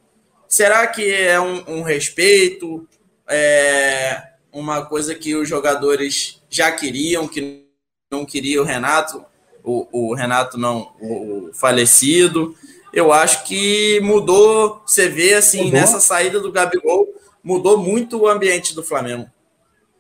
Será 0.49 0.89
que 0.89 1.09
é 1.09 1.39
um, 1.41 1.63
um 1.69 1.83
respeito? 1.83 2.85
É 3.29 4.25
uma 4.51 4.85
coisa 4.87 5.15
que 5.15 5.37
os 5.37 5.49
jogadores 5.49 6.43
já 6.51 6.73
queriam, 6.73 7.29
que 7.29 7.65
não 8.11 8.27
queria 8.27 8.61
o 8.61 8.65
Renato, 8.65 9.25
o, 9.65 10.11
o 10.11 10.15
Renato 10.15 10.59
não, 10.59 10.93
o, 11.01 11.49
o, 11.49 11.55
falecido. 11.55 12.55
Eu 12.93 13.13
acho 13.13 13.45
que 13.45 14.01
mudou, 14.03 14.83
você 14.85 15.09
vê 15.09 15.35
assim, 15.35 15.65
mudou. 15.65 15.73
nessa 15.73 16.01
saída 16.01 16.41
do 16.41 16.53
Gabigol, 16.53 17.09
mudou 17.43 17.79
muito 17.79 18.21
o 18.21 18.29
ambiente 18.29 18.75
do 18.75 18.83
Flamengo. 18.83 19.27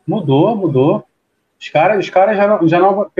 Mudou, 0.06 0.54
mudou. 0.56 1.04
Os 1.58 1.68
caras, 1.68 2.04
os 2.04 2.10
caras 2.10 2.36
já, 2.36 2.46
não, 2.46 2.68
já 2.68 2.78
não, 2.80 3.10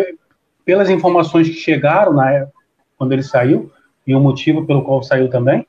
pelas 0.64 0.90
informações 0.90 1.48
que 1.48 1.54
chegaram 1.54 2.12
na 2.12 2.30
época, 2.30 2.58
quando 2.98 3.12
ele 3.12 3.22
saiu, 3.22 3.70
e 4.06 4.14
o 4.14 4.20
motivo 4.20 4.66
pelo 4.66 4.82
qual 4.82 5.02
saiu 5.02 5.30
também, 5.30 5.66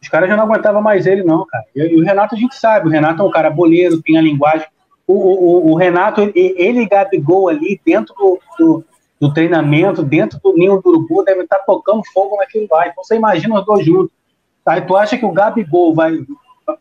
os 0.00 0.08
caras 0.08 0.28
já 0.28 0.36
não 0.36 0.44
aguentavam 0.44 0.80
mais 0.80 1.06
ele, 1.06 1.22
não, 1.22 1.46
cara. 1.46 1.64
E, 1.74 1.80
e, 1.80 2.00
o 2.00 2.04
Renato 2.04 2.34
a 2.34 2.38
gente 2.38 2.54
sabe, 2.54 2.88
o 2.88 2.90
Renato 2.90 3.22
é 3.22 3.24
um 3.24 3.30
cara 3.30 3.50
boleiro, 3.50 4.02
tem 4.02 4.16
a 4.16 4.22
linguagem. 4.22 4.66
O, 5.06 5.14
o, 5.14 5.72
o 5.72 5.74
Renato, 5.74 6.20
ele, 6.20 6.54
ele 6.56 6.80
e 6.82 6.88
Gabigol 6.88 7.48
ali, 7.48 7.80
dentro 7.84 8.14
do, 8.14 8.38
do, 8.58 8.84
do, 9.20 9.32
treinamento, 9.32 10.02
dentro 10.02 10.40
do 10.42 10.54
ninho 10.54 10.80
do 10.80 10.88
urubu, 10.88 11.22
devem 11.24 11.42
estar 11.42 11.58
tocando 11.60 12.02
fogo 12.12 12.36
naquilo 12.36 12.66
lá. 12.70 12.88
Então 12.88 13.04
você 13.04 13.16
imagina 13.16 13.58
os 13.58 13.66
dois 13.66 13.84
juntos. 13.84 14.10
Aí 14.64 14.80
tu 14.80 14.96
acha 14.96 15.18
que 15.18 15.24
o 15.24 15.32
Gabigol 15.32 15.94
vai, 15.94 16.18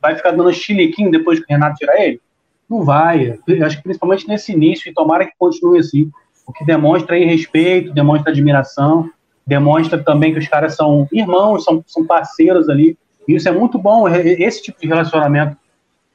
vai 0.01 0.15
ficar 0.15 0.31
dando 0.31 0.53
chiliquinho 0.53 1.11
depois 1.11 1.39
que 1.39 1.45
o 1.45 1.47
Renato 1.49 1.77
tirar 1.77 1.99
ele? 1.99 2.21
Não 2.69 2.83
vai. 2.83 3.39
Eu 3.47 3.65
acho 3.65 3.77
que 3.77 3.83
principalmente 3.83 4.27
nesse 4.27 4.53
início, 4.53 4.89
e 4.89 4.93
tomara 4.93 5.25
que 5.25 5.33
continue 5.37 5.79
assim. 5.79 6.09
O 6.45 6.53
que 6.53 6.65
demonstra 6.65 7.15
aí 7.15 7.25
respeito, 7.25 7.93
demonstra 7.93 8.31
admiração, 8.31 9.09
demonstra 9.45 10.01
também 10.01 10.31
que 10.31 10.39
os 10.39 10.47
caras 10.47 10.75
são 10.75 11.07
irmãos, 11.11 11.63
são, 11.63 11.83
são 11.85 12.05
parceiros 12.05 12.69
ali. 12.69 12.97
E 13.27 13.35
isso 13.35 13.49
é 13.49 13.51
muito 13.51 13.77
bom. 13.77 14.07
Esse 14.07 14.63
tipo 14.63 14.79
de 14.79 14.87
relacionamento 14.87 15.57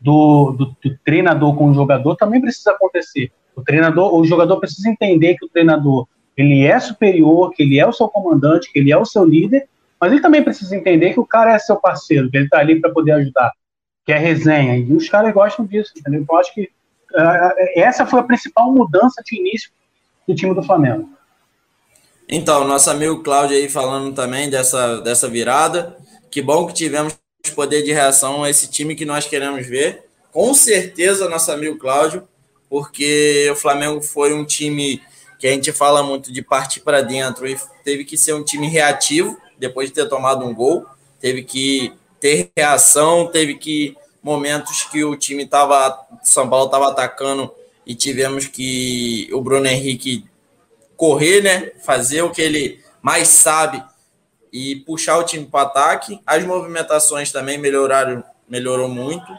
do, 0.00 0.52
do, 0.52 0.66
do, 0.66 0.98
treinador 1.04 1.54
com 1.56 1.70
o 1.70 1.74
jogador 1.74 2.16
também 2.16 2.40
precisa 2.40 2.72
acontecer. 2.72 3.30
O 3.56 3.62
treinador, 3.62 4.14
o 4.14 4.24
jogador 4.24 4.58
precisa 4.58 4.88
entender 4.88 5.36
que 5.36 5.44
o 5.44 5.48
treinador 5.48 6.06
ele 6.36 6.64
é 6.64 6.78
superior, 6.78 7.50
que 7.52 7.62
ele 7.62 7.78
é 7.78 7.86
o 7.86 7.92
seu 7.92 8.08
comandante, 8.08 8.72
que 8.72 8.78
ele 8.78 8.92
é 8.92 8.96
o 8.96 9.04
seu 9.04 9.24
líder, 9.24 9.68
mas 10.00 10.12
ele 10.12 10.20
também 10.20 10.42
precisa 10.42 10.76
entender 10.76 11.12
que 11.12 11.20
o 11.20 11.26
cara 11.26 11.54
é 11.54 11.58
seu 11.58 11.76
parceiro, 11.76 12.30
que 12.30 12.36
ele 12.36 12.44
está 12.44 12.58
ali 12.58 12.80
para 12.80 12.92
poder 12.92 13.12
ajudar, 13.12 13.52
que 14.04 14.12
é 14.12 14.18
resenha. 14.18 14.76
E 14.76 14.92
os 14.92 15.08
caras 15.08 15.32
gostam 15.32 15.64
disso, 15.64 15.92
entendeu? 15.96 16.20
Então, 16.20 16.36
acho 16.36 16.52
que 16.52 16.62
uh, 16.62 17.54
essa 17.76 18.04
foi 18.04 18.20
a 18.20 18.24
principal 18.24 18.72
mudança 18.72 19.22
de 19.24 19.38
início 19.38 19.70
do 20.26 20.34
time 20.34 20.54
do 20.54 20.62
Flamengo. 20.62 21.08
Então, 22.28 22.66
nosso 22.66 22.90
amigo 22.90 23.22
Cláudio 23.22 23.56
aí 23.56 23.68
falando 23.68 24.14
também 24.14 24.50
dessa, 24.50 25.00
dessa 25.00 25.28
virada. 25.28 25.96
Que 26.30 26.42
bom 26.42 26.66
que 26.66 26.74
tivemos 26.74 27.16
poder 27.54 27.82
de 27.82 27.92
reação 27.92 28.42
a 28.42 28.50
esse 28.50 28.70
time 28.70 28.94
que 28.94 29.04
nós 29.04 29.26
queremos 29.26 29.66
ver. 29.66 30.04
Com 30.32 30.52
certeza, 30.54 31.28
nosso 31.28 31.52
amigo 31.52 31.78
Cláudio 31.78 32.26
porque 32.74 33.48
o 33.52 33.54
Flamengo 33.54 34.02
foi 34.02 34.34
um 34.34 34.44
time 34.44 35.00
que 35.44 35.48
a 35.48 35.52
gente 35.52 35.72
fala 35.72 36.02
muito 36.02 36.32
de 36.32 36.40
partir 36.40 36.80
para 36.80 37.02
dentro 37.02 37.46
e 37.46 37.54
teve 37.84 38.02
que 38.02 38.16
ser 38.16 38.32
um 38.32 38.42
time 38.42 38.66
reativo 38.66 39.38
depois 39.58 39.90
de 39.90 39.94
ter 39.94 40.08
tomado 40.08 40.42
um 40.42 40.54
gol, 40.54 40.86
teve 41.20 41.42
que 41.42 41.92
ter 42.18 42.50
reação, 42.56 43.26
teve 43.26 43.56
que 43.56 43.94
momentos 44.22 44.84
que 44.84 45.04
o 45.04 45.14
time 45.14 45.44
estava, 45.44 46.02
São 46.22 46.48
Paulo 46.48 46.64
estava 46.64 46.88
atacando 46.88 47.52
e 47.84 47.94
tivemos 47.94 48.46
que 48.46 49.28
o 49.34 49.42
Bruno 49.42 49.66
Henrique 49.66 50.24
correr, 50.96 51.42
né, 51.42 51.72
fazer 51.84 52.22
o 52.22 52.30
que 52.30 52.40
ele 52.40 52.82
mais 53.02 53.28
sabe 53.28 53.84
e 54.50 54.76
puxar 54.76 55.18
o 55.18 55.24
time 55.24 55.44
para 55.44 55.66
ataque. 55.66 56.18
As 56.26 56.42
movimentações 56.42 57.30
também 57.30 57.58
melhoraram, 57.58 58.24
melhorou 58.48 58.88
muito. 58.88 59.30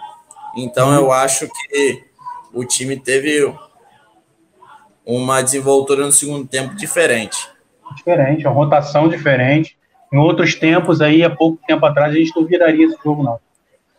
Então 0.56 0.94
eu 0.94 1.12
acho 1.12 1.48
que 1.48 2.04
o 2.54 2.64
time 2.64 2.96
teve 2.96 3.52
uma 5.06 5.42
desenvoltura 5.42 6.06
no 6.06 6.12
segundo 6.12 6.48
tempo 6.48 6.76
diferente. 6.76 7.50
Diferente, 7.96 8.46
uma 8.46 8.54
rotação 8.54 9.08
diferente. 9.08 9.78
Em 10.12 10.18
outros 10.18 10.56
tempos 10.56 11.02
aí, 11.02 11.24
há 11.24 11.30
pouco 11.30 11.60
tempo 11.68 11.86
atrás, 11.86 12.14
a 12.14 12.18
gente 12.18 12.36
não 12.36 12.46
viraria 12.46 12.86
esse 12.86 12.98
jogo, 13.04 13.24
não. 13.24 13.40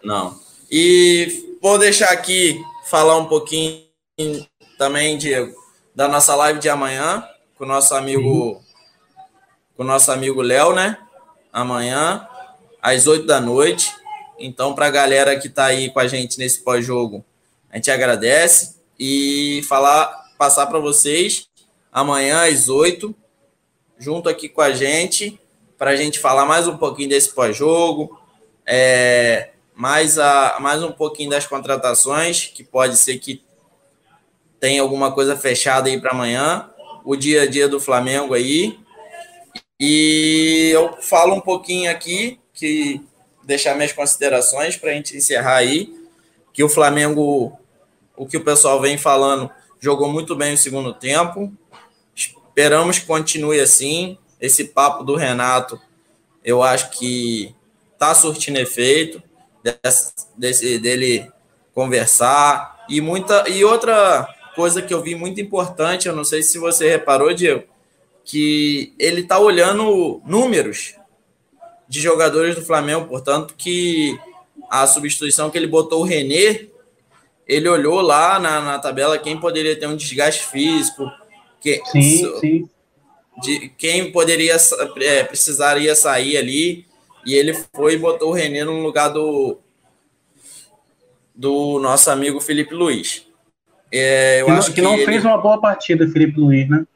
Não. 0.03 0.39
E 0.71 1.57
vou 1.63 1.79
deixar 1.79 2.11
aqui 2.11 2.61
falar 2.91 3.17
um 3.17 3.27
pouquinho 3.27 3.83
também, 4.79 5.17
Diego, 5.17 5.55
da 5.95 6.09
nossa 6.09 6.35
live 6.35 6.59
de 6.59 6.69
amanhã, 6.69 7.25
com 7.57 7.65
o 7.65 7.69
nosso 7.69 7.95
amigo, 7.95 8.63
com 9.77 9.83
o 9.83 9.87
nosso 9.87 10.11
amigo 10.11 10.43
Léo, 10.43 10.75
né? 10.75 10.99
Amanhã, 11.53 12.27
às 12.83 13.07
8 13.07 13.27
da 13.27 13.41
noite. 13.41 13.93
Então, 14.39 14.75
para 14.75 14.87
a 14.87 14.91
galera 14.91 15.39
que 15.39 15.49
está 15.49 15.67
aí 15.67 15.91
com 15.91 15.99
a 15.99 16.07
gente 16.07 16.39
nesse 16.39 16.63
pós-jogo, 16.63 17.25
a 17.71 17.77
gente 17.77 17.91
agradece 17.91 18.77
e 18.99 19.63
falar, 19.69 20.26
passar 20.37 20.67
para 20.67 20.79
vocês 20.79 21.49
amanhã 21.93 22.45
às 22.45 22.69
8, 22.69 23.15
junto 23.99 24.29
aqui 24.29 24.49
com 24.49 24.61
a 24.61 24.73
gente, 24.73 25.41
para 25.79 25.91
a 25.91 25.97
gente 25.97 26.19
falar 26.19 26.45
mais 26.45 26.69
um 26.69 26.77
pouquinho 26.77 27.09
desse 27.09 27.35
pós-jogo, 27.35 28.21
é, 28.67 29.51
mais, 29.75 30.17
mais 30.61 30.83
um 30.83 30.93
pouquinho 30.93 31.31
das 31.31 31.47
contratações, 31.47 32.47
que 32.47 32.65
pode 32.65 32.97
ser 32.97 33.19
que 33.19 33.43
tenha 34.61 34.83
alguma 34.83 35.13
coisa 35.13 35.37
fechada 35.37 35.89
aí 35.89 36.01
para 36.01 36.13
amanhã, 36.13 36.71
o 37.05 37.15
dia 37.15 37.43
a 37.43 37.47
dia 37.47 37.69
do 37.69 37.79
Flamengo 37.79 38.35
aí. 38.35 38.79
E 39.79 40.71
eu 40.73 40.97
falo 41.01 41.35
um 41.35 41.41
pouquinho 41.41 41.91
aqui, 41.91 42.41
que 42.53 43.01
deixar 43.45 43.75
minhas 43.75 43.93
considerações 43.93 44.77
para 44.77 44.91
a 44.91 44.95
gente 44.95 45.17
encerrar 45.17 45.57
aí, 45.57 45.95
que 46.53 46.65
o 46.65 46.69
Flamengo, 46.69 47.57
o 48.17 48.27
que 48.27 48.39
o 48.39 48.45
pessoal 48.45 48.81
vem 48.81 48.99
falando, 48.99 49.51
jogou 49.81 50.11
muito 50.11 50.35
bem 50.35 50.55
o 50.55 50.59
segundo 50.59 50.93
tempo. 50.95 51.53
Esperamos 52.15 52.99
que 52.99 53.07
continue 53.07 53.61
assim. 53.61 54.19
Esse 54.41 54.65
papo 54.65 55.03
do 55.05 55.17
Renato, 55.17 55.81
eu 56.45 56.63
acho 56.63 56.91
que 56.91 57.55
está 57.93 58.15
surtindo 58.15 58.59
efeito 58.59 59.23
desse, 59.63 60.13
desse, 60.37 60.79
dele 60.79 61.31
conversar 61.75 62.85
e 62.89 63.01
muita 63.01 63.49
e 63.49 63.65
outra 63.65 64.29
coisa 64.55 64.81
que 64.81 64.95
eu 64.95 65.03
vi 65.03 65.15
muito 65.15 65.41
importante, 65.41 66.09
eu 66.09 66.17
não 66.17 66.25
sei 66.25 66.43
se 66.43 66.59
você 66.59 66.89
reparou, 66.89 67.35
Diego, 67.35 67.65
que 68.25 68.95
ele 68.99 69.21
está 69.21 69.39
olhando 69.39 70.21
números 70.25 70.95
de 71.89 72.01
jogadores 72.01 72.55
do 72.55 72.65
Flamengo, 72.65 73.07
portanto 73.07 73.55
que 73.57 74.19
a 74.71 74.87
substituição 74.87 75.51
que 75.51 75.59
ele 75.59 75.67
botou 75.67 76.01
o 76.01 76.05
René, 76.05 76.67
ele 77.47 77.69
olhou 77.69 78.01
lá 78.01 78.39
na, 78.39 78.61
na 78.61 78.79
tabela 78.79 79.19
quem 79.19 79.39
poderia 79.39 79.79
ter 79.79 79.87
um 79.87 79.97
desgaste 79.97 80.45
físico, 80.47 81.11
que, 81.61 81.81
sim, 81.87 82.39
sim. 82.41 82.69
De, 83.43 83.69
quem 83.77 84.11
poderia 84.11 84.57
é, 85.01 85.25
precisaria 85.25 85.95
sair 85.95 86.37
ali, 86.37 86.87
e 87.25 87.35
ele 87.35 87.55
foi 87.75 87.95
e 87.95 87.99
botou 87.99 88.31
o 88.31 88.33
René 88.33 88.65
no 88.65 88.83
lugar 88.83 89.09
do, 89.09 89.59
do 91.35 91.79
nosso 91.81 92.11
amigo 92.11 92.41
Felipe 92.41 92.75
Luiz. 92.75 93.27
É, 93.93 94.41
eu 94.41 94.47
que 94.47 94.53
acho 94.53 94.69
que, 94.69 94.75
que 94.77 94.83
não 94.83 94.95
ele... 94.95 95.05
fez 95.05 95.25
uma 95.25 95.39
boa 95.39 95.61
partida, 95.61 96.09
Felipe 96.09 96.41
Luiz, 96.41 96.69
né? 96.69 96.87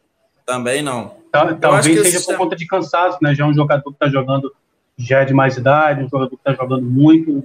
Também 0.47 0.83
não. 0.83 1.15
Talvez 1.31 1.85
seja 1.85 2.19
sistema... 2.19 2.39
por 2.39 2.45
conta 2.45 2.57
de 2.57 2.67
cansaço, 2.67 3.19
né? 3.23 3.35
Já 3.35 3.45
é 3.45 3.47
um 3.47 3.55
jogador 3.55 3.85
que 3.85 3.91
está 3.91 4.09
jogando 4.09 4.53
já 4.99 5.21
é 5.21 5.25
de 5.25 5.33
mais 5.33 5.57
idade, 5.57 6.05
um 6.05 6.09
jogador 6.09 6.29
que 6.29 6.37
está 6.37 6.53
jogando 6.53 6.83
muito, 6.83 7.43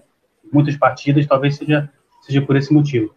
muitas 0.51 0.75
partidas, 0.75 1.25
talvez 1.25 1.55
seja, 1.55 1.89
seja 2.25 2.41
por 2.41 2.55
esse 2.55 2.73
motivo. 2.73 3.13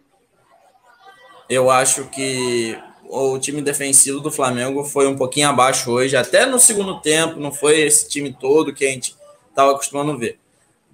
Eu 1.49 1.69
acho 1.69 2.05
que 2.05 2.77
o 3.03 3.39
time 3.39 3.61
defensivo 3.61 4.19
do 4.19 4.31
Flamengo 4.31 4.83
foi 4.83 5.07
um 5.07 5.17
pouquinho 5.17 5.49
abaixo 5.49 5.91
hoje, 5.91 6.15
até 6.15 6.45
no 6.45 6.59
segundo 6.59 6.99
tempo, 7.01 7.39
não 7.39 7.51
foi 7.51 7.79
esse 7.79 8.07
time 8.07 8.31
todo 8.31 8.73
que 8.73 8.85
a 8.85 8.89
gente 8.91 9.15
estava 9.49 9.71
acostumando 9.71 10.11
a 10.11 10.17
ver. 10.17 10.39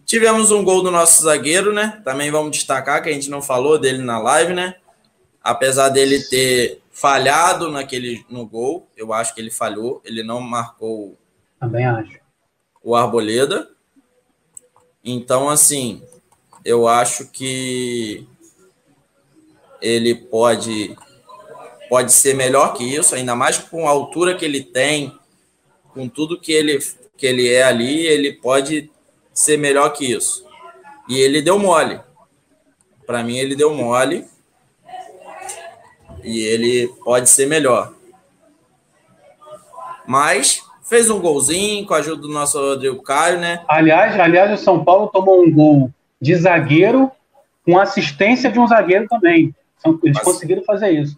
Tivemos 0.05 0.51
um 0.51 0.63
gol 0.63 0.81
do 0.81 0.91
nosso 0.91 1.23
zagueiro, 1.23 1.73
né? 1.73 2.01
Também 2.05 2.31
vamos 2.31 2.51
destacar 2.51 3.01
que 3.01 3.09
a 3.09 3.13
gente 3.13 3.29
não 3.29 3.41
falou 3.41 3.77
dele 3.77 4.01
na 4.03 4.19
live, 4.19 4.53
né? 4.53 4.75
Apesar 5.43 5.89
dele 5.89 6.23
ter 6.29 6.81
falhado 6.91 7.69
naquele 7.69 8.25
no 8.29 8.45
gol, 8.45 8.87
eu 8.95 9.11
acho 9.11 9.33
que 9.33 9.41
ele 9.41 9.51
falhou, 9.51 10.01
ele 10.05 10.23
não 10.23 10.39
marcou. 10.39 11.17
Também 11.59 11.85
acho 11.85 12.25
o 12.85 12.95
Arboleda. 12.95 13.67
Então, 15.03 15.49
assim, 15.49 16.03
eu 16.65 16.87
acho 16.87 17.27
que 17.27 18.27
ele 19.79 20.15
pode 20.15 20.97
pode 21.87 22.11
ser 22.11 22.33
melhor 22.33 22.73
que 22.73 22.83
isso, 22.83 23.13
ainda 23.13 23.35
mais 23.35 23.59
com 23.59 23.87
a 23.87 23.91
altura 23.91 24.35
que 24.35 24.43
ele 24.43 24.63
tem, 24.63 25.15
com 25.93 26.09
tudo 26.09 26.41
que 26.41 26.51
ele 26.51 26.79
que 27.15 27.27
ele 27.27 27.47
é 27.53 27.63
ali, 27.63 28.05
ele 28.07 28.33
pode 28.33 28.91
ser 29.31 29.57
melhor 29.57 29.89
que 29.89 30.11
isso. 30.11 30.43
E 31.07 31.19
ele 31.19 31.41
deu 31.41 31.59
mole. 31.59 32.01
Para 33.05 33.23
mim 33.23 33.37
ele 33.37 33.55
deu 33.55 33.73
mole. 33.73 34.25
E 36.23 36.39
ele 36.39 36.87
pode 37.03 37.29
ser 37.29 37.45
melhor. 37.45 37.93
Mas 40.07 40.65
Fez 40.85 41.09
um 41.09 41.19
golzinho 41.19 41.83
com 41.87 41.95
a 41.95 41.97
ajuda 41.97 42.21
do 42.21 42.27
nosso 42.27 42.59
Rodrigo 42.59 43.01
Caio, 43.01 43.39
né? 43.39 43.63
Aliás, 43.67 44.19
aliás, 44.19 44.59
o 44.59 44.63
São 44.63 44.85
Paulo 44.85 45.07
tomou 45.07 45.41
um 45.41 45.51
gol 45.51 45.91
de 46.25 46.35
zagueiro 46.35 47.11
com 47.63 47.77
assistência 47.77 48.51
de 48.51 48.59
um 48.59 48.67
zagueiro 48.67 49.07
também. 49.07 49.53
Eles 50.03 50.15
Mas... 50.15 50.23
conseguiram 50.23 50.63
fazer 50.63 50.89
isso. 50.89 51.17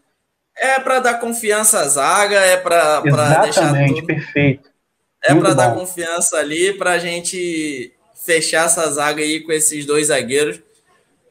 É 0.58 0.80
para 0.80 1.00
dar 1.00 1.20
confiança 1.20 1.80
à 1.80 1.88
zaga, 1.88 2.36
é 2.36 2.58
para 2.58 3.02
deixar 3.42 3.74
tudo... 3.74 4.06
perfeito. 4.06 4.70
É 5.24 5.34
para 5.34 5.54
dar 5.54 5.74
confiança 5.74 6.38
ali, 6.38 6.74
para 6.74 6.92
a 6.92 6.98
gente 6.98 7.94
fechar 8.26 8.66
essa 8.66 8.90
zaga 8.92 9.22
aí 9.22 9.40
com 9.40 9.52
esses 9.52 9.86
dois 9.86 10.08
zagueiros. 10.08 10.60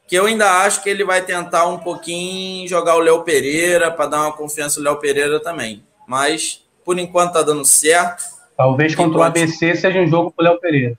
Que 0.07 0.15
eu 0.15 0.25
ainda 0.25 0.63
acho 0.63 0.81
que 0.81 0.89
ele 0.89 1.03
vai 1.03 1.21
tentar 1.21 1.67
um 1.67 1.77
pouquinho 1.77 2.67
jogar 2.67 2.95
o 2.95 2.99
Léo 2.99 3.23
Pereira 3.23 3.91
para 3.91 4.07
dar 4.07 4.21
uma 4.21 4.33
confiança 4.33 4.79
ao 4.79 4.83
Léo 4.83 4.95
Pereira 4.97 5.39
também. 5.39 5.83
Mas 6.07 6.63
por 6.85 6.97
enquanto 6.97 7.29
está 7.29 7.41
dando 7.41 7.65
certo. 7.65 8.23
Talvez 8.55 8.95
contra 8.95 9.19
o 9.19 9.23
ABC 9.23 9.75
seja 9.75 9.99
um 9.99 10.07
jogo 10.07 10.31
para 10.31 10.43
o 10.43 10.47
Léo 10.49 10.59
Pereira. 10.59 10.97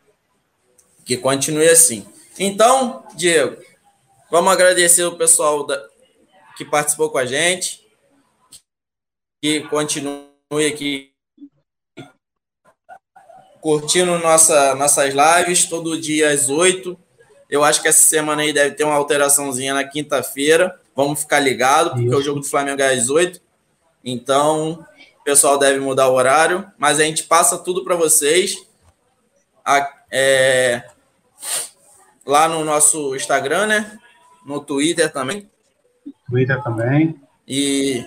Que 1.05 1.17
continue 1.17 1.69
assim. 1.69 2.07
Então, 2.39 3.05
Diego, 3.15 3.61
vamos 4.31 4.53
agradecer 4.53 5.05
o 5.05 5.17
pessoal 5.17 5.67
da, 5.67 5.89
que 6.57 6.65
participou 6.65 7.11
com 7.11 7.19
a 7.19 7.27
gente, 7.27 7.85
que 9.43 9.61
continue 9.63 10.27
aqui 10.73 11.13
curtindo 13.61 14.19
nossa, 14.19 14.75
nossas 14.75 15.13
lives 15.15 15.67
todo 15.67 16.01
dia 16.01 16.31
às 16.31 16.49
oito. 16.49 16.99
Eu 17.51 17.65
acho 17.65 17.83
que 17.83 17.89
essa 17.89 18.05
semana 18.05 18.43
aí 18.43 18.53
deve 18.53 18.75
ter 18.75 18.85
uma 18.85 18.95
alteraçãozinha 18.95 19.75
na 19.75 19.85
quinta-feira. 19.85 20.81
Vamos 20.95 21.21
ficar 21.21 21.41
ligado, 21.41 21.91
porque 21.91 22.07
Isso. 22.07 22.17
o 22.17 22.23
jogo 22.23 22.41
do 22.41 22.47
Flamengo 22.47 22.83
é 22.83 22.93
às 22.93 23.09
oito. 23.09 23.41
Então, 24.05 24.87
pessoal 25.29 25.59
deve 25.59 25.79
mudar 25.79 26.09
o 26.09 26.15
horário, 26.15 26.73
mas 26.79 26.99
a 26.99 27.05
gente 27.05 27.25
passa 27.25 27.59
tudo 27.59 27.85
para 27.85 27.95
vocês 27.95 28.67
a, 29.63 29.87
é, 30.11 30.89
lá 32.29 32.47
no 32.47 32.63
nosso 32.63 33.17
Instagram, 33.17 33.67
né? 33.67 33.99
No 34.45 34.61
Twitter 34.61 35.11
também. 35.11 35.51
Twitter 36.29 36.63
também. 36.63 37.19
E 37.47 38.07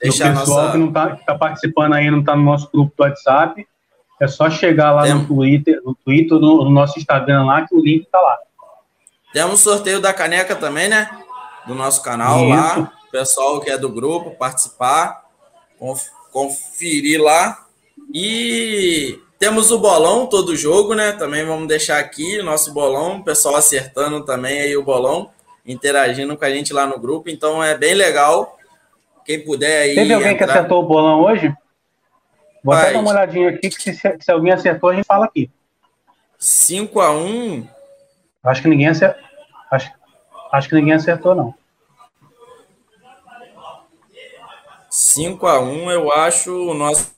deixar 0.00 0.34
o 0.34 0.40
pessoal 0.40 0.60
nossa... 0.62 0.72
que 0.72 0.78
não 0.78 0.88
está 0.88 1.16
tá 1.16 1.34
participando 1.36 1.92
aí, 1.92 2.10
não 2.10 2.20
está 2.20 2.34
no 2.34 2.42
nosso 2.42 2.70
grupo 2.72 2.94
do 2.96 3.02
WhatsApp, 3.02 3.68
é 4.18 4.26
só 4.26 4.50
chegar 4.50 4.92
lá 4.92 5.02
Tem... 5.02 5.14
no 5.14 5.26
Twitter, 5.26 5.78
no 5.84 5.94
Twitter, 5.94 6.38
no, 6.38 6.64
no, 6.64 6.70
nosso 6.70 6.98
Instagram 6.98 7.44
lá, 7.44 7.66
que 7.66 7.74
o 7.74 7.84
link 7.84 8.04
está 8.04 8.18
lá. 8.18 8.38
Temos 9.34 9.60
sorteio 9.60 10.00
da 10.00 10.14
caneca 10.14 10.56
também, 10.56 10.88
né? 10.88 11.10
Do 11.66 11.74
nosso 11.74 12.02
canal 12.02 12.40
Isso. 12.40 12.48
lá. 12.48 12.92
Pessoal 13.12 13.60
que 13.60 13.70
é 13.70 13.76
do 13.76 13.90
grupo, 13.90 14.30
participar 14.32 15.22
conferir 16.32 17.20
lá. 17.20 17.66
E 18.12 19.18
temos 19.40 19.70
o 19.70 19.78
bolão 19.78 20.26
todo 20.26 20.54
jogo, 20.54 20.94
né? 20.94 21.12
Também 21.12 21.46
vamos 21.46 21.66
deixar 21.66 21.98
aqui 21.98 22.38
o 22.38 22.44
nosso 22.44 22.74
bolão, 22.74 23.16
o 23.16 23.24
pessoal 23.24 23.56
acertando 23.56 24.22
também 24.22 24.60
aí 24.60 24.76
o 24.76 24.84
bolão. 24.84 25.30
interagindo 25.64 26.36
com 26.36 26.44
a 26.44 26.50
gente 26.50 26.74
lá 26.74 26.86
no 26.86 26.98
grupo. 27.00 27.30
Então 27.30 27.64
é 27.64 27.76
bem 27.76 27.94
legal. 27.94 28.58
Quem 29.24 29.42
puder 29.42 29.82
aí. 29.82 29.94
Teve 29.94 30.12
alguém 30.12 30.34
entrar... 30.34 30.46
que 30.46 30.52
acertou 30.52 30.82
o 30.84 30.86
bolão 30.86 31.22
hoje? 31.22 31.48
Vou 32.62 32.74
Mas... 32.74 32.82
até 32.84 32.92
dar 32.92 33.00
uma 33.00 33.10
olhadinha 33.12 33.48
aqui, 33.48 33.70
que 33.70 33.94
se, 33.94 34.18
se 34.20 34.30
alguém 34.30 34.52
acertou, 34.52 34.90
a 34.90 34.94
gente 34.94 35.06
fala 35.06 35.24
aqui. 35.24 35.50
5 36.38 37.00
a 37.00 37.10
1 37.10 37.66
Acho 38.44 38.62
que 38.62 38.68
ninguém 38.68 38.88
acertou. 38.88 39.22
Acho, 39.70 39.90
acho 40.52 40.68
que 40.68 40.74
ninguém 40.74 40.94
acertou, 40.94 41.34
não. 41.34 41.54
5 44.90 45.46
a 45.46 45.60
1 45.60 45.90
eu 45.92 46.12
acho 46.12 46.52
o 46.52 46.74
nosso, 46.74 47.14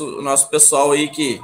o 0.00 0.22
nosso 0.22 0.48
pessoal 0.50 0.92
aí 0.92 1.08
que 1.08 1.40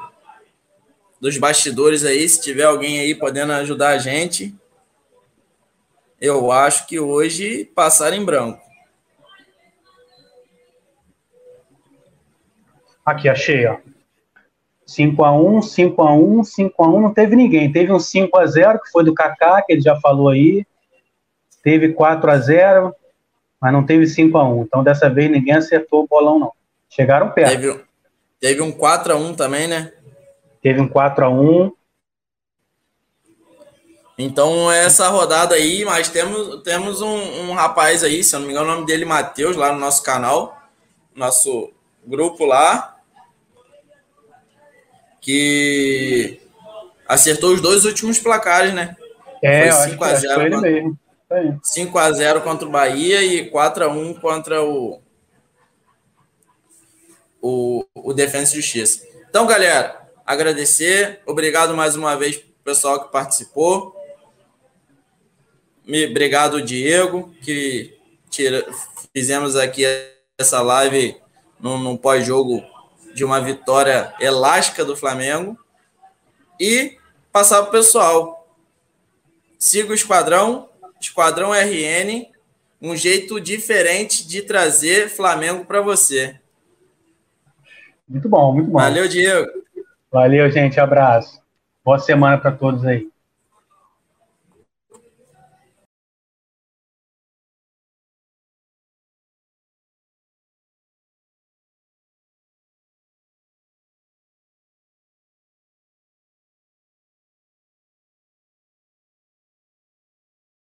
dos 1.21 1.37
bastidores 1.37 2.05
aí, 2.05 2.27
se 2.29 2.41
tiver 2.41 2.65
alguém 2.65 2.99
aí 2.99 3.15
podendo 3.15 3.53
ajudar 3.53 3.91
a 3.91 3.99
gente, 3.99 4.55
eu 6.21 6.51
acho 6.51 6.87
que 6.87 6.99
hoje 6.99 7.65
passar 7.75 8.13
em 8.13 8.25
branco. 8.25 8.61
Aqui, 13.05 13.29
achei, 13.29 13.67
ó. 13.67 13.79
5x1, 14.87 15.61
5x1, 15.61 16.41
5x1, 16.43 17.01
não 17.01 17.15
teve 17.15 17.37
ninguém. 17.37 17.71
Teve 17.71 17.93
um 17.93 17.99
5x0, 17.99 18.81
que 18.81 18.91
foi 18.91 19.05
do 19.05 19.15
Kaká, 19.15 19.63
que 19.63 19.73
ele 19.73 19.81
já 19.81 19.99
falou 20.01 20.29
aí. 20.29 20.67
Teve 21.63 21.95
4x0, 21.95 22.93
mas 23.61 23.73
não 23.73 23.85
teve 23.85 24.05
5x1. 24.05 24.65
Então, 24.65 24.83
dessa 24.83 25.09
vez, 25.09 25.31
ninguém 25.31 25.55
acertou 25.55 26.05
o 26.05 26.09
bolão, 26.09 26.39
não. 26.39 26.53
Chegaram 26.89 27.31
perto. 27.31 27.51
Teve, 27.51 27.85
teve 28.41 28.63
um 28.63 28.73
4x1 28.73 29.37
também, 29.37 29.69
né? 29.69 29.93
Teve 30.63 30.81
um 30.81 30.89
4x1. 30.89 31.73
Então, 34.19 34.71
essa 34.71 35.09
rodada 35.09 35.55
aí, 35.55 35.85
mas 35.85 36.09
temos, 36.09 36.63
temos 36.63 37.01
um, 37.01 37.49
um, 37.49 37.53
rapaz 37.53 38.05
aí, 38.05 38.23
se 38.23 38.35
eu 38.35 38.41
não 38.41 38.47
me 38.47 38.53
engano, 38.53 38.71
o 38.71 38.75
nome 38.75 38.87
dele 38.87 39.05
é 39.05 39.07
Matheus, 39.07 39.57
lá 39.57 39.73
no 39.73 39.79
nosso 39.79 40.03
canal, 40.03 40.61
nosso 41.15 41.73
grupo 42.07 42.45
lá, 42.45 42.99
que 45.21 46.41
acertou 47.09 47.55
os 47.55 47.63
dois 47.63 47.85
últimos 47.85 48.19
placares, 48.19 48.75
né? 48.75 48.97
É, 49.43 49.73
foi 49.73 49.91
5 49.91 50.05
a 50.05 50.15
0 50.15 50.43
ele 50.43 50.57
mesmo. 50.59 50.99
5 51.63 51.99
a 51.99 52.13
0 52.13 52.41
contra 52.43 52.67
o 52.67 52.71
Bahia 52.71 53.23
e 53.23 53.49
4 53.49 53.85
a 53.85 53.89
1 53.89 54.15
contra 54.15 54.63
o 54.63 55.01
o, 57.41 57.85
o 57.95 58.13
Defensa 58.13 58.53
e 58.53 58.57
Justiça. 58.57 59.07
Então, 59.29 59.47
galera, 59.47 60.09
agradecer, 60.27 61.21
obrigado 61.27 61.75
mais 61.75 61.97
uma 61.97 62.17
vez 62.17 62.43
pessoal 62.65 63.05
que 63.05 63.13
participou. 63.13 63.97
Obrigado, 65.87 66.63
Diego, 66.63 67.35
que 67.43 67.99
tira, 68.29 68.65
fizemos 69.13 69.57
aqui 69.57 69.85
essa 70.39 70.63
live 70.63 71.17
no, 71.59 71.79
no 71.79 71.99
pós-jogo 71.99 72.63
de 73.13 73.25
uma 73.25 73.41
vitória 73.41 74.15
elástica 74.21 74.85
do 74.85 74.97
Flamengo. 74.97 75.59
E 76.61 76.97
passar 77.33 77.63
para 77.63 77.69
o 77.69 77.73
pessoal. 77.73 78.57
Siga 79.59 79.91
o 79.91 79.95
Esquadrão, 79.95 80.69
Esquadrão 81.01 81.53
RN, 81.53 82.31
um 82.81 82.97
jeito 82.97 83.41
diferente 83.41 84.27
de 84.27 84.43
trazer 84.43 85.09
Flamengo 85.09 85.65
para 85.65 85.81
você. 85.81 86.40
Muito 88.11 88.29
bom, 88.29 88.53
muito 88.53 88.69
bom. 88.69 88.79
Valeu, 88.79 89.07
Diego. 89.07 89.49
Valeu, 90.11 90.51
gente. 90.51 90.81
Abraço. 90.81 91.41
Boa 91.85 92.01
semana 92.01 92.37
para 92.37 92.51
todos 92.51 92.85
aí. 92.85 93.09